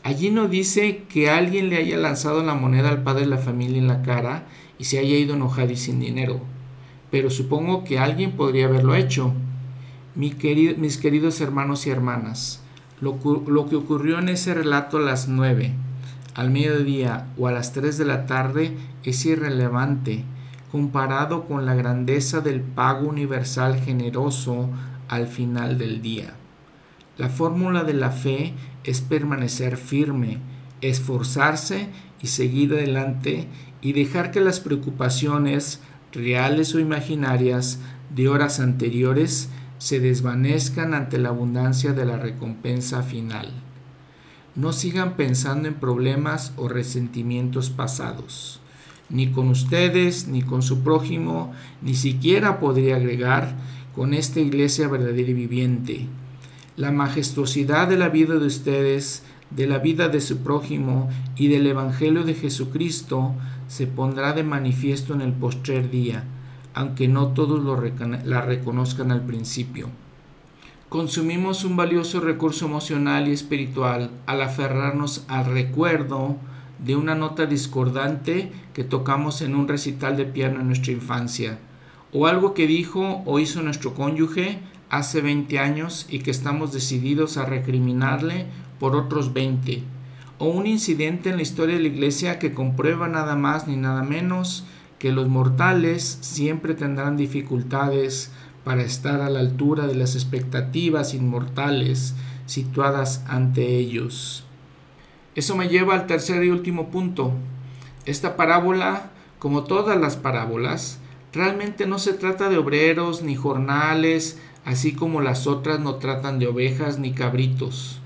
Allí 0.03 0.29
no 0.29 0.47
dice 0.47 1.03
que 1.09 1.29
alguien 1.29 1.69
le 1.69 1.77
haya 1.77 1.97
lanzado 1.97 2.43
la 2.43 2.53
moneda 2.53 2.89
al 2.89 3.03
padre 3.03 3.21
de 3.21 3.27
la 3.27 3.37
familia 3.37 3.79
en 3.79 3.87
la 3.87 4.03
cara 4.03 4.43
y 4.77 4.83
se 4.83 4.99
haya 4.99 5.17
ido 5.17 5.35
enojado 5.35 5.71
y 5.71 5.77
sin 5.77 5.99
dinero, 5.99 6.39
pero 7.09 7.29
supongo 7.29 7.83
que 7.83 7.97
alguien 7.97 8.33
podría 8.33 8.65
haberlo 8.65 8.93
hecho. 8.95 9.33
mis 10.15 10.35
queridos 10.97 11.41
hermanos 11.41 11.87
y 11.87 11.89
hermanas, 11.89 12.61
lo, 13.01 13.17
lo 13.47 13.67
que 13.67 13.75
ocurrió 13.75 14.19
en 14.19 14.29
ese 14.29 14.53
relato 14.53 14.97
a 14.97 15.01
las 15.01 15.27
nueve, 15.27 15.73
al 16.35 16.51
mediodía 16.51 17.27
o 17.37 17.47
a 17.47 17.51
las 17.51 17.73
tres 17.73 17.97
de 17.97 18.05
la 18.05 18.25
tarde 18.25 18.77
es 19.03 19.25
irrelevante 19.25 20.23
comparado 20.75 21.45
con 21.45 21.65
la 21.65 21.73
grandeza 21.73 22.41
del 22.41 22.59
pago 22.59 23.07
universal 23.07 23.79
generoso 23.79 24.69
al 25.07 25.27
final 25.27 25.77
del 25.77 26.01
día. 26.01 26.33
La 27.17 27.29
fórmula 27.29 27.83
de 27.83 27.93
la 27.93 28.11
fe 28.11 28.53
es 28.83 29.01
permanecer 29.01 29.77
firme, 29.77 30.39
esforzarse 30.81 31.87
y 32.21 32.27
seguir 32.27 32.73
adelante 32.73 33.47
y 33.81 33.93
dejar 33.93 34.31
que 34.31 34.41
las 34.41 34.59
preocupaciones, 34.59 35.81
reales 36.11 36.75
o 36.75 36.79
imaginarias, 36.79 37.79
de 38.13 38.27
horas 38.27 38.59
anteriores 38.59 39.49
se 39.77 39.99
desvanezcan 39.99 40.93
ante 40.93 41.17
la 41.17 41.29
abundancia 41.29 41.93
de 41.93 42.05
la 42.05 42.17
recompensa 42.17 43.03
final. 43.03 43.51
No 44.55 44.73
sigan 44.73 45.15
pensando 45.15 45.67
en 45.67 45.75
problemas 45.75 46.53
o 46.57 46.67
resentimientos 46.67 47.69
pasados 47.69 48.61
ni 49.09 49.27
con 49.31 49.49
ustedes, 49.49 50.27
ni 50.27 50.41
con 50.41 50.61
su 50.61 50.81
prójimo, 50.81 51.53
ni 51.81 51.93
siquiera 51.93 52.59
podría 52.59 52.95
agregar 52.95 53.55
con 53.93 54.13
esta 54.13 54.39
iglesia 54.39 54.87
verdadera 54.87 55.29
y 55.29 55.33
viviente. 55.33 56.07
La 56.77 56.91
majestuosidad 56.91 57.87
de 57.87 57.95
la 57.95 58.09
vida 58.09 58.35
de 58.35 58.47
ustedes, 58.47 59.23
de 59.49 59.65
la 59.65 59.77
vida 59.77 60.09
de 60.09 60.19
su 60.19 60.39
prójimo 60.39 61.09
y 61.37 61.47
del 61.47 61.67
Evangelio 61.67 62.25
de 62.25 62.33
Jesucristo 62.33 63.33
se 63.69 63.87
pondrá 63.87 64.33
de 64.33 64.43
manifiesto 64.43 65.13
en 65.13 65.21
el 65.21 65.31
postrer 65.31 65.89
día, 65.89 66.25
aunque 66.73 67.07
no 67.07 67.29
todos 67.29 67.63
lo 67.63 67.81
la 68.25 68.41
reconozcan 68.41 69.11
al 69.11 69.21
principio. 69.21 69.87
Consumimos 70.89 71.63
un 71.63 71.77
valioso 71.77 72.19
recurso 72.19 72.65
emocional 72.65 73.29
y 73.29 73.31
espiritual 73.31 74.11
al 74.25 74.41
aferrarnos 74.41 75.23
al 75.29 75.45
recuerdo, 75.45 76.35
de 76.83 76.97
una 76.97 77.15
nota 77.15 77.45
discordante 77.45 78.51
que 78.73 78.83
tocamos 78.83 79.41
en 79.41 79.55
un 79.55 79.69
recital 79.69 80.17
de 80.17 80.25
piano 80.25 80.59
en 80.59 80.67
nuestra 80.67 80.91
infancia, 80.91 81.57
o 82.11 82.27
algo 82.27 82.53
que 82.53 82.67
dijo 82.67 83.23
o 83.25 83.39
hizo 83.39 83.61
nuestro 83.61 83.93
cónyuge 83.93 84.59
hace 84.89 85.21
20 85.21 85.59
años 85.59 86.05
y 86.09 86.19
que 86.19 86.31
estamos 86.31 86.73
decididos 86.73 87.37
a 87.37 87.45
recriminarle 87.45 88.45
por 88.79 88.95
otros 88.95 89.33
20, 89.33 89.83
o 90.37 90.47
un 90.47 90.67
incidente 90.67 91.29
en 91.29 91.37
la 91.37 91.41
historia 91.41 91.75
de 91.75 91.81
la 91.81 91.87
iglesia 91.87 92.39
que 92.39 92.53
comprueba 92.53 93.07
nada 93.07 93.35
más 93.35 93.67
ni 93.67 93.77
nada 93.77 94.03
menos 94.03 94.65
que 94.99 95.11
los 95.11 95.27
mortales 95.27 96.17
siempre 96.21 96.73
tendrán 96.73 97.17
dificultades 97.17 98.31
para 98.63 98.81
estar 98.81 99.21
a 99.21 99.29
la 99.29 99.39
altura 99.39 99.87
de 99.87 99.95
las 99.95 100.15
expectativas 100.15 101.13
inmortales 101.13 102.15
situadas 102.45 103.23
ante 103.27 103.77
ellos. 103.77 104.45
Eso 105.35 105.55
me 105.55 105.67
lleva 105.67 105.93
al 105.93 106.07
tercer 106.07 106.43
y 106.43 106.49
último 106.49 106.89
punto. 106.89 107.33
Esta 108.05 108.37
parábola, 108.37 109.11
como 109.37 109.63
todas 109.65 109.99
las 109.99 110.15
parábolas, 110.15 110.99
realmente 111.33 111.85
no 111.85 111.99
se 111.99 112.13
trata 112.13 112.49
de 112.49 112.57
obreros 112.57 113.21
ni 113.21 113.35
jornales, 113.35 114.39
así 114.65 114.93
como 114.93 115.21
las 115.21 115.45
otras 115.45 115.79
no 115.79 115.95
tratan 115.95 116.39
de 116.39 116.47
ovejas 116.47 116.97
ni 116.97 117.13
cabritos. 117.13 117.99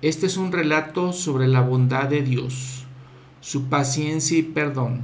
Este 0.00 0.26
es 0.26 0.38
un 0.38 0.52
relato 0.52 1.12
sobre 1.12 1.46
la 1.46 1.60
bondad 1.60 2.08
de 2.08 2.22
Dios, 2.22 2.86
su 3.40 3.68
paciencia 3.68 4.38
y 4.38 4.42
perdón, 4.42 5.02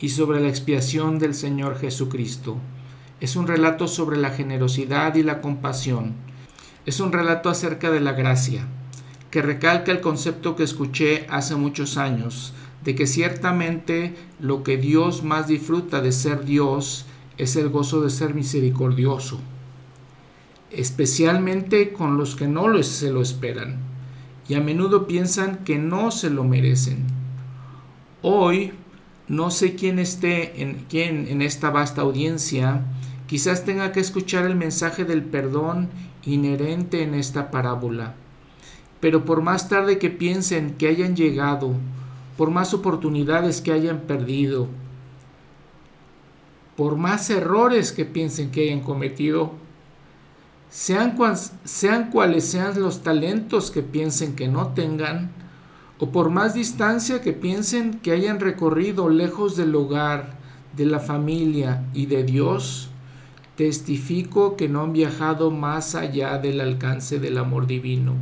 y 0.00 0.08
sobre 0.08 0.40
la 0.40 0.48
expiación 0.48 1.18
del 1.18 1.34
Señor 1.34 1.78
Jesucristo. 1.78 2.56
Es 3.20 3.36
un 3.36 3.46
relato 3.46 3.88
sobre 3.88 4.16
la 4.16 4.30
generosidad 4.30 5.14
y 5.16 5.22
la 5.22 5.40
compasión. 5.40 6.14
Es 6.86 7.00
un 7.00 7.12
relato 7.12 7.50
acerca 7.50 7.90
de 7.90 8.00
la 8.00 8.12
gracia 8.12 8.66
que 9.30 9.42
recalca 9.42 9.92
el 9.92 10.00
concepto 10.00 10.56
que 10.56 10.62
escuché 10.62 11.26
hace 11.28 11.54
muchos 11.54 11.98
años, 11.98 12.54
de 12.82 12.94
que 12.94 13.06
ciertamente 13.06 14.14
lo 14.40 14.62
que 14.62 14.78
Dios 14.78 15.22
más 15.22 15.48
disfruta 15.48 16.00
de 16.00 16.12
ser 16.12 16.44
Dios 16.44 17.04
es 17.36 17.56
el 17.56 17.68
gozo 17.68 18.00
de 18.00 18.08
ser 18.08 18.34
misericordioso, 18.34 19.40
especialmente 20.70 21.92
con 21.92 22.16
los 22.16 22.36
que 22.36 22.48
no 22.48 22.82
se 22.82 23.10
lo 23.10 23.22
esperan 23.22 23.78
y 24.48 24.54
a 24.54 24.60
menudo 24.60 25.06
piensan 25.06 25.64
que 25.64 25.78
no 25.78 26.10
se 26.10 26.30
lo 26.30 26.44
merecen. 26.44 27.04
Hoy 28.22 28.72
no 29.28 29.50
sé 29.50 29.74
quién 29.74 29.98
esté 29.98 30.62
en, 30.62 30.86
quién 30.88 31.28
en 31.28 31.42
esta 31.42 31.70
vasta 31.70 32.02
audiencia, 32.02 32.82
quizás 33.26 33.64
tenga 33.64 33.92
que 33.92 34.00
escuchar 34.00 34.46
el 34.46 34.56
mensaje 34.56 35.04
del 35.04 35.22
perdón 35.22 35.88
inherente 36.24 37.02
en 37.02 37.14
esta 37.14 37.50
parábola 37.50 38.14
pero 39.00 39.24
por 39.24 39.42
más 39.42 39.68
tarde 39.68 39.98
que 39.98 40.10
piensen 40.10 40.74
que 40.74 40.88
hayan 40.88 41.14
llegado, 41.14 41.72
por 42.36 42.50
más 42.50 42.74
oportunidades 42.74 43.60
que 43.60 43.72
hayan 43.72 44.00
perdido, 44.00 44.68
por 46.76 46.96
más 46.96 47.30
errores 47.30 47.92
que 47.92 48.04
piensen 48.04 48.50
que 48.50 48.68
hayan 48.68 48.80
cometido, 48.80 49.52
sean, 50.70 51.16
sean 51.64 52.10
cuales 52.10 52.44
sean 52.44 52.80
los 52.80 53.02
talentos 53.02 53.70
que 53.70 53.82
piensen 53.82 54.36
que 54.36 54.48
no 54.48 54.68
tengan, 54.68 55.30
o 55.98 56.10
por 56.10 56.30
más 56.30 56.54
distancia 56.54 57.20
que 57.20 57.32
piensen 57.32 57.94
que 58.00 58.12
hayan 58.12 58.40
recorrido 58.40 59.08
lejos 59.08 59.56
del 59.56 59.74
hogar, 59.74 60.38
de 60.76 60.86
la 60.86 61.00
familia 61.00 61.84
y 61.92 62.06
de 62.06 62.22
Dios, 62.22 62.90
testifico 63.56 64.56
que 64.56 64.68
no 64.68 64.82
han 64.82 64.92
viajado 64.92 65.50
más 65.50 65.96
allá 65.96 66.38
del 66.38 66.60
alcance 66.60 67.18
del 67.18 67.38
amor 67.38 67.66
divino. 67.66 68.14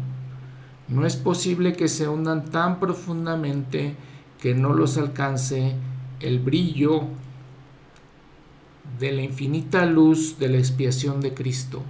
No 0.89 1.05
es 1.05 1.17
posible 1.17 1.75
que 1.75 1.89
se 1.89 2.09
hundan 2.09 2.47
tan 2.47 2.81
profundamente 2.81 3.95
que 4.41 4.55
no 4.55 4.73
los 4.73 4.97
alcance 4.97 5.75
el 6.21 6.39
brillo 6.39 7.03
de 8.99 9.13
la 9.13 9.23
infinita 9.23 9.85
luz 9.85 10.39
de 10.39 10.49
la 10.49 10.59
expiación 10.59 11.21
de 11.21 11.35
Cristo. 11.35 11.83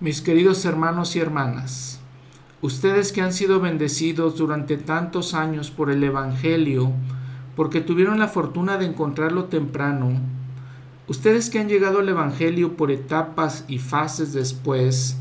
Mis 0.00 0.20
queridos 0.20 0.64
hermanos 0.64 1.16
y 1.16 1.18
hermanas, 1.18 1.98
Ustedes 2.62 3.10
que 3.10 3.20
han 3.20 3.32
sido 3.32 3.58
bendecidos 3.58 4.36
durante 4.36 4.76
tantos 4.76 5.34
años 5.34 5.72
por 5.72 5.90
el 5.90 6.04
Evangelio, 6.04 6.92
porque 7.56 7.80
tuvieron 7.80 8.20
la 8.20 8.28
fortuna 8.28 8.78
de 8.78 8.86
encontrarlo 8.86 9.46
temprano, 9.46 10.12
ustedes 11.08 11.50
que 11.50 11.58
han 11.58 11.68
llegado 11.68 11.98
al 11.98 12.08
Evangelio 12.08 12.76
por 12.76 12.92
etapas 12.92 13.64
y 13.66 13.78
fases 13.80 14.32
después, 14.32 15.16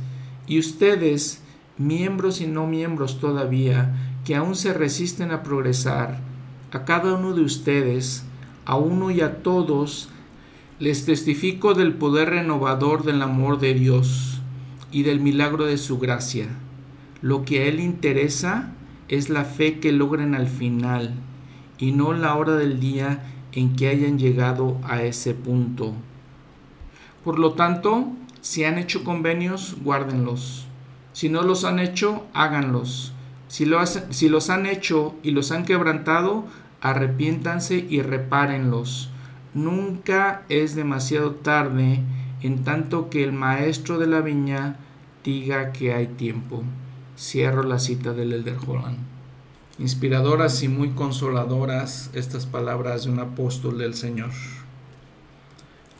y 0.45 0.59
ustedes, 0.59 1.41
miembros 1.79 2.39
y 2.39 2.45
no 2.45 2.67
miembros 2.67 3.19
todavía, 3.19 3.95
que 4.25 4.35
aún 4.35 4.55
se 4.55 4.73
resisten 4.73 5.31
a 5.31 5.41
progresar, 5.41 6.19
a 6.71 6.85
cada 6.85 7.15
uno 7.15 7.33
de 7.33 7.41
ustedes, 7.41 8.25
a 8.65 8.75
uno 8.75 9.09
y 9.09 9.21
a 9.21 9.41
todos, 9.41 10.09
les 10.77 11.05
testifico 11.05 11.73
del 11.73 11.95
poder 11.95 12.29
renovador 12.29 13.03
del 13.03 13.23
amor 13.23 13.59
de 13.59 13.73
Dios 13.73 14.36
y 14.91 15.03
del 15.03 15.19
milagro 15.19 15.65
de 15.65 15.77
su 15.77 15.99
gracia. 15.99 16.47
Lo 17.21 17.45
que 17.45 17.63
a 17.63 17.65
Él 17.65 17.79
interesa 17.79 18.71
es 19.07 19.29
la 19.29 19.45
fe 19.45 19.79
que 19.79 19.91
logren 19.91 20.35
al 20.35 20.47
final 20.47 21.13
y 21.77 21.91
no 21.91 22.13
la 22.13 22.35
hora 22.35 22.55
del 22.55 22.79
día 22.79 23.23
en 23.51 23.75
que 23.75 23.87
hayan 23.87 24.19
llegado 24.19 24.77
a 24.83 25.01
ese 25.01 25.33
punto. 25.33 25.93
Por 27.23 27.39
lo 27.39 27.53
tanto, 27.53 28.11
si 28.41 28.63
han 28.63 28.77
hecho 28.77 29.03
convenios, 29.03 29.75
guárdenlos. 29.83 30.67
Si 31.13 31.29
no 31.29 31.41
los 31.41 31.65
han 31.65 31.79
hecho, 31.79 32.25
háganlos. 32.33 33.13
Si, 33.47 33.65
si 34.11 34.29
los 34.29 34.49
han 34.49 34.65
hecho 34.65 35.15
y 35.23 35.31
los 35.31 35.51
han 35.51 35.65
quebrantado, 35.65 36.45
arrepiéntanse 36.81 37.85
y 37.89 38.01
repárenlos. 38.01 39.09
Nunca 39.53 40.43
es 40.49 40.75
demasiado 40.75 41.31
tarde 41.31 42.01
en 42.41 42.63
tanto 42.63 43.09
que 43.09 43.23
el 43.23 43.33
maestro 43.33 43.97
de 43.97 44.07
la 44.07 44.21
viña 44.21 44.77
diga 45.23 45.71
que 45.71 45.93
hay 45.93 46.07
tiempo. 46.07 46.63
Cierro 47.17 47.63
la 47.63 47.79
cita 47.79 48.13
del 48.13 48.33
Elder 48.33 48.57
Holland. 48.65 48.97
Inspiradoras 49.79 50.63
y 50.63 50.67
muy 50.67 50.89
consoladoras 50.89 52.09
estas 52.13 52.45
palabras 52.45 53.05
de 53.05 53.11
un 53.11 53.19
apóstol 53.19 53.77
del 53.77 53.93
Señor. 53.93 54.29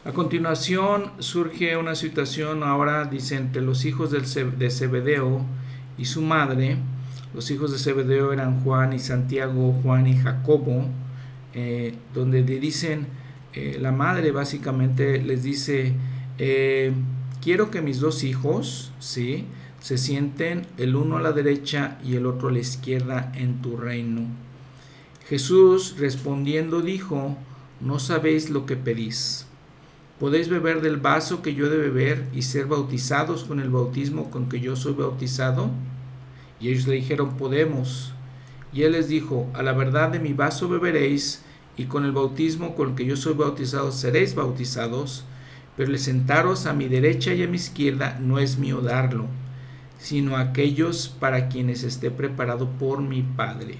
A 0.05 0.13
continuación 0.13 1.11
surge 1.19 1.75
una 1.75 1.93
situación 1.93 2.63
ahora, 2.63 3.05
dice, 3.05 3.35
entre 3.35 3.61
los 3.61 3.83
hijos 3.83 4.11
de 4.11 4.69
Zebedeo 4.69 5.41
y 5.97 6.05
su 6.05 6.21
madre. 6.21 6.77
Los 7.33 7.51
hijos 7.51 7.71
de 7.71 7.77
Zebedeo 7.77 8.31
eran 8.31 8.61
Juan 8.63 8.93
y 8.93 8.99
Santiago, 8.99 9.77
Juan 9.83 10.07
y 10.07 10.15
Jacobo, 10.15 10.85
eh, 11.53 11.95
donde 12.13 12.41
le 12.41 12.59
dicen, 12.59 13.07
eh, 13.53 13.77
la 13.81 13.91
madre 13.91 14.31
básicamente 14.31 15.21
les 15.21 15.43
dice, 15.43 15.93
eh, 16.38 16.93
quiero 17.41 17.71
que 17.71 17.81
mis 17.81 17.99
dos 17.99 18.23
hijos, 18.23 18.91
¿sí? 18.99 19.45
se 19.79 19.97
sienten 19.97 20.67
el 20.77 20.95
uno 20.95 21.17
a 21.17 21.21
la 21.21 21.31
derecha 21.31 21.97
y 22.03 22.15
el 22.15 22.25
otro 22.25 22.49
a 22.49 22.51
la 22.51 22.59
izquierda 22.59 23.31
en 23.35 23.61
tu 23.61 23.77
reino. 23.77 24.21
Jesús 25.29 25.95
respondiendo 25.97 26.81
dijo, 26.81 27.38
no 27.79 27.99
sabéis 27.99 28.49
lo 28.49 28.65
que 28.65 28.75
pedís. 28.75 29.45
¿Podéis 30.19 30.49
beber 30.49 30.81
del 30.81 30.97
vaso 30.97 31.41
que 31.41 31.53
yo 31.53 31.67
he 31.67 31.69
de 31.69 31.77
beber 31.77 32.25
y 32.33 32.41
ser 32.41 32.65
bautizados 32.65 33.43
con 33.43 33.59
el 33.59 33.69
bautismo 33.69 34.31
con 34.31 34.49
que 34.49 34.59
yo 34.59 34.75
soy 34.75 34.93
bautizado? 34.93 35.69
Y 36.59 36.69
ellos 36.69 36.88
le 36.88 36.95
dijeron, 36.95 37.38
podemos. 37.38 38.13
Y 38.73 38.81
él 38.81 38.93
les 38.93 39.07
dijo, 39.07 39.47
a 39.53 39.61
la 39.61 39.73
verdad 39.73 40.09
de 40.09 40.19
mi 40.19 40.33
vaso 40.33 40.67
beberéis, 40.67 41.43
y 41.77 41.85
con 41.85 42.03
el 42.03 42.11
bautismo 42.11 42.75
con 42.75 42.95
que 42.95 43.05
yo 43.05 43.15
soy 43.15 43.35
bautizado 43.35 43.91
seréis 43.91 44.33
bautizados, 44.33 45.23
pero 45.78 45.91
el 45.91 45.99
sentaros 45.99 46.65
a 46.65 46.73
mi 46.73 46.89
derecha 46.89 47.34
y 47.34 47.43
a 47.43 47.47
mi 47.47 47.55
izquierda 47.55 48.17
no 48.19 48.39
es 48.39 48.57
mío 48.57 48.82
darlo 48.82 49.28
sino 49.99 50.38
aquellos 50.38 51.13
para 51.19 51.49
quienes 51.49 51.84
esté 51.84 52.11
preparado 52.11 52.69
por 52.69 53.01
mi 53.01 53.23
Padre. 53.23 53.78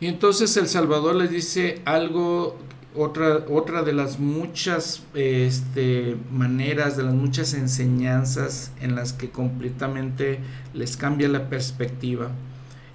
Y 0.00 0.06
entonces 0.06 0.56
el 0.56 0.68
Salvador 0.68 1.16
les 1.16 1.30
dice 1.30 1.80
algo, 1.84 2.56
otra, 2.94 3.44
otra 3.50 3.82
de 3.82 3.92
las 3.92 4.20
muchas 4.20 5.02
este, 5.14 6.16
maneras, 6.30 6.96
de 6.96 7.02
las 7.02 7.14
muchas 7.14 7.54
enseñanzas 7.54 8.72
en 8.80 8.94
las 8.94 9.12
que 9.12 9.30
completamente 9.30 10.38
les 10.74 10.96
cambia 10.96 11.28
la 11.28 11.48
perspectiva. 11.48 12.30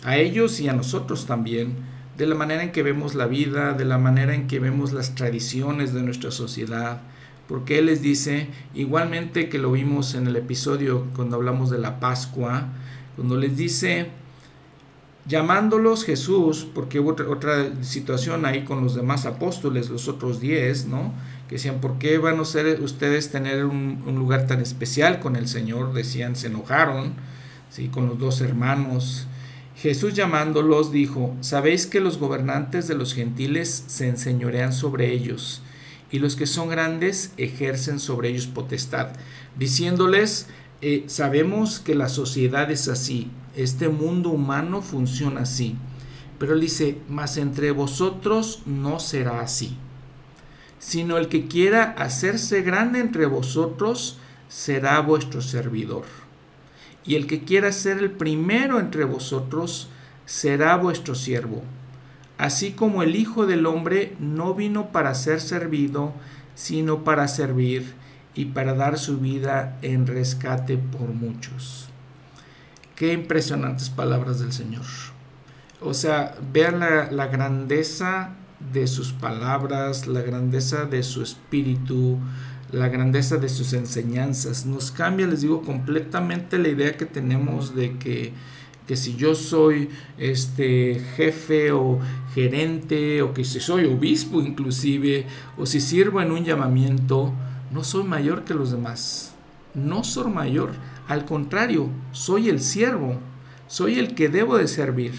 A 0.06 0.18
ellos 0.18 0.60
y 0.60 0.70
a 0.70 0.74
nosotros 0.74 1.26
también, 1.26 1.76
de 2.18 2.28
la 2.28 2.36
manera 2.36 2.64
en 2.64 2.72
que 2.72 2.84
vemos 2.84 3.16
la 3.16 3.26
vida, 3.26 3.74
de 3.74 3.86
la 3.86 3.98
manera 3.98 4.36
en 4.36 4.48
que 4.48 4.60
vemos 4.60 4.94
las 4.94 5.16
tradiciones 5.16 5.94
de 5.94 6.04
nuestra 6.04 6.32
sociedad, 6.32 7.02
porque 7.48 7.80
Él 7.80 7.88
les 7.88 8.02
dice, 8.02 8.48
igualmente 8.74 9.50
que 9.50 9.58
lo 9.58 9.72
vimos 9.72 10.16
en 10.16 10.28
el 10.28 10.36
episodio 10.36 11.06
cuando 11.16 11.36
hablamos 11.36 11.70
de 11.70 11.78
la 11.78 12.00
Pascua, 12.00 12.70
cuando 13.16 13.38
les 13.38 13.58
dice, 13.58 14.08
llamándolos 15.26 16.04
Jesús, 16.06 16.68
porque 16.74 17.00
hubo 17.00 17.12
otra, 17.12 17.84
situación 17.84 18.46
ahí 18.46 18.64
con 18.64 18.84
los 18.84 18.96
demás 18.96 19.26
apóstoles, 19.26 19.90
los 19.90 20.08
otros 20.08 20.40
diez, 20.40 20.86
¿no? 20.86 21.14
Que 21.48 21.56
decían, 21.56 21.82
¿por 21.82 21.98
qué 21.98 22.18
van 22.18 22.40
a 22.40 22.46
ser 22.46 22.82
ustedes 22.82 23.32
tener 23.32 23.66
un, 23.66 24.04
un, 24.06 24.16
lugar 24.16 24.48
tan 24.48 24.62
especial 24.62 25.20
con 25.20 25.36
el 25.36 25.48
Señor? 25.48 25.94
Decían, 25.94 26.36
se 26.36 26.48
enojaron, 26.48 27.14
¿sí? 27.70 27.90
Con 27.90 28.08
los 28.08 28.20
dos 28.20 28.42
hermanos. 28.42 29.28
Jesús 29.76 30.14
llamándolos 30.14 30.92
dijo, 30.92 31.36
¿sabéis 31.42 31.88
que 31.88 32.00
los 32.00 32.18
gobernantes 32.18 32.88
de 32.88 32.96
los 32.96 33.14
gentiles 33.14 33.84
se 33.88 34.08
enseñorean 34.08 34.72
sobre 34.72 35.12
ellos? 35.12 35.63
Y 36.14 36.20
los 36.20 36.36
que 36.36 36.46
son 36.46 36.70
grandes 36.70 37.34
ejercen 37.38 38.00
sobre 38.00 38.30
ellos 38.30 38.46
potestad, 38.46 39.08
diciéndoles, 39.58 40.46
eh, 40.82 41.06
sabemos 41.08 41.80
que 41.80 41.96
la 41.96 42.08
sociedad 42.08 42.70
es 42.70 42.88
así, 42.88 43.32
este 43.56 43.90
mundo 43.90 44.30
humano 44.30 44.84
funciona 44.84 45.42
así, 45.42 45.76
pero 46.38 46.54
él 46.54 46.62
dice, 46.62 47.00
mas 47.10 47.38
entre 47.38 47.72
vosotros 47.72 48.62
no 48.68 49.00
será 49.00 49.42
así, 49.42 49.76
sino 50.78 51.18
el 51.18 51.30
que 51.30 51.48
quiera 51.48 51.96
hacerse 51.98 52.62
grande 52.62 53.00
entre 53.00 53.26
vosotros 53.26 54.20
será 54.50 55.00
vuestro 55.00 55.42
servidor, 55.42 56.04
y 57.04 57.16
el 57.16 57.26
que 57.26 57.44
quiera 57.44 57.72
ser 57.72 57.98
el 57.98 58.12
primero 58.12 58.80
entre 58.80 59.04
vosotros 59.04 59.90
será 60.28 60.78
vuestro 60.78 61.16
siervo 61.16 61.64
así 62.38 62.72
como 62.72 63.04
el 63.04 63.16
Hijo 63.16 63.46
del 63.46 63.66
Hombre 63.66 64.16
no 64.20 64.54
vino 64.54 64.92
para 64.92 65.16
ser 65.16 65.42
servido, 65.42 66.14
sino 66.56 67.04
para 67.04 67.28
servir 67.28 67.94
y 68.36 68.46
para 68.46 68.74
dar 68.74 68.98
su 68.98 69.20
vida 69.20 69.78
en 69.82 70.08
rescate 70.08 70.78
por 70.78 71.10
muchos. 71.10 71.90
Qué 72.96 73.14
impresionantes 73.14 73.90
palabras 73.90 74.40
del 74.40 74.54
Señor. 74.54 74.86
O 75.82 75.94
sea, 75.94 76.36
vean 76.54 76.80
la, 76.80 77.28
grandeza 77.28 78.32
de 78.72 78.88
sus 78.88 79.12
palabras, 79.12 80.08
la 80.08 80.22
grandeza 80.22 80.86
de 80.86 81.04
su 81.04 81.22
espíritu, 81.22 82.20
la 82.72 82.88
grandeza 82.88 83.38
de 83.38 83.50
sus 83.50 83.74
enseñanzas. 83.74 84.66
Nos 84.66 84.92
cambia, 84.92 85.28
les 85.28 85.42
digo, 85.42 85.62
completamente 85.62 86.58
la 86.58 86.70
idea 86.70 86.96
que 86.96 87.06
tenemos 87.06 87.76
de 87.76 87.98
que 87.98 88.34
que 88.88 88.98
si 88.98 89.16
yo 89.16 89.36
soy 89.36 89.90
este 90.18 91.02
jefe 91.16 91.72
o 91.72 92.00
gerente 92.34 93.22
o 93.22 93.34
que 93.34 93.46
si 93.46 93.60
soy 93.60 93.86
obispo 93.86 94.42
inclusive 94.42 95.26
o 95.58 95.66
si 95.66 95.80
sirvo 95.80 96.22
en 96.22 96.32
un 96.32 96.44
llamamiento, 96.44 97.34
no 97.72 97.84
soy 97.84 98.04
mayor 98.04 98.44
que 98.44 98.54
los 98.54 98.72
demás. 98.72 99.34
No 99.74 100.04
soy 100.04 100.32
mayor, 100.32 100.72
al 101.08 101.26
contrario, 101.26 101.90
soy 102.12 102.50
el 102.50 102.62
siervo, 102.62 103.18
soy 103.68 103.98
el 103.98 104.14
que 104.14 104.30
debo 104.30 104.58
de 104.58 104.68
servir. 104.68 105.14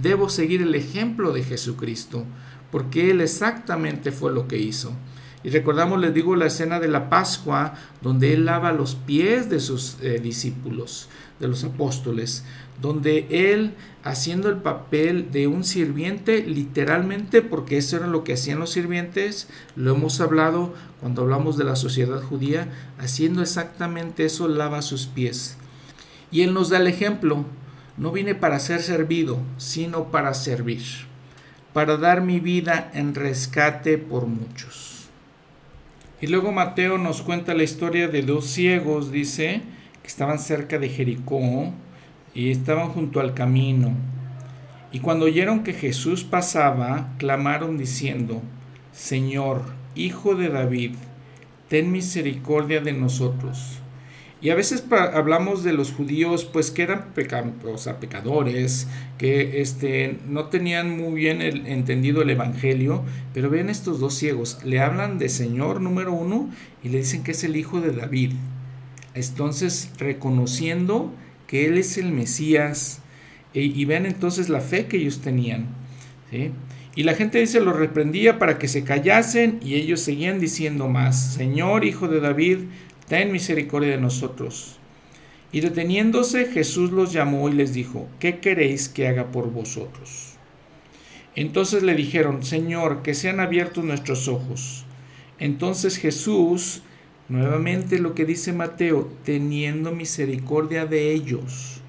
Debo 0.00 0.28
seguir 0.28 0.62
el 0.62 0.74
ejemplo 0.74 1.32
de 1.32 1.44
Jesucristo, 1.44 2.24
porque 2.72 3.10
Él 3.10 3.20
exactamente 3.20 4.10
fue 4.10 4.32
lo 4.32 4.48
que 4.48 4.58
hizo. 4.58 4.92
Y 5.44 5.50
recordamos, 5.50 6.00
les 6.00 6.14
digo, 6.14 6.36
la 6.36 6.46
escena 6.46 6.80
de 6.80 6.88
la 6.88 7.10
Pascua, 7.10 7.74
donde 8.00 8.32
Él 8.32 8.46
lava 8.46 8.72
los 8.72 8.94
pies 8.94 9.50
de 9.50 9.60
sus 9.60 9.98
eh, 10.00 10.18
discípulos, 10.18 11.10
de 11.38 11.48
los 11.48 11.64
apóstoles, 11.64 12.44
donde 12.80 13.26
Él, 13.28 13.74
haciendo 14.04 14.48
el 14.48 14.56
papel 14.56 15.30
de 15.30 15.46
un 15.46 15.62
sirviente, 15.62 16.46
literalmente, 16.46 17.42
porque 17.42 17.76
eso 17.76 17.98
era 17.98 18.06
lo 18.06 18.24
que 18.24 18.32
hacían 18.32 18.58
los 18.58 18.70
sirvientes, 18.70 19.48
lo 19.76 19.94
hemos 19.94 20.18
hablado 20.22 20.72
cuando 21.00 21.20
hablamos 21.20 21.58
de 21.58 21.64
la 21.64 21.76
sociedad 21.76 22.22
judía, 22.22 22.72
haciendo 22.98 23.42
exactamente 23.42 24.24
eso, 24.24 24.48
lava 24.48 24.80
sus 24.80 25.06
pies. 25.06 25.58
Y 26.30 26.40
Él 26.40 26.54
nos 26.54 26.70
da 26.70 26.78
el 26.78 26.86
ejemplo, 26.86 27.44
no 27.98 28.12
vine 28.12 28.34
para 28.34 28.58
ser 28.60 28.80
servido, 28.80 29.38
sino 29.58 30.10
para 30.10 30.32
servir, 30.32 30.82
para 31.74 31.98
dar 31.98 32.22
mi 32.22 32.40
vida 32.40 32.90
en 32.94 33.14
rescate 33.14 33.98
por 33.98 34.26
muchos. 34.26 34.93
Y 36.24 36.26
luego 36.26 36.52
Mateo 36.52 36.96
nos 36.96 37.20
cuenta 37.20 37.52
la 37.52 37.64
historia 37.64 38.08
de 38.08 38.22
dos 38.22 38.46
ciegos, 38.46 39.12
dice, 39.12 39.60
que 40.00 40.08
estaban 40.08 40.38
cerca 40.38 40.78
de 40.78 40.88
Jericó 40.88 41.70
y 42.34 42.50
estaban 42.50 42.88
junto 42.88 43.20
al 43.20 43.34
camino. 43.34 43.92
Y 44.90 45.00
cuando 45.00 45.26
oyeron 45.26 45.62
que 45.62 45.74
Jesús 45.74 46.24
pasaba, 46.24 47.12
clamaron 47.18 47.76
diciendo, 47.76 48.40
Señor, 48.90 49.64
Hijo 49.94 50.34
de 50.34 50.48
David, 50.48 50.92
ten 51.68 51.92
misericordia 51.92 52.80
de 52.80 52.94
nosotros. 52.94 53.80
Y 54.44 54.50
a 54.50 54.54
veces 54.54 54.84
hablamos 54.90 55.64
de 55.64 55.72
los 55.72 55.90
judíos, 55.90 56.44
pues 56.44 56.70
que 56.70 56.82
eran 56.82 57.14
pecadores, 57.14 58.86
que 59.16 59.62
este, 59.62 60.18
no 60.28 60.48
tenían 60.48 60.98
muy 60.98 61.14
bien 61.14 61.40
entendido 61.40 62.20
el 62.20 62.28
Evangelio, 62.28 63.02
pero 63.32 63.48
ven 63.48 63.70
estos 63.70 64.00
dos 64.00 64.12
ciegos, 64.12 64.58
le 64.62 64.80
hablan 64.80 65.16
de 65.16 65.30
Señor 65.30 65.80
número 65.80 66.12
uno 66.12 66.50
y 66.82 66.90
le 66.90 66.98
dicen 66.98 67.22
que 67.22 67.30
es 67.30 67.42
el 67.42 67.56
hijo 67.56 67.80
de 67.80 67.92
David. 67.92 68.32
Entonces, 69.14 69.90
reconociendo 69.96 71.10
que 71.46 71.64
Él 71.64 71.78
es 71.78 71.96
el 71.96 72.12
Mesías, 72.12 73.00
y, 73.54 73.82
ven 73.86 74.04
entonces 74.04 74.50
la 74.50 74.60
fe 74.60 74.88
que 74.88 74.98
ellos 74.98 75.22
tenían. 75.22 75.68
Y 76.96 77.02
la 77.02 77.14
gente 77.14 77.38
dice, 77.38 77.60
lo 77.60 77.72
reprendía 77.72 78.38
para 78.38 78.58
que 78.58 78.68
se 78.68 78.84
callasen 78.84 79.58
y 79.64 79.74
ellos 79.74 80.00
seguían 80.00 80.38
diciendo 80.38 80.88
más, 80.88 81.34
Señor, 81.34 81.84
hijo 81.84 82.06
de 82.06 82.20
David, 82.20 82.58
ten 83.08 83.32
misericordia 83.32 83.90
de 83.90 84.00
nosotros. 84.00 84.78
Y 85.52 85.60
deteniéndose, 85.60 86.46
Jesús 86.46 86.90
los 86.90 87.12
llamó 87.12 87.48
y 87.48 87.52
les 87.52 87.72
dijo, 87.72 88.08
¿qué 88.18 88.40
queréis 88.40 88.88
que 88.88 89.06
haga 89.06 89.30
por 89.30 89.52
vosotros? 89.52 90.34
Entonces 91.36 91.82
le 91.82 91.94
dijeron, 91.94 92.42
Señor, 92.42 93.02
que 93.02 93.14
sean 93.14 93.40
abiertos 93.40 93.84
nuestros 93.84 94.28
ojos. 94.28 94.84
Entonces 95.38 95.96
Jesús, 95.96 96.82
nuevamente 97.28 97.98
lo 97.98 98.14
que 98.14 98.24
dice 98.24 98.52
Mateo, 98.52 99.12
teniendo 99.24 99.92
misericordia 99.92 100.86
de 100.86 101.12
ellos, 101.12 101.80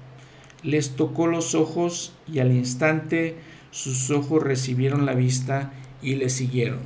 les 0.62 0.96
tocó 0.96 1.26
los 1.26 1.54
ojos 1.54 2.12
y 2.32 2.40
al 2.40 2.52
instante 2.52 3.36
sus 3.70 4.10
ojos 4.10 4.42
recibieron 4.42 5.06
la 5.06 5.14
vista 5.14 5.72
y 6.02 6.16
le 6.16 6.28
siguieron. 6.28 6.80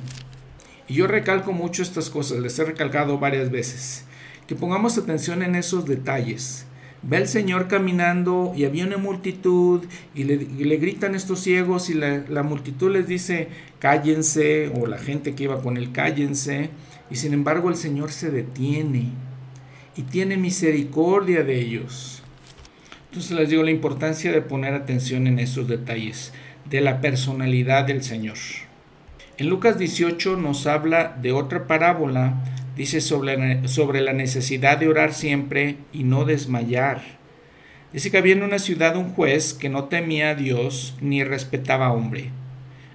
Y 0.87 0.95
yo 0.95 1.07
recalco 1.07 1.51
mucho 1.51 1.81
estas 1.83 2.09
cosas, 2.09 2.39
les 2.39 2.57
he 2.59 2.65
recalcado 2.65 3.17
varias 3.17 3.49
veces 3.49 4.05
que 4.47 4.55
pongamos 4.55 4.97
atención 4.97 5.43
en 5.43 5.55
esos 5.55 5.85
detalles. 5.85 6.65
Ve 7.03 7.17
el 7.17 7.27
Señor 7.27 7.67
caminando 7.67 8.53
y 8.55 8.65
había 8.65 8.85
una 8.85 8.97
multitud 8.97 9.83
y 10.13 10.23
le, 10.23 10.77
gritan 10.77 11.15
estos 11.15 11.39
ciegos 11.39 11.89
y 11.89 11.95
la, 11.95 12.23
la, 12.29 12.43
multitud 12.43 12.91
les 12.91 13.07
dice 13.07 13.47
cállense 13.79 14.71
o 14.75 14.85
la 14.85 14.99
gente 14.99 15.33
que 15.33 15.45
iba 15.45 15.61
con 15.63 15.77
él 15.77 15.91
cállense 15.91 16.69
y 17.09 17.15
sin 17.15 17.33
embargo 17.33 17.69
el 17.69 17.75
Señor 17.75 18.11
se 18.11 18.29
detiene 18.29 19.09
y 19.95 20.03
tiene 20.03 20.37
misericordia 20.37 21.43
de 21.43 21.59
ellos. 21.59 22.21
Entonces 23.09 23.31
les 23.31 23.49
digo 23.49 23.63
la 23.63 23.71
importancia 23.71 24.31
de 24.31 24.41
poner 24.41 24.73
atención 24.73 25.27
en 25.27 25.39
esos 25.39 25.67
detalles 25.67 26.33
de 26.69 26.81
la 26.81 27.01
personalidad 27.01 27.85
del 27.85 28.03
Señor. 28.03 28.37
En 29.37 29.49
Lucas 29.49 29.77
18 29.77 30.37
nos 30.37 30.67
habla 30.67 31.17
de 31.21 31.31
otra 31.31 31.67
parábola 31.67 32.35
Dice 32.75 33.01
sobre, 33.01 33.67
sobre 33.67 34.01
la 34.01 34.13
necesidad 34.13 34.77
de 34.77 34.87
orar 34.87 35.13
siempre 35.13 35.77
y 35.91 36.03
no 36.03 36.25
desmayar. 36.25 37.01
Dice 37.91 38.09
que 38.09 38.17
había 38.17 38.33
en 38.33 38.43
una 38.43 38.59
ciudad 38.59 38.95
un 38.95 39.09
juez 39.13 39.53
que 39.53 39.67
no 39.67 39.85
temía 39.85 40.29
a 40.29 40.35
Dios 40.35 40.95
ni 41.01 41.23
respetaba 41.23 41.87
a 41.87 41.93
hombre. 41.93 42.29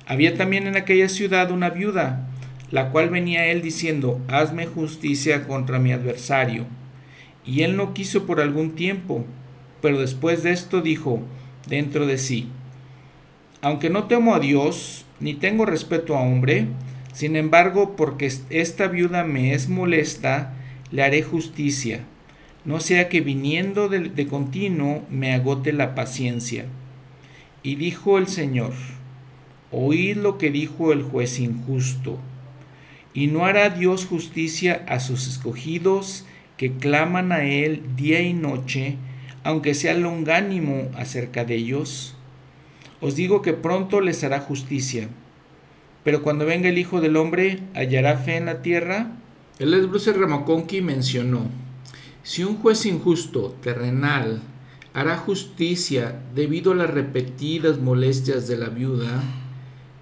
Había 0.07 0.37
también 0.37 0.67
en 0.67 0.77
aquella 0.77 1.09
ciudad 1.09 1.51
una 1.51 1.69
viuda, 1.69 2.29
la 2.71 2.91
cual 2.91 3.11
venía 3.11 3.47
él 3.47 3.61
diciendo, 3.61 4.21
hazme 4.29 4.67
justicia 4.67 5.47
contra 5.47 5.79
mi 5.79 5.93
adversario. 5.93 6.65
Y 7.45 7.63
él 7.63 7.77
no 7.77 7.93
quiso 7.93 8.25
por 8.25 8.41
algún 8.41 8.75
tiempo, 8.75 9.27
pero 9.83 10.01
después 10.01 10.43
de 10.43 10.53
esto 10.53 10.81
dijo 10.81 11.21
dentro 11.69 12.07
de 12.07 12.19
sí, 12.19 12.49
aunque 13.61 13.91
no 13.91 14.05
temo 14.05 14.35
a 14.35 14.41
Dios, 14.41 15.05
ni 15.21 15.35
tengo 15.35 15.67
respeto 15.67 16.17
a 16.17 16.21
hombre, 16.21 16.69
sin 17.17 17.35
embargo, 17.35 17.97
porque 17.97 18.31
esta 18.51 18.89
viuda 18.89 19.25
me 19.25 19.55
es 19.55 19.71
molesta, 19.71 20.53
le 20.91 21.03
haré 21.03 21.23
justicia, 21.23 22.05
no 22.67 22.79
sea 22.79 23.09
que 23.09 23.23
viniendo 23.23 23.89
de, 23.89 24.27
continuo 24.27 25.03
me 25.09 25.33
agote 25.33 25.73
la 25.73 25.95
paciencia. 25.95 26.67
Y 27.63 27.77
dijo 27.77 28.19
el 28.19 28.27
Señor, 28.27 28.75
oíd 29.71 30.19
lo 30.19 30.37
que 30.37 30.51
dijo 30.51 30.93
el 30.93 31.05
juez 31.05 31.41
injusto, 31.41 32.19
y 33.15 33.29
no 33.29 33.47
hará 33.47 33.71
Dios 33.71 34.05
justicia 34.05 34.85
a 34.87 35.01
sus 35.01 35.27
escogidos 35.27 36.27
que 36.59 36.73
claman 36.73 37.33
a 37.33 37.47
Él 37.47 37.83
día 37.97 38.21
y 38.21 38.35
noche, 38.35 38.97
aunque 39.43 39.73
sea 39.73 39.95
longánimo 39.95 40.91
acerca 40.95 41.47
de 41.47 41.55
ellos. 41.55 42.15
Os 43.01 43.17
digo 43.17 43.41
que 43.41 43.55
pronto 43.55 44.03
les 44.03 44.23
hará 44.23 44.39
justicia 44.39 45.09
pero 46.07 46.23
cuando 46.23 46.47
venga 46.47 46.69
el 46.69 46.79
Hijo 46.79 47.01
del 47.01 47.17
Hombre, 47.17 47.65
¿hallará 47.75 48.17
fe 48.17 48.37
en 48.37 48.47
la 48.47 48.63
tierra? 48.63 49.17
El 49.59 49.89
Bruce 49.89 50.13
Ramaconqui 50.13 50.81
mencionó, 50.81 51.49
si 52.23 52.45
un 52.45 52.59
juez 52.59 52.87
injusto, 52.87 53.57
terrenal, 53.61 54.41
hará 54.95 55.17
justicia 55.17 56.23
debido 56.33 56.71
a 56.71 56.75
las 56.77 56.91
repetidas 56.91 57.81
molestias 57.81 58.47
de 58.47 58.57
la 58.57 58.69
viuda, 58.69 59.21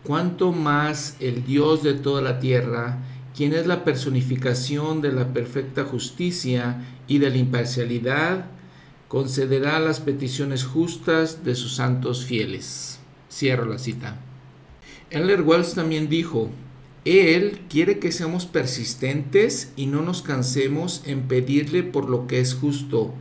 cuánto 0.03 0.53
más 0.53 1.17
el 1.21 1.43
Dios 1.47 1.83
de 1.83 1.95
toda 1.95 2.21
la 2.21 2.39
tierra, 2.39 2.99
quien 3.35 3.55
es 3.55 3.67
la 3.67 3.83
personificación 3.83 5.01
de 5.01 5.11
la 5.11 5.33
perfecta 5.33 5.85
justicia 5.85 6.85
y 7.09 7.17
de 7.17 7.31
la 7.31 7.39
imparcialidad, 7.39 8.45
concederá 9.09 9.81
las 9.81 10.01
peticiones 10.01 10.65
justas 10.65 11.45
de 11.47 11.55
sus 11.55 11.77
santos 11.77 12.27
fieles. 12.27 13.01
Cierro 13.31 13.65
la 13.65 13.79
cita. 13.79 14.24
Eller 15.11 15.43
Wells 15.43 15.75
también 15.75 16.09
dijo, 16.09 16.51
Él 17.05 17.61
quiere 17.69 17.99
que 17.99 18.13
seamos 18.13 18.47
persistentes 18.47 19.73
y 19.77 19.87
no 19.87 20.03
nos 20.03 20.23
cansemos 20.23 21.03
en 21.07 21.23
pedirle 21.29 21.83
por 21.83 22.09
lo 22.09 22.27
que 22.27 22.41
es 22.41 22.55
justo. 22.55 23.15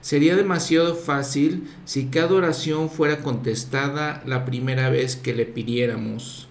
Sería 0.00 0.36
demasiado 0.36 0.94
fácil 0.94 1.64
si 1.84 2.06
cada 2.06 2.34
oración 2.34 2.90
fuera 2.90 3.18
contestada 3.18 4.22
la 4.26 4.44
primera 4.44 4.90
vez 4.90 5.16
que 5.16 5.34
le 5.34 5.44
pidiéramos. 5.44 6.48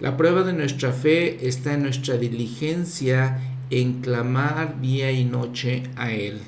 La 0.00 0.16
prueba 0.16 0.42
de 0.42 0.52
nuestra 0.52 0.92
fe 0.92 1.46
está 1.46 1.74
en 1.74 1.82
nuestra 1.82 2.16
diligencia 2.16 3.40
en 3.70 4.00
clamar 4.00 4.80
día 4.80 5.10
y 5.10 5.24
noche 5.24 5.84
a 5.96 6.12
Él. 6.12 6.40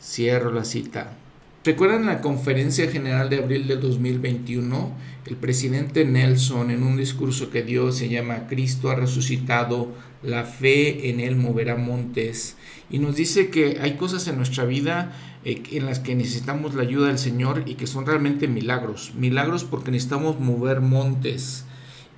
Cierro 0.00 0.52
la 0.52 0.64
cita. 0.64 1.16
¿Recuerdan 1.64 2.06
la 2.06 2.20
conferencia 2.20 2.90
general 2.90 3.28
de 3.30 3.38
abril 3.38 3.66
de 3.68 3.76
2021? 3.76 4.92
El 5.28 5.36
presidente 5.36 6.06
Nelson 6.06 6.70
en 6.70 6.82
un 6.82 6.96
discurso 6.96 7.50
que 7.50 7.62
dio 7.62 7.92
se 7.92 8.08
llama 8.08 8.46
Cristo 8.46 8.88
ha 8.88 8.94
resucitado, 8.94 9.92
la 10.22 10.44
fe 10.44 11.10
en 11.10 11.20
él 11.20 11.36
moverá 11.36 11.76
montes 11.76 12.56
y 12.88 12.98
nos 12.98 13.16
dice 13.16 13.50
que 13.50 13.76
hay 13.82 13.96
cosas 13.96 14.26
en 14.26 14.38
nuestra 14.38 14.64
vida 14.64 15.12
eh, 15.44 15.62
en 15.72 15.84
las 15.84 15.98
que 15.98 16.14
necesitamos 16.14 16.74
la 16.74 16.80
ayuda 16.80 17.08
del 17.08 17.18
Señor 17.18 17.64
y 17.66 17.74
que 17.74 17.86
son 17.86 18.06
realmente 18.06 18.48
milagros, 18.48 19.12
milagros 19.16 19.64
porque 19.64 19.90
necesitamos 19.90 20.40
mover 20.40 20.80
montes. 20.80 21.66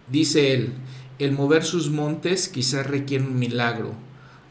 Dice 0.08 0.54
él, 0.54 0.74
el 1.18 1.32
mover 1.32 1.64
sus 1.64 1.90
montes 1.90 2.48
quizás 2.48 2.86
requiere 2.86 3.24
un 3.24 3.40
milagro. 3.40 3.92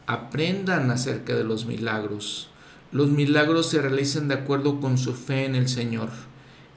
Aprendan 0.06 0.90
acerca 0.90 1.34
de 1.34 1.44
los 1.44 1.64
milagros. 1.64 2.50
Los 2.92 3.08
milagros 3.08 3.70
se 3.70 3.80
realizan 3.80 4.28
de 4.28 4.34
acuerdo 4.34 4.80
con 4.80 4.98
su 4.98 5.14
fe 5.14 5.46
en 5.46 5.54
el 5.54 5.66
Señor. 5.66 6.10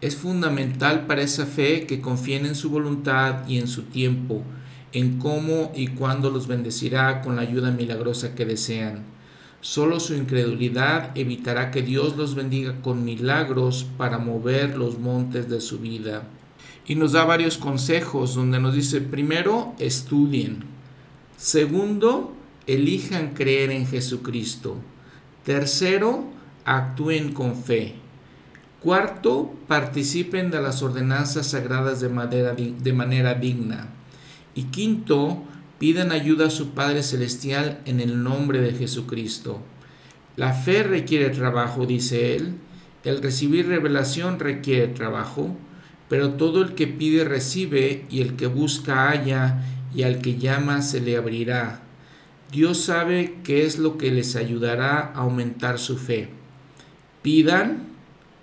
Es 0.03 0.17
fundamental 0.17 1.05
para 1.05 1.21
esa 1.21 1.45
fe 1.45 1.87
que 1.87 2.01
confíen 2.01 2.45
en 2.45 2.55
su 2.55 2.69
voluntad 2.69 3.47
y 3.47 3.57
en 3.57 3.69
su 3.69 3.83
tiempo, 3.83 4.43
en 4.91 5.17
cómo 5.17 5.71
y 5.73 5.87
cuándo 5.87 6.29
los 6.29 6.45
bendecirá 6.45 7.21
con 7.21 7.37
la 7.37 7.43
ayuda 7.43 7.71
milagrosa 7.71 8.35
que 8.35 8.43
desean. 8.43 9.05
Solo 9.61 10.01
su 10.01 10.13
incredulidad 10.13 11.17
evitará 11.17 11.71
que 11.71 11.83
Dios 11.83 12.17
los 12.17 12.35
bendiga 12.35 12.81
con 12.81 13.05
milagros 13.05 13.87
para 13.97 14.17
mover 14.17 14.75
los 14.75 14.99
montes 14.99 15.49
de 15.49 15.61
su 15.61 15.79
vida. 15.79 16.23
Y 16.85 16.95
nos 16.95 17.13
da 17.13 17.23
varios 17.23 17.57
consejos 17.57 18.35
donde 18.35 18.59
nos 18.59 18.75
dice, 18.75 18.99
primero, 18.99 19.73
estudien. 19.79 20.65
Segundo, 21.37 22.35
elijan 22.67 23.35
creer 23.35 23.71
en 23.71 23.87
Jesucristo. 23.87 24.75
Tercero, 25.45 26.25
actúen 26.65 27.31
con 27.31 27.55
fe. 27.55 28.02
Cuarto, 28.83 29.53
participen 29.69 30.51
de 30.51 30.61
las 30.61 30.83
ordenanzas 30.83 31.47
sagradas 31.47 32.01
de 32.01 32.09
manera, 32.09 32.53
de 32.53 32.93
manera 32.93 33.33
digna. 33.33 33.87
Y 34.55 34.63
quinto, 34.63 35.41
pidan 35.79 36.11
ayuda 36.11 36.47
a 36.47 36.49
su 36.49 36.71
Padre 36.71 37.01
Celestial 37.01 37.79
en 37.85 38.01
el 38.01 38.21
nombre 38.23 38.59
de 38.59 38.73
Jesucristo. 38.73 39.61
La 40.35 40.51
fe 40.51 40.83
requiere 40.83 41.29
trabajo, 41.29 41.85
dice 41.85 42.35
él. 42.35 42.55
El 43.05 43.23
recibir 43.23 43.67
revelación 43.67 44.39
requiere 44.39 44.87
trabajo, 44.87 45.55
pero 46.09 46.31
todo 46.33 46.61
el 46.61 46.75
que 46.75 46.87
pide 46.87 47.23
recibe 47.23 48.05
y 48.09 48.19
el 48.19 48.35
que 48.35 48.47
busca 48.47 49.09
halla 49.09 49.63
y 49.95 50.03
al 50.03 50.19
que 50.19 50.37
llama 50.37 50.81
se 50.81 50.99
le 50.99 51.15
abrirá. 51.15 51.83
Dios 52.51 52.79
sabe 52.83 53.37
qué 53.45 53.65
es 53.65 53.79
lo 53.79 53.97
que 53.97 54.11
les 54.11 54.35
ayudará 54.35 54.99
a 54.99 55.19
aumentar 55.19 55.79
su 55.79 55.97
fe. 55.97 56.27
Pidan 57.21 57.92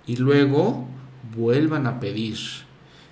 y 0.05 0.17
luego 0.17 0.87
vuelvan 1.35 1.87
a 1.87 1.99
pedir. 1.99 2.37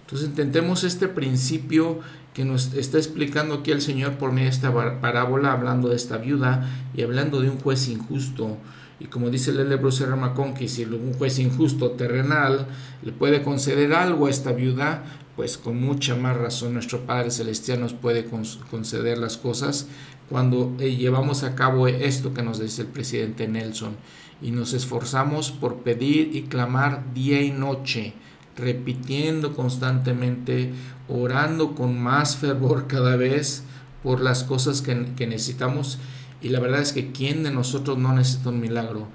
Entonces 0.01 0.27
intentemos 0.27 0.83
este 0.83 1.07
principio 1.07 1.99
que 2.33 2.45
nos 2.45 2.73
está 2.73 2.97
explicando 2.97 3.55
aquí 3.55 3.71
el 3.71 3.81
Señor 3.81 4.13
por 4.13 4.31
medio 4.31 4.49
de 4.49 4.55
esta 4.55 5.01
parábola, 5.01 5.51
hablando 5.51 5.89
de 5.89 5.95
esta 5.95 6.17
viuda 6.17 6.69
y 6.95 7.01
hablando 7.01 7.41
de 7.41 7.49
un 7.49 7.59
juez 7.59 7.87
injusto. 7.89 8.57
Y 8.99 9.05
como 9.05 9.29
dice 9.29 9.51
Lele 9.51 9.77
Bruce 9.77 10.05
Ramacón, 10.05 10.53
que 10.53 10.67
si 10.67 10.83
un 10.83 11.13
juez 11.13 11.39
injusto 11.39 11.91
terrenal 11.91 12.67
le 13.01 13.11
puede 13.11 13.41
conceder 13.41 13.93
algo 13.93 14.27
a 14.27 14.29
esta 14.29 14.51
viuda, 14.51 15.03
pues 15.35 15.57
con 15.57 15.79
mucha 15.81 16.15
más 16.15 16.35
razón 16.35 16.73
nuestro 16.73 17.05
Padre 17.05 17.31
Celestial 17.31 17.79
nos 17.79 17.93
puede 17.93 18.25
conceder 18.25 19.17
las 19.17 19.37
cosas 19.37 19.87
cuando 20.29 20.75
eh, 20.79 20.95
llevamos 20.95 21.43
a 21.43 21.55
cabo 21.55 21.87
esto 21.87 22.33
que 22.33 22.43
nos 22.43 22.59
dice 22.59 22.83
el 22.83 22.87
presidente 22.89 23.47
Nelson 23.47 23.95
y 24.41 24.51
nos 24.51 24.73
esforzamos 24.73 25.51
por 25.51 25.77
pedir 25.77 26.35
y 26.35 26.43
clamar 26.43 27.13
día 27.13 27.41
y 27.41 27.51
noche, 27.51 28.13
repitiendo 28.55 29.55
constantemente, 29.55 30.71
orando 31.07 31.75
con 31.75 31.99
más 31.99 32.37
fervor 32.37 32.87
cada 32.87 33.15
vez 33.15 33.63
por 34.03 34.21
las 34.21 34.43
cosas 34.43 34.81
que, 34.81 34.95
necesitamos. 34.95 35.99
Y 36.41 36.49
la 36.49 36.59
verdad 36.59 36.81
es 36.81 36.93
que 36.93 37.11
¿quién 37.11 37.43
de 37.43 37.51
nosotros 37.51 37.97
no 37.97 38.13
necesita 38.13 38.49
un 38.49 38.61
milagro? 38.61 39.07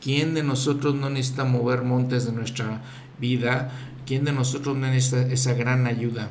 ¿Quién 0.00 0.34
de 0.34 0.42
nosotros 0.42 0.96
no 0.96 1.10
necesita 1.10 1.44
mover 1.44 1.82
montes 1.82 2.26
de 2.26 2.32
nuestra 2.32 2.82
vida? 3.20 3.70
¿Quién 4.04 4.24
de 4.24 4.32
nosotros 4.32 4.76
no 4.76 4.88
necesita 4.88 5.32
esa 5.32 5.54
gran 5.54 5.86
ayuda? 5.86 6.28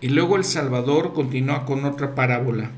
Y 0.00 0.08
luego 0.08 0.36
el 0.36 0.44
Salvador 0.44 1.12
continúa 1.12 1.66
con 1.66 1.84
otra 1.84 2.14
parábola. 2.14 2.70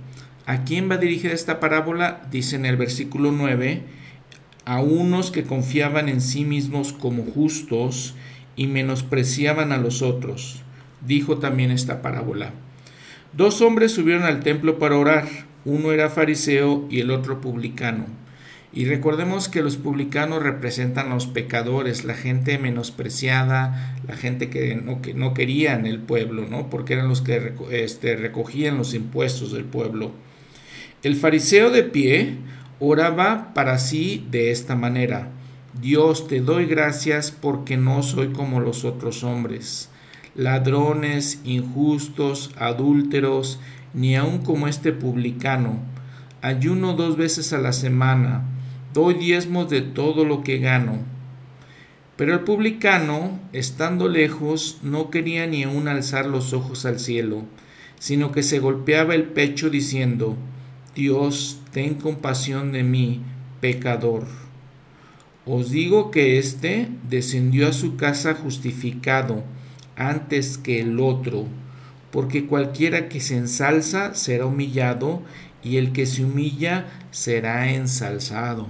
¿A 0.47 0.65
quién 0.65 0.91
va 0.91 0.97
dirigida 0.97 1.33
esta 1.33 1.61
parábola? 1.61 2.23
Dice 2.31 2.57
en 2.57 2.67
el 2.67 2.77
versículo 2.77 3.31
9, 3.31 3.85
a 4.65 4.81
unos 4.81 5.31
que 5.31 5.45
confiaban 5.45 6.09
en 6.09 6.21
sí 6.21 6.45
mismos 6.45 6.93
como 6.93 7.25
justos 7.25 8.15
y 8.57 8.67
menospreciaban 8.67 9.73
a 9.73 9.79
los 9.79 10.03
otros. 10.03 10.63
Dijo 11.07 11.39
también 11.39 11.71
esta 11.71 12.03
parábola. 12.03 12.53
Dos 13.33 13.61
hombres 13.63 13.93
subieron 13.93 14.25
al 14.25 14.41
templo 14.41 14.79
para 14.79 14.99
orar, 14.99 15.27
uno 15.65 15.93
era 15.93 16.11
fariseo 16.11 16.87
y 16.91 17.01
el 17.01 17.11
otro 17.11 17.41
publicano. 17.41 18.07
Y 18.75 18.87
recordemos 18.87 19.49
que 19.49 19.63
los 19.63 19.77
publicanos 19.77 20.43
representan 20.43 21.11
a 21.11 21.15
los 21.15 21.27
pecadores, 21.27 22.05
la 22.05 22.15
gente 22.15 22.59
menospreciada, 22.59 23.97
la 24.09 24.17
gente 24.17 24.49
que 24.49 24.75
no, 24.77 25.03
que 25.03 25.13
no 25.13 25.35
querían 25.35 25.85
el 25.85 25.99
pueblo, 25.99 26.47
¿no? 26.49 26.71
porque 26.71 26.95
eran 26.95 27.09
los 27.09 27.21
que 27.21 27.53
este, 27.71 28.17
recogían 28.17 28.79
los 28.79 28.95
impuestos 28.95 29.53
del 29.53 29.65
pueblo. 29.65 30.13
El 31.03 31.17
fariseo 31.17 31.71
de 31.71 31.83
pie 31.83 32.37
oraba 32.85 33.55
para 33.55 33.79
sí 33.79 34.27
de 34.33 34.51
esta 34.51 34.75
manera. 34.75 35.31
Dios 35.81 36.27
te 36.27 36.41
doy 36.41 36.67
gracias 36.67 37.31
porque 37.31 37.77
no 37.77 38.03
soy 38.03 38.33
como 38.33 38.59
los 38.59 38.85
otros 38.85 39.23
hombres, 39.23 39.89
ladrones, 40.35 41.41
injustos, 41.45 42.51
adúlteros, 42.59 43.61
ni 43.95 44.17
aun 44.17 44.39
como 44.39 44.67
este 44.67 44.93
publicano. 44.93 45.79
Ayuno 46.41 46.95
dos 46.95 47.17
veces 47.17 47.53
a 47.53 47.59
la 47.59 47.73
semana 47.73 48.43
doy 48.93 49.15
diezmos 49.15 49.71
de 49.71 49.81
todo 49.81 50.25
lo 50.25 50.43
que 50.43 50.59
gano. 50.59 50.99
Pero 52.17 52.35
el 52.35 52.41
publicano, 52.41 53.39
estando 53.53 54.09
lejos, 54.09 54.81
no 54.83 55.09
quería 55.09 55.47
ni 55.47 55.63
aun 55.63 55.87
alzar 55.87 56.27
los 56.27 56.53
ojos 56.53 56.85
al 56.85 56.99
cielo, 56.99 57.45
sino 57.99 58.33
que 58.33 58.43
se 58.43 58.59
golpeaba 58.59 59.15
el 59.15 59.25
pecho 59.25 59.71
diciendo, 59.71 60.37
Dios, 60.95 61.59
ten 61.73 61.95
compasión 61.95 62.73
de 62.73 62.83
mí, 62.83 63.23
pecador. 63.61 64.27
Os 65.47 65.71
digo 65.71 66.11
que 66.11 66.39
éste 66.39 66.89
descendió 67.09 67.69
a 67.69 67.73
su 67.73 67.97
casa 67.97 68.35
justificado 68.35 69.43
antes 69.97 70.59
que 70.59 70.81
el 70.81 71.01
otro, 71.01 71.47
porque 72.11 72.47
cualquiera 72.47 73.09
que 73.09 73.21
se 73.21 73.39
ensalza 73.39 74.15
será 74.15 74.45
humillado, 74.47 75.23
y 75.65 75.79
el 75.79 75.93
que 75.93 76.07
se 76.07 76.25
humilla 76.25 76.87
será 77.11 77.73
ensalzado. 77.73 78.67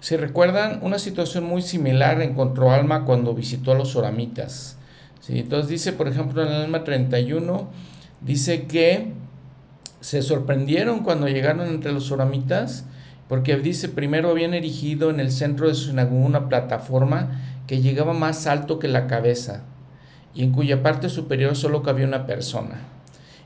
Si 0.00 0.16
recuerdan, 0.16 0.78
una 0.82 0.98
situación 0.98 1.44
muy 1.44 1.62
similar 1.62 2.22
encontró 2.22 2.70
Alma 2.70 3.04
cuando 3.04 3.34
visitó 3.34 3.72
a 3.72 3.74
los 3.74 3.96
oramitas. 3.96 4.78
Entonces 5.28 5.68
dice, 5.68 5.92
por 5.92 6.08
ejemplo, 6.08 6.42
en 6.42 6.48
el 6.48 6.62
Alma 6.62 6.84
31, 6.84 7.70
dice 8.20 8.66
que 8.66 9.12
se 10.00 10.22
sorprendieron 10.22 11.00
cuando 11.00 11.28
llegaron 11.28 11.68
entre 11.68 11.92
los 11.92 12.10
oramitas, 12.10 12.86
porque 13.28 13.56
dice, 13.56 13.88
primero 13.88 14.30
habían 14.30 14.54
erigido 14.54 15.10
en 15.10 15.20
el 15.20 15.30
centro 15.30 15.68
de 15.68 15.74
su 15.74 15.90
sinagoga 15.90 16.26
una 16.26 16.48
plataforma 16.48 17.40
que 17.66 17.80
llegaba 17.80 18.12
más 18.12 18.46
alto 18.46 18.78
que 18.78 18.88
la 18.88 19.06
cabeza, 19.06 19.62
y 20.34 20.42
en 20.42 20.52
cuya 20.52 20.82
parte 20.82 21.08
superior 21.08 21.54
solo 21.56 21.82
cabía 21.82 22.06
una 22.06 22.26
persona. 22.26 22.80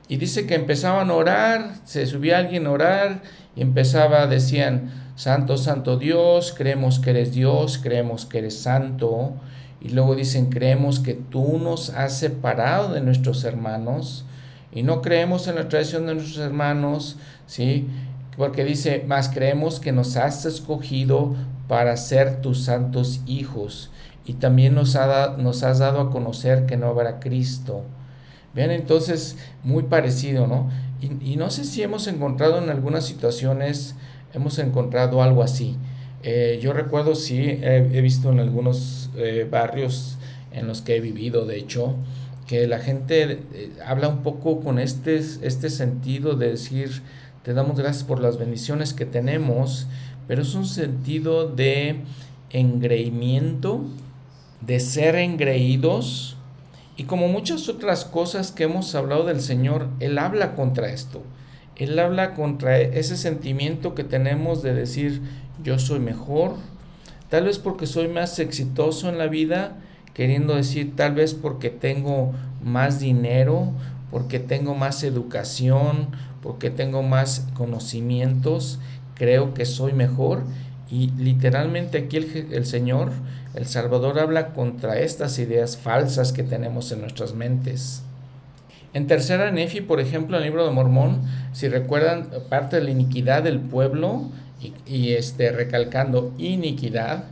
Y 0.08 0.16
dice 0.16 0.46
que 0.46 0.54
empezaban 0.54 1.10
a 1.10 1.14
orar, 1.14 1.74
se 1.84 2.06
subía 2.06 2.38
alguien 2.38 2.66
a 2.66 2.70
orar, 2.70 3.22
y 3.56 3.62
empezaba, 3.62 4.26
decían, 4.26 4.90
Santo, 5.16 5.56
Santo 5.56 5.96
Dios, 5.96 6.52
creemos 6.56 6.98
que 6.98 7.10
eres 7.10 7.32
Dios, 7.32 7.78
creemos 7.78 8.26
que 8.26 8.38
eres 8.38 8.58
santo. 8.58 9.34
Y 9.80 9.90
luego 9.90 10.16
dicen, 10.16 10.46
creemos 10.50 10.98
que 10.98 11.14
tú 11.14 11.58
nos 11.58 11.90
has 11.90 12.18
separado 12.18 12.92
de 12.92 13.00
nuestros 13.00 13.44
hermanos. 13.44 14.24
Y 14.74 14.82
no 14.82 15.02
creemos 15.02 15.46
en 15.48 15.54
la 15.54 15.68
tradición 15.68 16.06
de 16.06 16.14
nuestros 16.14 16.38
hermanos, 16.38 17.16
¿sí? 17.46 17.88
Porque 18.36 18.64
dice, 18.64 19.04
más 19.06 19.28
creemos 19.28 19.78
que 19.78 19.92
nos 19.92 20.16
has 20.16 20.44
escogido 20.44 21.34
para 21.68 21.96
ser 21.96 22.40
tus 22.40 22.64
santos 22.64 23.20
hijos. 23.26 23.90
Y 24.26 24.34
también 24.34 24.74
nos, 24.74 24.96
ha 24.96 25.36
nos 25.38 25.62
has 25.62 25.78
dado 25.78 26.00
a 26.00 26.10
conocer 26.10 26.66
que 26.66 26.76
no 26.76 26.88
habrá 26.88 27.20
Cristo. 27.20 27.84
Vean 28.54 28.70
entonces, 28.70 29.36
muy 29.62 29.84
parecido, 29.84 30.46
¿no? 30.46 30.70
Y, 31.00 31.32
y 31.32 31.36
no 31.36 31.50
sé 31.50 31.64
si 31.64 31.82
hemos 31.82 32.06
encontrado 32.08 32.62
en 32.62 32.70
algunas 32.70 33.04
situaciones 33.04 33.94
hemos 34.34 34.58
encontrado 34.58 35.22
algo 35.22 35.42
así. 35.42 35.76
Eh, 36.22 36.58
yo 36.60 36.72
recuerdo, 36.72 37.14
sí, 37.14 37.58
he, 37.62 38.00
visto 38.00 38.32
en 38.32 38.40
algunos 38.40 39.10
eh, 39.16 39.46
barrios 39.50 40.18
en 40.52 40.66
los 40.66 40.82
que 40.82 40.96
he 40.96 41.00
vivido, 41.00 41.46
de 41.46 41.58
hecho, 41.58 41.96
que 42.46 42.66
la 42.66 42.78
gente 42.78 43.22
eh, 43.22 43.72
habla 43.84 44.08
un 44.08 44.22
poco 44.22 44.60
con 44.60 44.78
este, 44.78 45.16
este 45.16 45.70
sentido 45.70 46.34
de 46.34 46.50
decir, 46.50 47.02
te 47.42 47.54
damos 47.54 47.78
gracias 47.78 48.04
por 48.04 48.20
las 48.20 48.38
bendiciones 48.38 48.92
que 48.92 49.06
tenemos, 49.06 49.86
pero 50.26 50.42
es 50.42 50.54
un 50.54 50.66
sentido 50.66 51.48
de 51.48 52.00
engreimiento, 52.50 53.84
de 54.60 54.80
ser 54.80 55.16
engreídos, 55.16 56.36
y 56.96 57.04
como 57.04 57.28
muchas 57.28 57.68
otras 57.68 58.04
cosas 58.04 58.52
que 58.52 58.64
hemos 58.64 58.94
hablado 58.94 59.24
del 59.24 59.40
Señor, 59.40 59.88
Él 59.98 60.18
habla 60.18 60.54
contra 60.54 60.90
esto. 60.90 61.22
Él 61.76 61.98
habla 61.98 62.34
contra 62.34 62.78
ese 62.78 63.16
sentimiento 63.16 63.94
que 63.96 64.04
tenemos 64.04 64.62
de 64.62 64.74
decir 64.74 65.22
yo 65.62 65.78
soy 65.78 65.98
mejor, 65.98 66.54
tal 67.30 67.44
vez 67.44 67.58
porque 67.58 67.86
soy 67.86 68.06
más 68.06 68.38
exitoso 68.38 69.08
en 69.08 69.18
la 69.18 69.26
vida, 69.26 69.76
queriendo 70.14 70.54
decir 70.54 70.96
tal 70.96 71.14
vez 71.14 71.34
porque 71.34 71.70
tengo 71.70 72.32
más 72.62 73.00
dinero, 73.00 73.72
porque 74.10 74.38
tengo 74.38 74.74
más 74.74 75.02
educación, 75.02 76.08
porque 76.42 76.70
tengo 76.70 77.02
más 77.02 77.46
conocimientos, 77.54 78.78
creo 79.14 79.54
que 79.54 79.66
soy 79.66 79.92
mejor. 79.92 80.44
Y 80.90 81.10
literalmente 81.18 81.98
aquí 81.98 82.16
el, 82.16 82.48
el 82.52 82.66
Señor, 82.66 83.10
el 83.54 83.66
Salvador, 83.66 84.18
habla 84.18 84.52
contra 84.52 84.98
estas 84.98 85.38
ideas 85.38 85.76
falsas 85.76 86.32
que 86.32 86.42
tenemos 86.42 86.92
en 86.92 87.00
nuestras 87.00 87.34
mentes. 87.34 88.04
En 88.94 89.08
tercera 89.08 89.50
Nefi, 89.50 89.80
por 89.80 89.98
ejemplo, 89.98 90.36
en 90.36 90.44
el 90.44 90.48
libro 90.50 90.64
de 90.64 90.70
Mormón, 90.70 91.22
si 91.52 91.68
recuerdan 91.68 92.28
parte 92.48 92.76
de 92.76 92.84
la 92.84 92.90
iniquidad 92.90 93.42
del 93.42 93.58
pueblo 93.58 94.30
y, 94.86 95.14
este, 95.14 95.50
recalcando 95.50 96.32
iniquidad, 96.38 97.24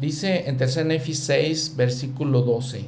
dice 0.00 0.48
en 0.48 0.56
tercera 0.56 0.86
Nefi 0.86 1.14
6, 1.14 1.74
versículo 1.76 2.42
12, 2.42 2.86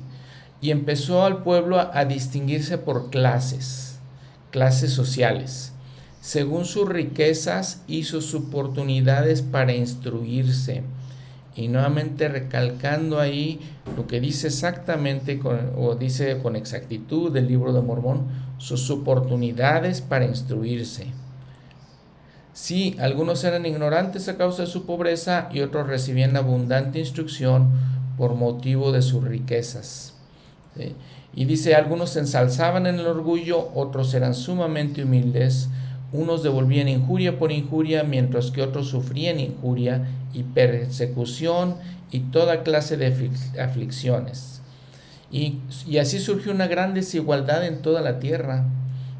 y 0.60 0.70
empezó 0.70 1.24
al 1.24 1.42
pueblo 1.42 1.78
a, 1.78 2.04
distinguirse 2.04 2.78
por 2.78 3.10
clases, 3.10 3.98
clases 4.50 4.92
sociales. 4.92 5.72
Según 6.20 6.66
sus 6.66 6.88
riquezas 6.88 7.82
y 7.88 8.04
sus 8.04 8.34
oportunidades 8.34 9.40
para 9.42 9.74
instruirse 9.74 10.82
y 11.56 11.68
nuevamente 11.68 12.28
recalcando 12.28 13.18
ahí 13.18 13.58
lo 13.96 14.06
que 14.06 14.20
dice 14.20 14.48
exactamente 14.48 15.40
o 15.76 15.94
dice 15.94 16.38
con 16.42 16.56
exactitud 16.56 17.32
del 17.32 17.48
libro 17.48 17.72
de 17.72 17.80
Mormón, 17.80 18.26
sus 18.58 18.90
oportunidades 18.90 20.02
para 20.02 20.26
instruirse. 20.26 21.06
Sí, 22.52 22.96
algunos 22.98 23.44
eran 23.44 23.64
ignorantes 23.64 24.28
a 24.28 24.36
causa 24.36 24.62
de 24.62 24.68
su 24.68 24.84
pobreza 24.84 25.48
y 25.52 25.60
otros 25.60 25.86
recibían 25.86 26.36
abundante 26.36 26.98
instrucción 26.98 27.70
por 28.16 28.34
motivo 28.34 28.92
de 28.92 29.02
sus 29.02 29.24
riquezas. 29.24 30.14
Y 31.34 31.44
dice, 31.44 31.74
algunos 31.74 32.10
se 32.10 32.20
ensalzaban 32.20 32.86
en 32.86 32.96
el 32.96 33.06
orgullo, 33.06 33.70
otros 33.74 34.14
eran 34.14 34.34
sumamente 34.34 35.04
humildes, 35.04 35.68
unos 36.12 36.42
devolvían 36.42 36.88
injuria 36.88 37.38
por 37.38 37.52
injuria, 37.52 38.02
mientras 38.02 38.50
que 38.50 38.62
otros 38.62 38.88
sufrían 38.88 39.38
injuria 39.38 40.08
y 40.34 40.42
persecución 40.42 41.76
y 42.10 42.20
toda 42.20 42.62
clase 42.62 42.96
de 42.96 43.30
aflicciones. 43.60 44.60
Y, 45.30 45.60
así 46.00 46.18
surgió 46.18 46.50
una 46.50 46.66
gran 46.66 46.94
desigualdad 46.94 47.64
en 47.64 47.82
toda 47.82 48.00
la 48.00 48.18
tierra, 48.18 48.64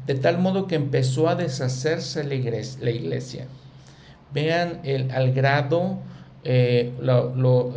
de 0.05 0.15
tal 0.15 0.39
modo 0.39 0.67
que 0.67 0.75
empezó 0.75 1.29
a 1.29 1.35
deshacerse 1.35 2.23
la 2.23 2.33
iglesia. 2.91 3.47
Vean 4.33 4.79
el, 4.83 5.11
al 5.11 5.33
grado 5.33 5.99
eh, 6.43 6.91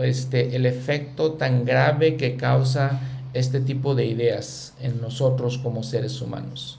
este, 0.03 0.57
el 0.57 0.65
efecto 0.65 1.33
tan 1.33 1.65
grave 1.65 2.17
que 2.17 2.37
causa 2.37 3.01
este 3.35 3.61
tipo 3.61 3.95
de 3.95 4.07
ideas 4.07 4.75
en 4.81 5.01
nosotros 5.01 5.59
como 5.59 5.83
seres 5.83 6.21
humanos. 6.23 6.79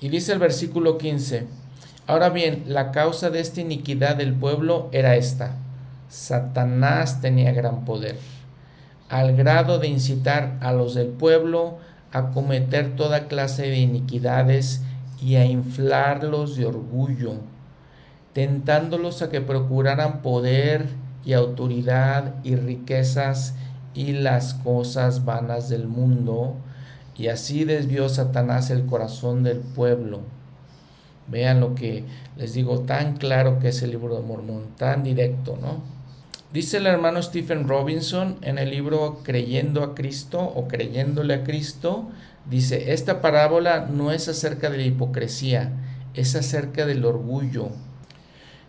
Y 0.00 0.10
dice 0.10 0.32
el 0.32 0.38
versículo 0.38 0.98
15, 0.98 1.46
ahora 2.06 2.28
bien, 2.28 2.64
la 2.66 2.92
causa 2.92 3.30
de 3.30 3.40
esta 3.40 3.60
iniquidad 3.60 4.16
del 4.16 4.34
pueblo 4.34 4.88
era 4.92 5.16
esta, 5.16 5.56
Satanás 6.08 7.20
tenía 7.20 7.52
gran 7.52 7.84
poder, 7.84 8.16
al 9.08 9.34
grado 9.34 9.78
de 9.78 9.88
incitar 9.88 10.58
a 10.60 10.72
los 10.72 10.94
del 10.94 11.08
pueblo 11.08 11.78
a 12.12 12.30
cometer 12.30 12.96
toda 12.96 13.28
clase 13.28 13.62
de 13.62 13.78
iniquidades 13.78 14.82
y 15.20 15.36
a 15.36 15.44
inflarlos 15.44 16.56
de 16.56 16.66
orgullo, 16.66 17.34
tentándolos 18.32 19.22
a 19.22 19.30
que 19.30 19.40
procuraran 19.40 20.22
poder 20.22 20.86
y 21.24 21.32
autoridad 21.32 22.34
y 22.44 22.56
riquezas 22.56 23.54
y 23.94 24.12
las 24.12 24.54
cosas 24.54 25.24
vanas 25.24 25.68
del 25.68 25.88
mundo, 25.88 26.54
y 27.16 27.28
así 27.28 27.64
desvió 27.64 28.08
Satanás 28.08 28.70
el 28.70 28.86
corazón 28.86 29.42
del 29.42 29.58
pueblo. 29.58 30.20
Vean 31.26 31.60
lo 31.60 31.74
que 31.74 32.04
les 32.36 32.54
digo, 32.54 32.80
tan 32.80 33.16
claro 33.16 33.58
que 33.58 33.68
es 33.68 33.82
el 33.82 33.90
libro 33.90 34.14
de 34.16 34.22
Mormón, 34.22 34.68
tan 34.76 35.02
directo, 35.02 35.58
¿no? 35.60 35.97
Dice 36.50 36.78
el 36.78 36.86
hermano 36.86 37.22
Stephen 37.22 37.68
Robinson 37.68 38.38
en 38.40 38.56
el 38.56 38.70
libro 38.70 39.20
Creyendo 39.22 39.82
a 39.82 39.94
Cristo 39.94 40.40
o 40.40 40.66
Creyéndole 40.66 41.34
a 41.34 41.44
Cristo, 41.44 42.08
dice, 42.48 42.94
esta 42.94 43.20
parábola 43.20 43.86
no 43.92 44.12
es 44.12 44.28
acerca 44.28 44.70
de 44.70 44.78
la 44.78 44.84
hipocresía, 44.84 45.72
es 46.14 46.34
acerca 46.34 46.86
del 46.86 47.04
orgullo. 47.04 47.68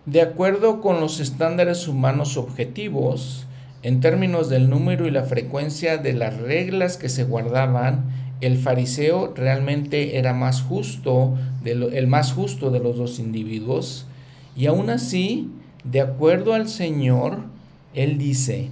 De 0.05 0.21
acuerdo 0.21 0.81
con 0.81 0.99
los 0.99 1.21
estándares 1.21 1.87
humanos 1.87 2.35
objetivos, 2.35 3.45
en 3.81 4.01
términos 4.01 4.49
del 4.49 4.69
número 4.69 5.07
y 5.07 5.11
la 5.11 5.23
frecuencia 5.23 5.97
de 5.97 6.11
las 6.11 6.35
reglas 6.35 6.97
que 6.97 7.07
se 7.07 7.23
guardaban, 7.23 8.09
el 8.41 8.57
fariseo 8.57 9.33
realmente 9.33 10.17
era 10.17 10.33
más 10.33 10.61
justo, 10.61 11.37
el 11.63 12.07
más 12.07 12.33
justo 12.33 12.71
de 12.71 12.79
los 12.81 12.97
dos 12.97 13.19
individuos, 13.19 14.05
y 14.53 14.65
aún 14.65 14.89
así, 14.89 15.49
de 15.85 16.01
acuerdo 16.01 16.53
al 16.53 16.67
Señor, 16.67 17.57
Él 17.93 18.17
dice, 18.17 18.69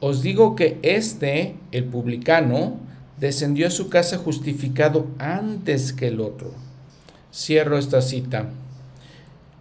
os 0.00 0.22
digo 0.22 0.56
que 0.56 0.78
este, 0.82 1.56
el 1.72 1.84
publicano, 1.84 2.78
descendió 3.18 3.66
a 3.66 3.70
su 3.70 3.88
casa 3.88 4.18
justificado 4.18 5.06
antes 5.18 5.92
que 5.92 6.08
el 6.08 6.20
otro. 6.20 6.52
Cierro 7.32 7.78
esta 7.78 8.02
cita. 8.02 8.50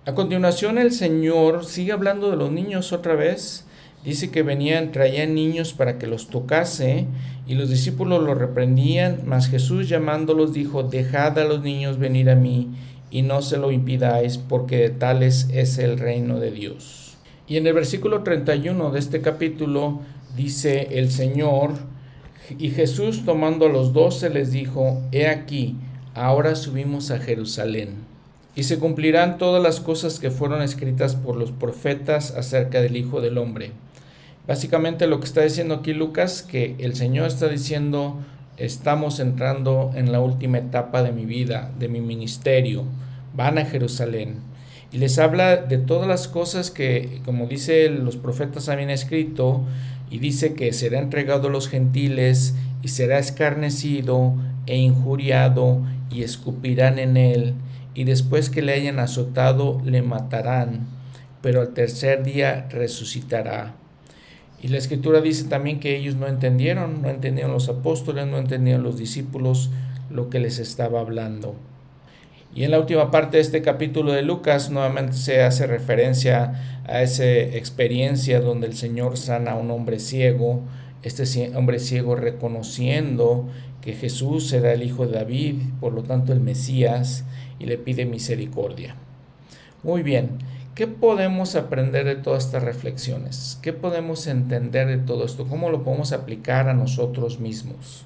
A 0.06 0.14
continuación 0.14 0.78
el 0.78 0.92
Señor 0.92 1.66
sigue 1.66 1.92
hablando 1.92 2.30
de 2.30 2.38
los 2.38 2.52
niños 2.52 2.94
otra 2.94 3.16
vez 3.16 3.66
dice 4.06 4.30
que 4.30 4.44
venían, 4.44 4.92
traían 4.92 5.34
niños 5.34 5.74
para 5.74 5.98
que 5.98 6.08
los 6.08 6.30
tocase, 6.30 7.08
y 7.48 7.56
los 7.56 7.70
discípulos 7.70 8.24
los 8.24 8.38
reprendían, 8.38 9.24
mas 9.26 9.50
Jesús 9.50 9.90
llamándolos 9.90 10.54
dijo, 10.54 10.84
dejad 10.84 11.38
a 11.40 11.44
los 11.44 11.64
niños 11.64 11.98
venir 11.98 12.30
a 12.30 12.36
mí, 12.36 12.70
y 13.10 13.24
no 13.24 13.42
se 13.42 13.58
lo 13.58 13.72
impidáis, 13.72 14.38
porque 14.38 14.78
de 14.78 14.90
tales 14.92 15.50
es 15.52 15.80
el 15.80 15.98
reino 15.98 16.40
de 16.40 16.52
Dios. 16.52 17.05
Y 17.48 17.58
en 17.58 17.68
el 17.68 17.74
versículo 17.74 18.24
31 18.24 18.92
de 18.92 19.00
este 19.00 19.22
capítulo 19.22 20.00
dice 20.36 21.00
el 21.00 21.12
Señor, 21.12 21.74
y 22.58 22.72
Jesús 22.72 23.24
tomando 23.26 23.66
a 23.68 23.70
los 23.70 23.94
doce 23.94 24.30
les 24.30 24.52
dijo, 24.52 25.02
He 25.12 25.28
aquí, 25.28 25.76
ahora 26.14 26.56
subimos 26.56 27.12
a 27.12 27.20
Jerusalén. 27.20 27.96
Y 28.56 28.64
se 28.64 28.80
cumplirán 28.80 29.38
todas 29.38 29.62
las 29.62 29.80
cosas 29.80 30.20
que 30.20 30.32
fueron 30.32 30.62
escritas 30.62 31.16
por 31.16 31.36
los 31.36 31.52
profetas 31.52 32.32
acerca 32.32 32.82
del 32.82 32.98
Hijo 32.98 33.22
del 33.22 33.38
Hombre. 33.38 33.72
Básicamente 34.48 35.08
lo 35.08 35.20
que 35.20 35.26
está 35.26 35.42
diciendo 35.42 35.76
aquí 35.76 35.94
Lucas, 35.94 36.42
que 36.42 36.76
el 36.80 36.96
Señor 36.96 37.28
está 37.28 37.48
diciendo, 37.48 38.18
estamos 38.58 39.20
entrando 39.20 39.92
en 39.96 40.12
la 40.12 40.20
última 40.20 40.60
etapa 40.60 41.04
de 41.04 41.12
mi 41.12 41.26
vida, 41.26 41.72
de 41.78 41.90
mi 41.90 42.00
ministerio, 42.00 42.86
van 43.36 43.58
a 43.58 43.66
Jerusalén. 43.66 44.55
Y 44.92 44.98
les 44.98 45.20
habla 45.20 45.58
de 45.58 45.78
todas 45.78 46.08
las 46.08 46.28
cosas 46.28 46.72
que, 46.72 47.22
como 47.26 47.48
dice 47.48 47.90
los 47.90 48.18
profetas 48.18 48.70
habían 48.70 48.90
escrito, 48.90 49.64
y 50.10 50.20
dice 50.20 50.54
que 50.54 50.72
será 50.74 51.00
entregado 51.00 51.48
a 51.48 51.52
los 51.52 51.68
gentiles 51.68 52.56
y 52.82 52.90
será 52.90 53.20
escarnecido 53.20 54.36
e 54.68 54.78
injuriado 54.78 55.82
y 56.10 56.24
escupirán 56.24 57.00
en 57.00 57.18
él, 57.18 57.56
y 57.94 58.04
después 58.04 58.50
que 58.50 58.62
le 58.62 58.74
hayan 58.74 59.00
azotado 59.00 59.82
le 59.84 60.02
matarán, 60.02 60.88
pero 61.42 61.62
al 61.62 61.74
tercer 61.74 62.24
día 62.24 62.68
resucitará. 62.70 63.76
Y 64.62 64.70
la 64.70 64.78
escritura 64.78 65.22
dice 65.22 65.46
también 65.46 65.80
que 65.80 65.96
ellos 65.96 66.16
no 66.16 66.28
entendieron, 66.28 67.02
no 67.02 67.10
entendieron 67.10 67.52
los 67.52 67.70
apóstoles, 67.70 68.26
no 68.28 68.38
entendieron 68.38 68.84
los 68.84 68.98
discípulos 68.98 69.70
lo 70.10 70.30
que 70.30 70.40
les 70.40 70.60
estaba 70.60 71.00
hablando. 71.00 71.56
Y 72.56 72.64
en 72.64 72.72
la 72.72 72.80
última 72.80 73.12
parte 73.12 73.36
de 73.36 73.44
este 73.44 73.62
capítulo 73.62 74.14
de 74.14 74.22
Lucas 74.22 74.70
nuevamente 74.70 75.18
se 75.18 75.44
hace 75.44 75.68
referencia 75.68 76.82
a 76.88 77.02
esa 77.02 77.26
experiencia 77.26 78.40
donde 78.40 78.66
el 78.66 78.78
Señor 78.78 79.18
sana 79.18 79.52
a 79.52 79.56
un 79.56 79.70
hombre 79.72 80.00
ciego, 80.00 80.62
este 81.04 81.52
hombre 81.56 81.80
ciego 81.80 82.16
reconociendo 82.16 83.50
que 83.82 83.94
Jesús 83.94 84.54
era 84.54 84.72
el 84.72 84.84
Hijo 84.84 85.06
de 85.06 85.18
David, 85.18 85.56
por 85.82 85.92
lo 85.92 86.04
tanto 86.04 86.32
el 86.32 86.40
Mesías, 86.40 87.26
y 87.60 87.66
le 87.66 87.78
pide 87.78 88.06
misericordia. 88.06 88.96
Muy 89.84 90.02
bien, 90.02 90.40
¿Qué 90.76 90.88
podemos 90.88 91.56
aprender 91.56 92.04
de 92.04 92.18
todas 92.18 92.48
estas 92.48 92.62
reflexiones? 92.62 93.58
¿Qué 93.62 93.72
podemos 93.72 94.28
entender 94.28 94.90
de 94.90 94.98
todo 94.98 95.24
esto? 95.24 95.48
¿Cómo 95.48 95.70
lo 95.70 95.86
podemos 95.86 96.12
aplicar 96.12 96.68
a 96.68 96.74
nosotros 96.74 97.40
mismos? 97.40 98.06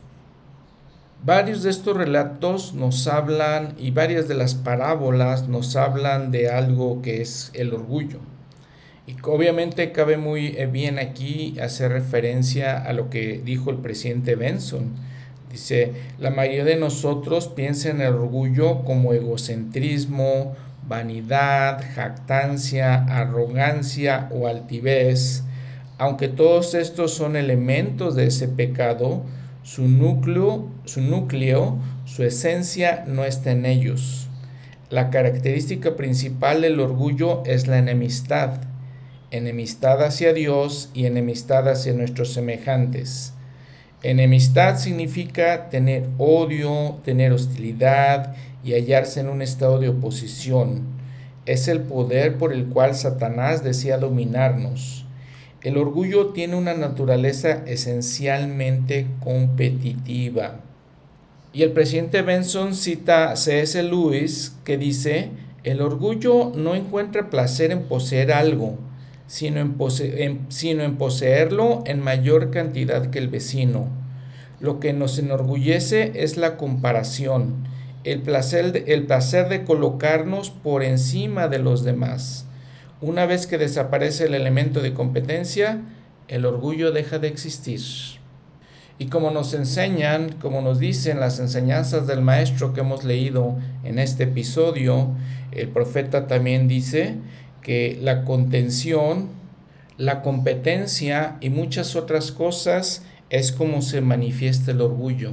Varios 1.25 1.63
de 1.63 1.69
estos 1.69 1.97
relatos 1.97 2.73
nos 2.73 3.05
hablan 3.07 3.73
y 3.77 3.91
varias 3.91 4.29
de 4.29 4.35
las 4.35 4.55
parábolas 4.55 5.49
nos 5.49 5.75
hablan 5.75 6.31
de 6.31 6.49
algo 6.49 7.01
que 7.01 7.21
es 7.21 7.51
el 7.53 7.73
orgullo. 7.73 8.19
Y 9.05 9.17
obviamente 9.23 9.91
cabe 9.91 10.15
muy 10.15 10.55
eh, 10.57 10.65
bien 10.67 10.97
aquí 10.97 11.59
hacer 11.59 11.91
referencia 11.91 12.77
a 12.77 12.93
lo 12.93 13.09
que 13.09 13.41
dijo 13.43 13.69
el 13.69 13.79
presidente 13.79 14.35
Benson. 14.35 14.93
Dice, 15.51 15.91
la 16.19 16.29
mayoría 16.29 16.63
de 16.63 16.77
nosotros 16.77 17.49
piensa 17.49 17.89
en 17.89 17.99
el 17.99 18.13
orgullo 18.13 18.83
como 18.85 19.13
egocentrismo, 19.13 20.55
vanidad, 20.87 21.83
jactancia, 21.95 22.95
arrogancia 22.95 24.29
o 24.31 24.47
altivez, 24.47 25.43
aunque 25.97 26.29
todos 26.29 26.75
estos 26.75 27.13
son 27.13 27.35
elementos 27.35 28.15
de 28.15 28.27
ese 28.27 28.47
pecado, 28.47 29.23
su 29.69 29.87
núcleo, 29.87 30.67
su 30.85 30.99
núcleo, 30.99 31.77
su 32.05 32.23
esencia 32.23 33.03
no 33.05 33.23
está 33.23 33.51
en 33.51 33.67
ellos. 33.67 34.27
La 34.89 35.11
característica 35.11 35.95
principal 35.95 36.63
del 36.63 36.79
orgullo 36.79 37.43
es 37.45 37.67
la 37.67 37.77
enemistad, 37.77 38.61
enemistad 39.29 40.01
hacia 40.01 40.33
Dios 40.33 40.89
y 40.95 41.05
enemistad 41.05 41.69
hacia 41.69 41.93
nuestros 41.93 42.33
semejantes. 42.33 43.33
Enemistad 44.01 44.79
significa 44.79 45.69
tener 45.69 46.07
odio, 46.17 46.97
tener 47.05 47.31
hostilidad 47.31 48.35
y 48.63 48.73
hallarse 48.73 49.19
en 49.19 49.29
un 49.29 49.43
estado 49.43 49.77
de 49.77 49.89
oposición. 49.89 50.81
Es 51.45 51.67
el 51.67 51.81
poder 51.81 52.39
por 52.39 52.53
el 52.53 52.69
cual 52.69 52.95
Satanás 52.95 53.63
desea 53.63 53.99
dominarnos. 53.99 55.05
El 55.61 55.77
orgullo 55.77 56.27
tiene 56.27 56.55
una 56.55 56.73
naturaleza 56.73 57.63
esencialmente 57.65 59.07
competitiva. 59.19 60.61
Y 61.51 61.63
el 61.63 61.71
presidente 61.71 62.21
Benson 62.21 62.75
cita 62.75 63.31
a 63.31 63.35
C.S. 63.35 63.83
Lewis 63.83 64.55
que 64.63 64.77
dice, 64.77 65.31
el 65.65 65.81
orgullo 65.81 66.53
no 66.55 66.75
encuentra 66.75 67.29
placer 67.29 67.71
en 67.71 67.83
poseer 67.83 68.31
algo, 68.31 68.77
sino 69.27 69.59
en, 69.59 70.97
poseerlo 70.97 71.83
en 71.85 71.99
mayor 72.01 72.51
cantidad 72.51 73.09
que 73.09 73.19
el 73.19 73.27
vecino. 73.27 73.89
Lo 74.61 74.79
que 74.79 74.93
nos 74.93 75.19
enorgullece 75.19 76.13
es 76.15 76.37
la 76.37 76.55
comparación, 76.55 77.67
el 78.05 78.21
placer 78.21 78.71
de 79.49 79.63
colocarnos 79.65 80.51
por 80.51 80.83
encima 80.83 81.49
de 81.49 81.59
los 81.59 81.83
demás. 81.83 82.45
Una 83.01 83.25
vez 83.25 83.47
que 83.47 83.57
desaparece 83.57 84.25
el 84.25 84.33
elemento 84.33 84.81
de 84.81 84.93
competencia, 84.93 85.81
el 86.27 86.45
orgullo 86.45 86.91
deja 86.91 87.17
de 87.17 87.29
existir. 87.29 87.79
Y 88.97 89.05
como 89.05 89.31
nos 89.31 89.53
enseñan, 89.53 90.33
como 90.33 90.61
nos 90.61 90.79
dicen 90.79 91.21
las 91.21 91.39
enseñanzas 91.39 92.07
del 92.07 92.19
maestro 92.19 92.73
que 92.73 92.81
hemos 92.81 93.05
leído 93.05 93.57
en 93.85 93.99
este 93.99 94.25
episodio, 94.25 95.15
el 95.53 95.69
profeta 95.69 96.27
también 96.27 96.67
dice 96.67 97.15
que 97.61 97.97
la 98.01 98.25
contención, 98.25 99.29
la 99.97 100.21
competencia 100.21 101.37
y 101.39 101.49
muchas 101.51 101.95
otras 101.95 102.33
cosas 102.33 103.03
es 103.29 103.53
como 103.53 103.81
se 103.81 104.01
manifiesta 104.01 104.71
el 104.71 104.81
orgullo. 104.81 105.31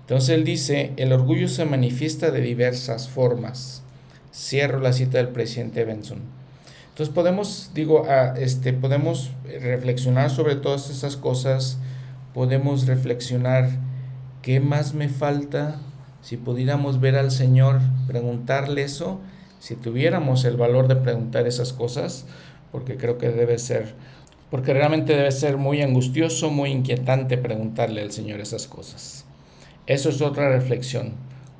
Entonces 0.00 0.28
él 0.30 0.44
dice, 0.44 0.92
el 0.98 1.14
orgullo 1.14 1.48
se 1.48 1.64
manifiesta 1.64 2.30
de 2.30 2.42
diversas 2.42 3.08
formas. 3.08 3.82
Cierro 4.30 4.78
la 4.80 4.92
cita 4.92 5.16
del 5.16 5.28
presidente 5.28 5.86
Benson. 5.86 6.37
Entonces 6.98 7.14
podemos, 7.14 7.70
digo, 7.74 8.08
este, 8.36 8.72
podemos 8.72 9.30
reflexionar 9.44 10.30
sobre 10.30 10.56
todas 10.56 10.90
esas 10.90 11.16
cosas, 11.16 11.78
podemos 12.34 12.88
reflexionar 12.88 13.70
qué 14.42 14.58
más 14.58 14.94
me 14.94 15.08
falta, 15.08 15.76
si 16.22 16.36
pudiéramos 16.36 16.98
ver 16.98 17.14
al 17.14 17.30
Señor, 17.30 17.78
preguntarle 18.08 18.82
eso, 18.82 19.20
si 19.60 19.76
tuviéramos 19.76 20.44
el 20.44 20.56
valor 20.56 20.88
de 20.88 20.96
preguntar 20.96 21.46
esas 21.46 21.72
cosas, 21.72 22.26
porque 22.72 22.96
creo 22.96 23.16
que 23.16 23.28
debe 23.28 23.60
ser, 23.60 23.94
porque 24.50 24.74
realmente 24.74 25.14
debe 25.14 25.30
ser 25.30 25.56
muy 25.56 25.82
angustioso, 25.82 26.50
muy 26.50 26.70
inquietante 26.70 27.38
preguntarle 27.38 28.02
al 28.02 28.10
Señor 28.10 28.40
esas 28.40 28.66
cosas. 28.66 29.24
Eso 29.86 30.08
es 30.08 30.20
otra 30.20 30.48
reflexión. 30.48 31.12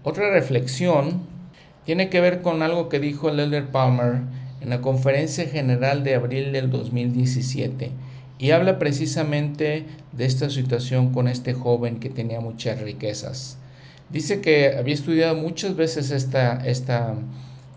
Otra 0.03 0.33
reflexión 0.33 1.21
tiene 1.85 2.09
que 2.09 2.21
ver 2.21 2.43
con 2.43 2.63
algo 2.63 2.89
que 2.89 2.99
dijo 2.99 3.29
el 3.29 3.39
Elder 3.39 3.69
Palmer 3.69 4.23
en 4.61 4.71
la 4.71 4.81
conferencia 4.81 5.47
general 5.47 6.05
de 6.05 6.15
abril 6.15 6.53
del 6.53 6.71
2017 6.71 7.91
y 8.39 8.51
habla 8.53 8.79
precisamente 8.79 9.87
de 10.13 10.25
esta 10.25 10.51
situación 10.51 11.13
con 11.13 11.29
este 11.29 11.55
joven 11.55 11.99
que 11.99 12.11
tenía 12.11 12.41
muchas 12.41 12.81
riquezas. 12.81 13.59
Dice 14.11 14.41
que 14.41 14.77
había 14.77 14.95
estudiado 14.95 15.35
muchas 15.37 15.77
veces 15.77 16.11
esta, 16.11 16.67
esta 16.67 17.15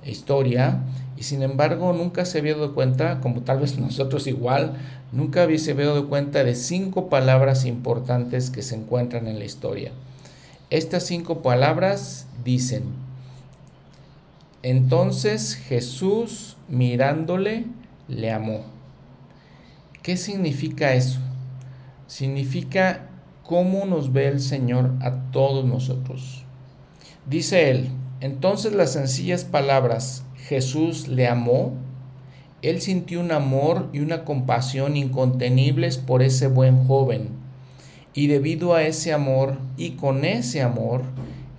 historia 0.06 0.82
y 1.18 1.24
sin 1.24 1.44
embargo 1.44 1.94
nunca 1.94 2.26
se 2.26 2.40
había 2.40 2.54
dado 2.54 2.74
cuenta, 2.74 3.20
como 3.20 3.42
tal 3.42 3.60
vez 3.60 3.78
nosotros 3.80 4.28
igual, 4.28 4.74
nunca 5.12 5.48
se 5.58 5.72
había 5.72 5.88
dado 5.88 6.08
cuenta 6.10 6.44
de 6.44 6.56
cinco 6.56 7.10
palabras 7.10 7.66
importantes 7.66 8.50
que 8.50 8.62
se 8.62 8.76
encuentran 8.76 9.28
en 9.28 9.40
la 9.40 9.46
historia. 9.46 9.92
Estas 10.70 11.06
cinco 11.06 11.42
palabras 11.42 12.28
dicen, 12.46 12.84
entonces 14.64 15.56
Jesús 15.56 16.51
mirándole 16.72 17.66
le 18.08 18.32
amó. 18.32 18.62
¿Qué 20.02 20.18
significa 20.18 20.96
eso? 20.96 21.20
Significa 22.08 23.10
cómo 23.44 23.86
nos 23.86 24.12
ve 24.12 24.28
el 24.28 24.40
Señor 24.40 24.94
a 25.02 25.32
todos 25.32 25.66
nosotros. 25.66 26.46
Dice 27.28 27.70
él, 27.70 27.90
entonces 28.20 28.74
las 28.74 28.94
sencillas 28.94 29.44
palabras 29.44 30.24
Jesús 30.48 31.08
le 31.08 31.28
amó, 31.28 31.74
él 32.62 32.82
sintió 32.82 33.20
un 33.20 33.32
amor 33.32 33.90
y 33.94 34.00
una 34.00 34.24
compasión 34.24 34.96
incontenibles 34.96 35.98
por 35.98 36.24
ese 36.24 36.48
buen 36.48 36.86
joven. 36.86 37.30
Y 38.14 38.28
debido 38.28 38.74
a 38.74 38.84
ese 38.84 39.14
amor 39.14 39.58
y 39.78 39.92
con 39.92 40.26
ese 40.26 40.62
amor, 40.62 41.04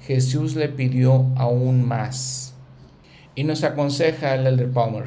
Jesús 0.07 0.55
le 0.57 0.69
pidió 0.69 1.27
aún 1.37 1.87
más. 1.87 2.52
Y 3.35 3.45
nos 3.45 3.65
aconseja 3.65 4.35
el 4.35 4.47
Elder 4.47 4.71
Palmer. 4.71 5.05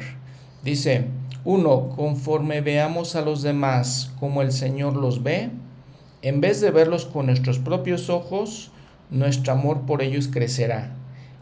Dice, 0.64 1.04
uno, 1.44 1.90
conforme 1.90 2.60
veamos 2.60 3.14
a 3.14 3.22
los 3.22 3.42
demás 3.42 4.12
como 4.18 4.42
el 4.42 4.50
Señor 4.50 4.96
los 4.96 5.22
ve, 5.22 5.50
en 6.22 6.40
vez 6.40 6.60
de 6.60 6.72
verlos 6.72 7.06
con 7.06 7.26
nuestros 7.26 7.58
propios 7.58 8.10
ojos, 8.10 8.72
nuestro 9.10 9.52
amor 9.52 9.82
por 9.82 10.02
ellos 10.02 10.28
crecerá 10.28 10.96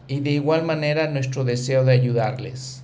y 0.07 0.19
de 0.19 0.31
igual 0.31 0.63
manera 0.63 1.09
nuestro 1.09 1.43
deseo 1.43 1.83
de 1.83 1.93
ayudarles. 1.93 2.83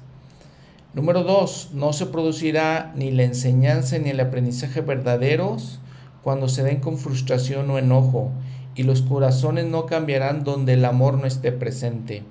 Número 0.94 1.23
dos, 1.23 1.69
no 1.73 1.94
se 1.94 2.07
producirá 2.07 2.91
ni 2.95 3.11
la 3.11 3.23
enseñanza 3.23 3.98
ni 3.99 4.10
el 4.10 4.19
aprendizaje 4.19 4.82
verdaderos 4.82 5.80
cuando 6.23 6.49
se 6.49 6.64
den 6.64 6.80
con 6.80 6.98
frustración 6.98 7.69
o 7.69 7.78
enojo 7.78 8.32
y 8.76 8.84
los 8.84 9.02
corazones 9.02 9.65
no 9.65 9.86
cambiarán 9.86 10.44
donde 10.44 10.73
el 10.73 10.86
amor 10.86 11.19
no 11.19 11.26
esté 11.26 11.52
presente. 11.52 12.23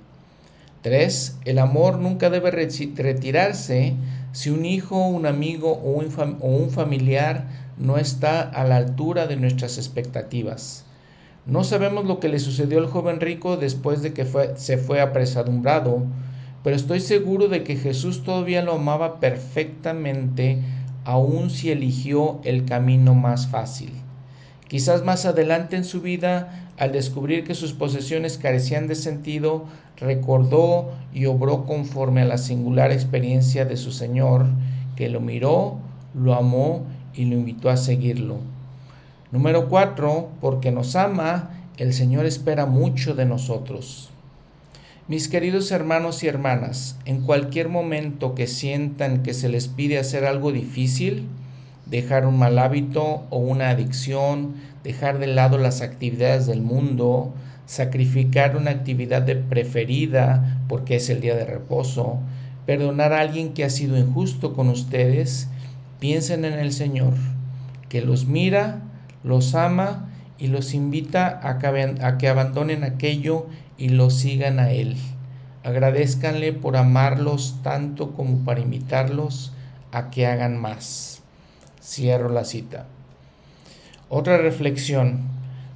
3. 0.81 1.37
El 1.45 1.59
amor 1.59 1.99
nunca 1.99 2.29
debe 2.29 2.51
retirarse 2.51 3.93
si 4.31 4.49
un 4.49 4.65
hijo, 4.65 5.07
un 5.07 5.25
amigo 5.25 5.71
o 5.71 5.91
un, 5.91 6.37
o 6.39 6.47
un 6.47 6.69
familiar 6.69 7.47
no 7.77 7.97
está 7.97 8.41
a 8.41 8.63
la 8.63 8.77
altura 8.77 9.27
de 9.27 9.35
nuestras 9.35 9.77
expectativas. 9.77 10.85
No 11.45 11.63
sabemos 11.63 12.05
lo 12.05 12.19
que 12.19 12.29
le 12.29 12.39
sucedió 12.39 12.77
al 12.77 12.87
joven 12.87 13.19
rico 13.19 13.57
después 13.57 14.01
de 14.01 14.13
que 14.13 14.25
se 14.55 14.77
fue 14.77 15.01
apresadumbrado, 15.01 16.03
pero 16.63 16.75
estoy 16.75 16.99
seguro 16.99 17.47
de 17.47 17.63
que 17.63 17.75
Jesús 17.75 18.23
todavía 18.23 18.61
lo 18.61 18.73
amaba 18.73 19.19
perfectamente, 19.19 20.59
aun 21.03 21.49
si 21.49 21.71
eligió 21.71 22.39
el 22.43 22.65
camino 22.65 23.15
más 23.15 23.47
fácil. 23.47 23.91
Quizás 24.67 25.03
más 25.03 25.25
adelante 25.25 25.75
en 25.75 25.83
su 25.83 26.01
vida, 26.01 26.70
al 26.81 26.91
descubrir 26.91 27.43
que 27.43 27.53
sus 27.53 27.73
posesiones 27.73 28.39
carecían 28.39 28.87
de 28.87 28.95
sentido, 28.95 29.65
recordó 29.97 30.89
y 31.13 31.27
obró 31.27 31.65
conforme 31.65 32.23
a 32.23 32.25
la 32.25 32.39
singular 32.39 32.91
experiencia 32.91 33.65
de 33.65 33.77
su 33.77 33.91
Señor, 33.91 34.47
que 34.95 35.07
lo 35.07 35.19
miró, 35.19 35.77
lo 36.15 36.33
amó 36.33 36.87
y 37.13 37.25
lo 37.25 37.35
invitó 37.35 37.69
a 37.69 37.77
seguirlo. 37.77 38.37
Número 39.31 39.69
cuatro, 39.69 40.29
porque 40.41 40.71
nos 40.71 40.95
ama, 40.95 41.51
el 41.77 41.93
Señor 41.93 42.25
espera 42.25 42.65
mucho 42.65 43.13
de 43.13 43.25
nosotros. 43.27 44.09
Mis 45.07 45.27
queridos 45.27 45.71
hermanos 45.71 46.23
y 46.23 46.29
hermanas, 46.29 46.97
en 47.05 47.21
cualquier 47.21 47.69
momento 47.69 48.33
que 48.33 48.47
sientan 48.47 49.21
que 49.21 49.35
se 49.35 49.49
les 49.49 49.67
pide 49.67 49.99
hacer 49.99 50.25
algo 50.25 50.51
difícil, 50.51 51.27
dejar 51.91 52.25
un 52.25 52.39
mal 52.39 52.57
hábito 52.57 53.27
o 53.29 53.37
una 53.37 53.69
adicción, 53.69 54.55
dejar 54.83 55.19
de 55.19 55.27
lado 55.27 55.59
las 55.59 55.81
actividades 55.81 56.47
del 56.47 56.61
mundo, 56.63 57.35
sacrificar 57.67 58.57
una 58.57 58.71
actividad 58.71 59.21
de 59.21 59.35
preferida 59.35 60.59
porque 60.67 60.95
es 60.95 61.09
el 61.09 61.21
día 61.21 61.35
de 61.35 61.45
reposo, 61.45 62.17
perdonar 62.65 63.13
a 63.13 63.19
alguien 63.19 63.53
que 63.53 63.63
ha 63.63 63.69
sido 63.69 63.97
injusto 63.97 64.53
con 64.53 64.69
ustedes, 64.69 65.49
Piensen 66.01 66.45
en 66.45 66.53
el 66.53 66.73
Señor, 66.73 67.13
que 67.87 68.01
los 68.01 68.25
mira, 68.25 68.81
los 69.23 69.53
ama 69.53 70.09
y 70.39 70.47
los 70.47 70.73
invita 70.73 71.39
a 71.47 71.59
que, 72.17 72.27
abandonen 72.27 72.83
aquello 72.83 73.45
y 73.77 73.89
lo 73.89 74.09
sigan 74.09 74.59
a 74.59 74.71
Él. 74.71 74.97
Agradezcanle 75.63 76.53
por 76.53 76.75
amarlos 76.75 77.59
tanto 77.61 78.13
como 78.13 78.43
para 78.43 78.61
invitarlos 78.61 79.53
a 79.91 80.09
que 80.09 80.25
hagan 80.25 80.59
más. 80.59 81.10
Cierro 81.81 82.29
la 82.29 82.45
cita. 82.45 82.85
Otra 84.09 84.37
reflexión. 84.37 85.21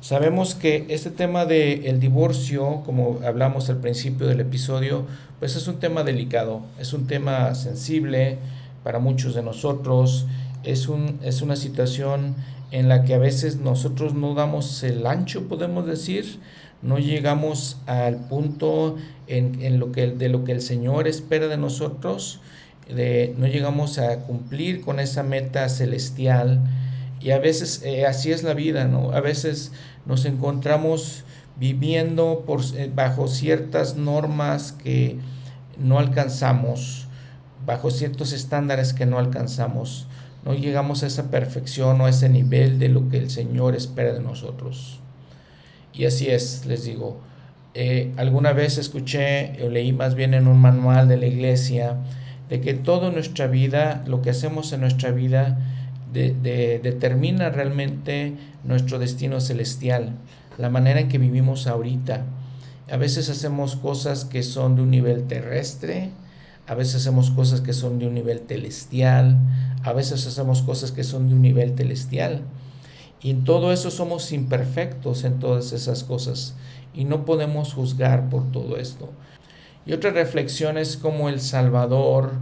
Sabemos 0.02 0.54
que 0.54 0.86
este 0.90 1.10
tema 1.10 1.46
del 1.46 2.00
divorcio, 2.00 2.84
como 2.86 3.20
hablamos 3.26 3.70
al 3.70 3.78
principio 3.78 4.28
del 4.28 4.40
episodio, 4.40 5.06
pues 5.40 5.56
es 5.56 5.68
un 5.68 5.80
tema 5.80 6.04
delicado, 6.04 6.62
es 6.80 6.94
un 6.94 7.08
tema 7.08 7.56
sensible, 7.56 8.38
para 8.86 9.00
muchos 9.00 9.34
de 9.34 9.42
nosotros. 9.42 10.28
Es, 10.64 10.88
un, 10.88 11.20
es 11.24 11.42
una 11.42 11.56
situación 11.56 12.36
en 12.72 12.88
la 12.88 13.04
que 13.04 13.16
a 13.16 13.18
veces 13.18 13.58
nosotros 13.58 14.14
no 14.14 14.36
damos 14.36 14.84
el 14.84 15.06
ancho, 15.08 15.48
podemos 15.48 15.86
decir, 15.88 16.40
no 16.82 17.00
llegamos 17.00 17.78
al 17.88 18.28
punto 18.28 18.96
en, 19.28 19.80
lo 19.80 19.92
que, 19.92 20.08
de 20.08 20.30
lo 20.30 20.44
que 20.44 20.52
el 20.52 20.62
Señor 20.62 21.08
espera 21.08 21.48
de 21.48 21.58
nosotros, 21.58 22.42
de, 22.88 23.34
no 23.38 23.48
llegamos 23.48 23.98
a 23.98 24.20
cumplir 24.20 24.82
con 24.82 25.00
esa 25.00 25.24
meta 25.24 25.68
celestial. 25.70 26.62
Y 27.20 27.32
a 27.32 27.40
veces 27.40 27.82
eh, 27.84 28.06
así 28.06 28.32
es 28.32 28.44
la 28.44 28.54
vida, 28.54 28.86
¿no? 28.86 29.12
A 29.12 29.22
veces 29.22 29.72
nos 30.06 30.26
encontramos 30.26 31.24
viviendo 31.58 32.44
por, 32.46 32.62
eh, 32.76 32.92
bajo 32.94 33.28
ciertas 33.28 33.96
normas 33.96 34.72
que 34.72 35.18
no 35.78 36.00
alcanzamos 36.00 37.06
bajo 37.66 37.92
ciertos 37.92 38.34
estándares 38.34 38.94
que 38.94 39.06
no 39.06 39.18
alcanzamos. 39.18 40.08
No 40.44 40.54
llegamos 40.54 41.04
a 41.04 41.08
esa 41.08 41.32
perfección 41.32 42.00
o 42.02 42.06
a 42.06 42.10
ese 42.10 42.30
nivel 42.30 42.78
de 42.78 42.90
lo 42.90 43.10
que 43.10 43.18
el 43.18 43.30
Señor 43.30 43.76
espera 43.76 44.14
de 44.14 44.22
nosotros. 44.22 45.00
Y 45.94 46.06
así 46.06 46.28
es, 46.28 46.66
les 46.66 46.84
digo. 46.84 47.20
Eh, 47.74 48.14
alguna 48.18 48.54
vez 48.54 48.78
escuché 48.78 49.58
o 49.64 49.70
leí 49.70 49.92
más 49.92 50.16
bien 50.16 50.34
en 50.34 50.48
un 50.48 50.60
manual 50.62 51.08
de 51.08 51.18
la 51.18 51.26
iglesia 51.26 51.98
de 52.50 52.62
que 52.62 52.74
toda 52.74 53.12
nuestra 53.12 53.48
vida, 53.48 54.04
lo 54.08 54.22
que 54.22 54.30
hacemos 54.30 54.72
en 54.74 54.82
nuestra 54.82 55.12
vida, 55.12 55.60
determina 56.14 57.50
realmente 57.50 58.36
nuestro 58.64 59.00
destino 59.00 59.42
celestial, 59.42 60.14
la 60.58 60.70
manera 60.70 61.02
en 61.02 61.10
que 61.10 61.18
vivimos 61.18 61.68
ahorita. 61.68 62.24
A 62.90 62.98
veces 62.98 63.30
hacemos 63.30 63.76
cosas 63.76 64.26
que 64.26 64.44
son 64.44 64.76
de 64.76 64.84
un 64.84 64.92
nivel 64.92 65.26
terrestre, 65.26 66.12
a 66.68 66.76
veces 66.76 66.96
hacemos 66.96 67.32
cosas 67.32 67.62
que 67.62 67.74
son 67.74 68.00
de 68.00 68.08
un 68.08 68.14
nivel 68.14 68.44
celestial, 68.48 69.38
a 69.84 69.94
veces 69.94 70.26
hacemos 70.26 70.62
cosas 70.62 70.92
que 70.92 71.04
son 71.04 71.28
de 71.28 71.36
un 71.36 71.42
nivel 71.42 71.76
celestial. 71.76 72.42
Y 73.22 73.32
en 73.32 73.44
todo 73.44 73.74
eso 73.74 73.92
somos 73.92 74.32
imperfectos 74.32 75.24
en 75.24 75.40
todas 75.40 75.74
esas 75.74 76.04
cosas 76.04 76.56
y 76.94 77.06
no 77.06 77.26
podemos 77.26 77.74
juzgar 77.74 78.30
por 78.30 78.52
todo 78.52 78.78
esto. 78.78 79.10
Y 79.86 79.94
otra 79.94 80.12
reflexión 80.12 80.78
es 80.78 80.98
cómo 80.98 81.30
el 81.30 81.40
Salvador 81.40 82.34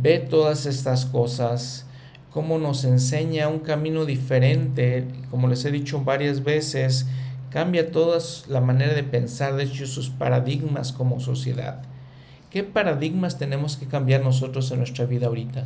ve 0.00 0.18
todas 0.18 0.66
estas 0.66 1.06
cosas, 1.06 1.86
cómo 2.30 2.58
nos 2.58 2.84
enseña 2.84 3.48
un 3.48 3.60
camino 3.60 4.04
diferente, 4.04 5.06
como 5.30 5.48
les 5.48 5.64
he 5.64 5.70
dicho 5.70 6.02
varias 6.02 6.42
veces, 6.42 7.06
cambia 7.50 7.92
toda 7.92 8.18
la 8.48 8.60
manera 8.60 8.94
de 8.94 9.04
pensar, 9.04 9.54
de 9.54 9.64
hecho 9.64 9.86
sus 9.86 10.10
paradigmas 10.10 10.92
como 10.92 11.20
sociedad 11.20 11.82
¿Qué 12.52 12.62
paradigmas 12.62 13.38
tenemos 13.38 13.78
que 13.78 13.86
cambiar 13.86 14.22
nosotros 14.22 14.70
en 14.70 14.76
nuestra 14.76 15.06
vida 15.06 15.28
ahorita? 15.28 15.64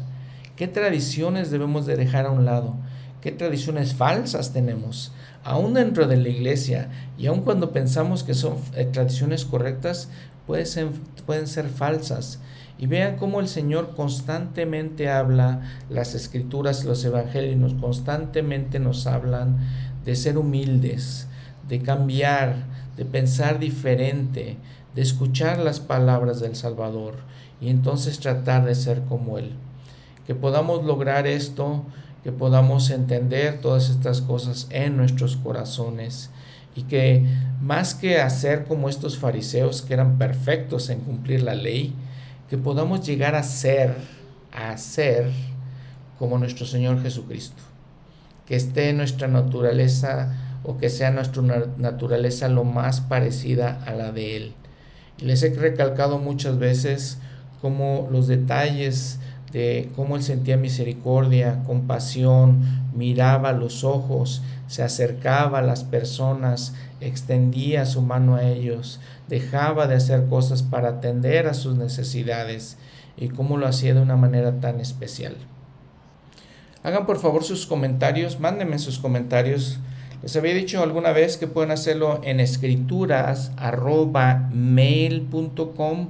¿Qué 0.55 0.69
tradiciones 0.69 1.51
debemos 1.51 1.85
de 1.85 1.97
dejar 1.97 2.27
a 2.27 2.31
un 2.31 2.45
lado? 2.45 2.77
¿Qué 3.21 3.33
tradiciones 3.33 3.95
falsas 3.95 4.53
tenemos? 4.53 5.11
Aún 5.43 5.75
dentro 5.75 6.07
de 6.07 6.17
la 6.17 6.29
iglesia 6.29 6.89
y 7.19 7.27
aun 7.27 7.41
cuando 7.41 7.73
pensamos 7.73 8.23
que 8.23 8.35
son 8.35 8.59
eh, 8.77 8.85
tradiciones 8.85 9.45
correctas, 9.45 10.11
pueden 10.47 10.67
ser, 10.67 10.89
pueden 11.27 11.47
ser 11.47 11.69
falsas. 11.69 12.41
Y 12.79 12.87
vean 12.87 13.17
cómo 13.17 13.41
el 13.41 13.49
Señor 13.49 13.95
constantemente 13.97 15.09
habla, 15.09 15.63
las 15.89 16.15
escrituras, 16.15 16.85
los 16.85 17.05
evangelios 17.05 17.75
constantemente 17.75 18.79
nos 18.79 19.07
hablan 19.07 19.59
de 20.05 20.15
ser 20.15 20.37
humildes, 20.37 21.27
de 21.69 21.81
cambiar, 21.81 22.67
de 22.97 23.07
pensar 23.07 23.59
diferente, 23.59 24.59
de 24.95 25.03
escuchar 25.03 25.59
las 25.59 25.81
palabras 25.81 26.41
del 26.41 26.55
Salvador 26.55 27.15
y 27.61 27.71
entonces 27.71 28.19
tratar 28.19 28.67
de 28.67 28.75
ser 28.75 29.03
como 29.03 29.39
Él. 29.39 29.53
Que 30.27 30.35
podamos 30.35 30.85
lograr 30.85 31.27
esto, 31.27 31.85
que 32.23 32.33
podamos 32.33 32.91
entender 32.91 33.61
todas 33.61 33.89
estas 33.89 34.21
cosas 34.21 34.67
en 34.71 34.97
nuestros 34.97 35.37
corazones 35.37 36.31
y 36.77 36.83
que 36.83 37.25
más 37.61 37.95
que 37.95 38.21
hacer 38.21 38.65
como 38.65 38.89
estos 38.89 39.19
fariseos 39.19 39.83
que 39.83 39.95
eran 39.95 40.19
perfectos 40.19 40.91
en 40.91 41.01
cumplir 41.01 41.43
la 41.43 41.55
ley, 41.55 41.95
que 42.51 42.59
podamos 42.59 43.05
llegar 43.05 43.35
a 43.35 43.43
ser, 43.43 43.97
a 44.53 44.77
ser 44.77 45.31
como 46.19 46.39
nuestro 46.39 46.67
Señor 46.67 47.03
Jesucristo. 47.03 47.63
Que 48.47 48.57
esté 48.57 48.93
nuestra 48.93 49.27
naturaleza 49.27 50.35
o 50.63 50.79
que 50.79 50.91
sea 50.91 51.11
nuestra 51.11 51.43
naturaleza 51.79 52.49
lo 52.49 52.65
más 52.65 53.01
parecida 53.01 53.83
a 53.87 53.93
la 53.93 54.13
de 54.13 54.37
Él. 54.37 54.53
Y 55.19 55.25
les 55.25 55.43
he 55.43 55.55
recalcado 55.55 56.19
muchas 56.19 56.59
veces 56.59 57.19
cómo 57.63 58.09
los 58.13 58.27
detalles 58.29 59.19
de 59.57 59.89
cómo 59.97 60.17
Él 60.17 60.23
sentía 60.23 60.59
misericordia, 60.59 61.63
compasión, 61.67 62.61
miraba 62.95 63.53
los 63.53 63.85
ojos, 63.85 64.43
se 64.67 64.83
acercaba 64.83 65.61
a 65.61 65.63
las 65.63 65.83
personas, 65.83 66.75
extendía 67.01 67.87
su 67.87 68.03
mano 68.03 68.37
a 68.37 68.43
ellos, 68.43 69.01
dejaba 69.29 69.87
de 69.87 69.95
hacer 69.95 70.27
cosas 70.27 70.63
para 70.63 70.91
atender 70.91 71.47
a 71.47 71.55
sus 71.55 71.75
necesidades 71.75 72.77
y 73.17 73.29
cómo 73.29 73.57
lo 73.57 73.67
hacía 73.67 73.95
de 73.95 74.03
una 74.03 74.17
manera 74.17 74.61
tan 74.61 74.79
especial. 74.79 75.35
Hagan 76.83 77.07
por 77.07 77.19
favor 77.19 77.43
sus 77.43 77.65
comentarios, 77.65 78.39
mándenme 78.39 78.79
sus 78.79 78.99
comentarios 78.99 79.79
les 80.23 80.35
había 80.35 80.55
dicho 80.55 80.83
alguna 80.83 81.13
vez 81.13 81.37
que 81.37 81.47
pueden 81.47 81.71
hacerlo 81.71 82.21
en 82.25 82.41
escrituras. 82.41 83.53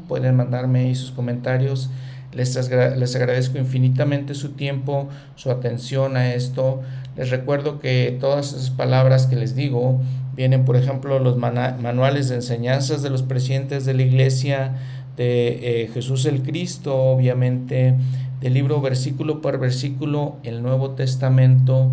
Pueden 0.09 0.37
mandarme 0.37 0.95
sus 0.95 1.11
comentarios. 1.11 1.91
Les, 2.37 2.71
les 2.71 3.17
agradezco 3.17 3.57
infinitamente 3.57 4.35
su 4.35 4.51
tiempo, 4.51 5.09
su 5.37 5.51
atención 5.51 6.17
a 6.17 6.35
esto. 6.35 6.83
Les 7.17 7.31
recuerdo 7.31 7.81
que 7.81 8.17
todas 8.21 8.53
esas 8.53 8.71
palabras 8.71 9.27
que 9.27 9.37
les 9.37 9.57
digo 9.57 10.01
vienen, 10.37 10.67
por 10.67 10.77
ejemplo, 10.77 11.19
los 11.19 11.39
manuales 11.39 12.29
de 12.29 12.37
enseñanzas 12.37 13.03
de 13.03 13.09
los 13.09 13.23
presidentes 13.23 13.87
de 13.87 13.95
la 13.95 14.03
iglesia, 14.03 14.75
de 15.17 15.85
eh, 15.85 15.91
Jesús 15.95 16.27
el 16.27 16.43
Cristo, 16.43 16.95
obviamente, 16.95 17.95
del 18.41 18.53
libro 18.53 18.83
versículo 18.83 19.41
por 19.41 19.59
versículo, 19.59 20.37
el 20.43 20.63
Nuevo 20.63 20.91
Testamento. 20.91 21.91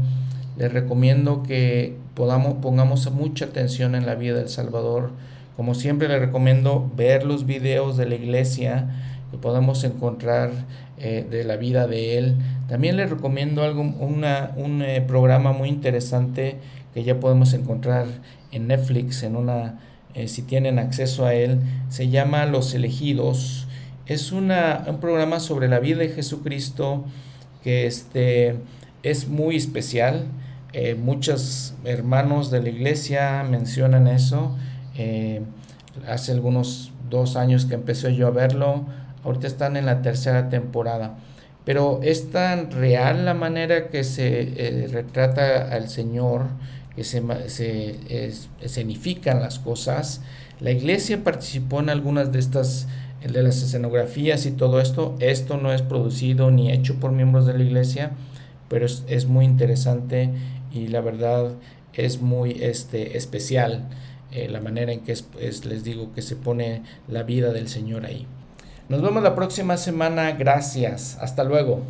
Les 0.58 0.74
recomiendo 0.74 1.42
que 1.42 1.96
podamos, 2.16 2.56
pongamos 2.56 3.10
mucha 3.12 3.46
atención 3.46 3.96
en 3.96 4.06
la 4.06 4.16
vida 4.16 4.40
del 4.40 4.50
Salvador. 4.50 5.12
Como 5.56 5.74
siempre 5.74 6.10
les 6.10 6.20
recomiendo 6.20 6.92
ver 6.98 7.24
los 7.24 7.46
videos 7.46 7.96
de 7.96 8.08
la 8.08 8.16
iglesia 8.16 8.90
que 9.34 9.40
podamos 9.40 9.84
encontrar 9.84 10.52
eh, 11.00 11.26
de 11.28 11.44
la 11.44 11.58
vida 11.58 11.88
de 11.88 12.20
él. 12.20 12.36
También 12.68 12.98
les 12.98 13.10
recomiendo 13.10 13.64
algo, 13.64 13.82
una, 13.82 14.52
un 14.58 14.84
eh, 14.84 15.02
programa 15.02 15.54
muy 15.54 15.70
interesante 15.70 16.58
que 16.94 17.04
ya 17.04 17.20
podemos 17.20 17.56
encontrar 17.56 18.06
en 18.52 18.68
Netflix, 18.68 19.24
en 19.24 19.36
una, 19.36 19.80
eh, 20.14 20.28
si 20.28 20.44
tienen 20.44 20.78
acceso 20.78 21.26
a 21.26 21.34
él. 21.34 21.62
Se 21.90 22.10
llama 22.10 22.46
Los 22.46 22.76
Elegidos. 22.76 23.68
Es 24.06 24.32
una, 24.32 24.84
un 24.88 25.00
programa 25.00 25.40
sobre 25.40 25.68
la 25.68 25.80
vida 25.80 25.98
de 25.98 26.10
Jesucristo 26.10 27.04
que 27.64 27.88
este, 27.88 28.58
es 29.02 29.30
muy 29.30 29.56
especial. 29.56 30.28
Muchos 31.04 31.76
hermanos 31.86 32.52
de 32.52 32.62
la 32.62 32.70
iglesia 32.70 33.44
mencionan 33.44 34.08
eso. 34.08 34.56
Hace 36.08 36.32
algunos 36.32 36.92
dos 37.10 37.36
años 37.36 37.66
que 37.66 37.76
empecé 37.76 38.16
yo 38.16 38.28
a 38.28 38.32
verlo. 38.32 38.86
Ahorita 39.24 39.48
están 39.48 39.78
en 39.78 39.86
la 39.86 40.02
tercera 40.02 40.50
temporada. 40.50 41.18
Pero 41.66 42.02
es 42.04 42.32
tan 42.32 42.72
real 42.72 43.26
la 43.26 43.34
manera 43.34 43.90
que 43.90 44.04
se 44.04 44.42
eh, 44.42 44.88
retrata 44.92 45.74
al 45.74 45.90
Señor, 45.90 46.48
que 46.96 47.04
se, 47.04 47.24
se 47.50 48.32
escenifican 48.62 49.40
las 49.40 49.60
cosas. 49.60 50.22
La 50.60 50.72
iglesia 50.72 51.24
participó 51.24 51.80
en 51.80 51.90
algunas 51.90 52.32
de 52.32 52.40
estas, 52.40 52.88
de 53.26 53.42
las 53.42 53.64
escenografías 53.64 54.46
y 54.46 54.52
todo 54.52 54.82
esto. 54.82 55.16
Esto 55.20 55.58
no 55.58 55.72
es 55.72 55.82
producido 55.82 56.52
ni 56.52 56.72
hecho 56.72 57.00
por 57.00 57.12
miembros 57.12 57.46
de 57.46 57.58
la 57.58 57.64
iglesia, 57.64 58.12
pero 58.68 58.86
es, 58.86 59.04
es 59.08 59.26
muy 59.26 59.46
interesante 59.46 60.32
y 60.74 60.88
la 60.88 61.02
verdad 61.02 61.54
es 61.94 62.22
muy 62.22 62.58
este, 62.62 63.18
especial 63.18 63.88
eh, 64.32 64.50
la 64.50 64.60
manera 64.62 64.92
en 64.92 65.02
que 65.02 65.12
es, 65.12 65.66
les 65.66 65.84
digo 65.84 66.12
que 66.14 66.24
se 66.24 66.36
pone 66.36 66.82
la 67.08 67.24
vida 67.24 67.54
del 67.54 67.68
Señor 67.68 68.06
ahí. 68.06 68.26
Nos 68.94 69.02
vemos 69.02 69.24
la 69.24 69.34
próxima 69.34 69.76
semana. 69.76 70.34
Gracias. 70.34 71.18
Hasta 71.20 71.44
luego. 71.44 71.82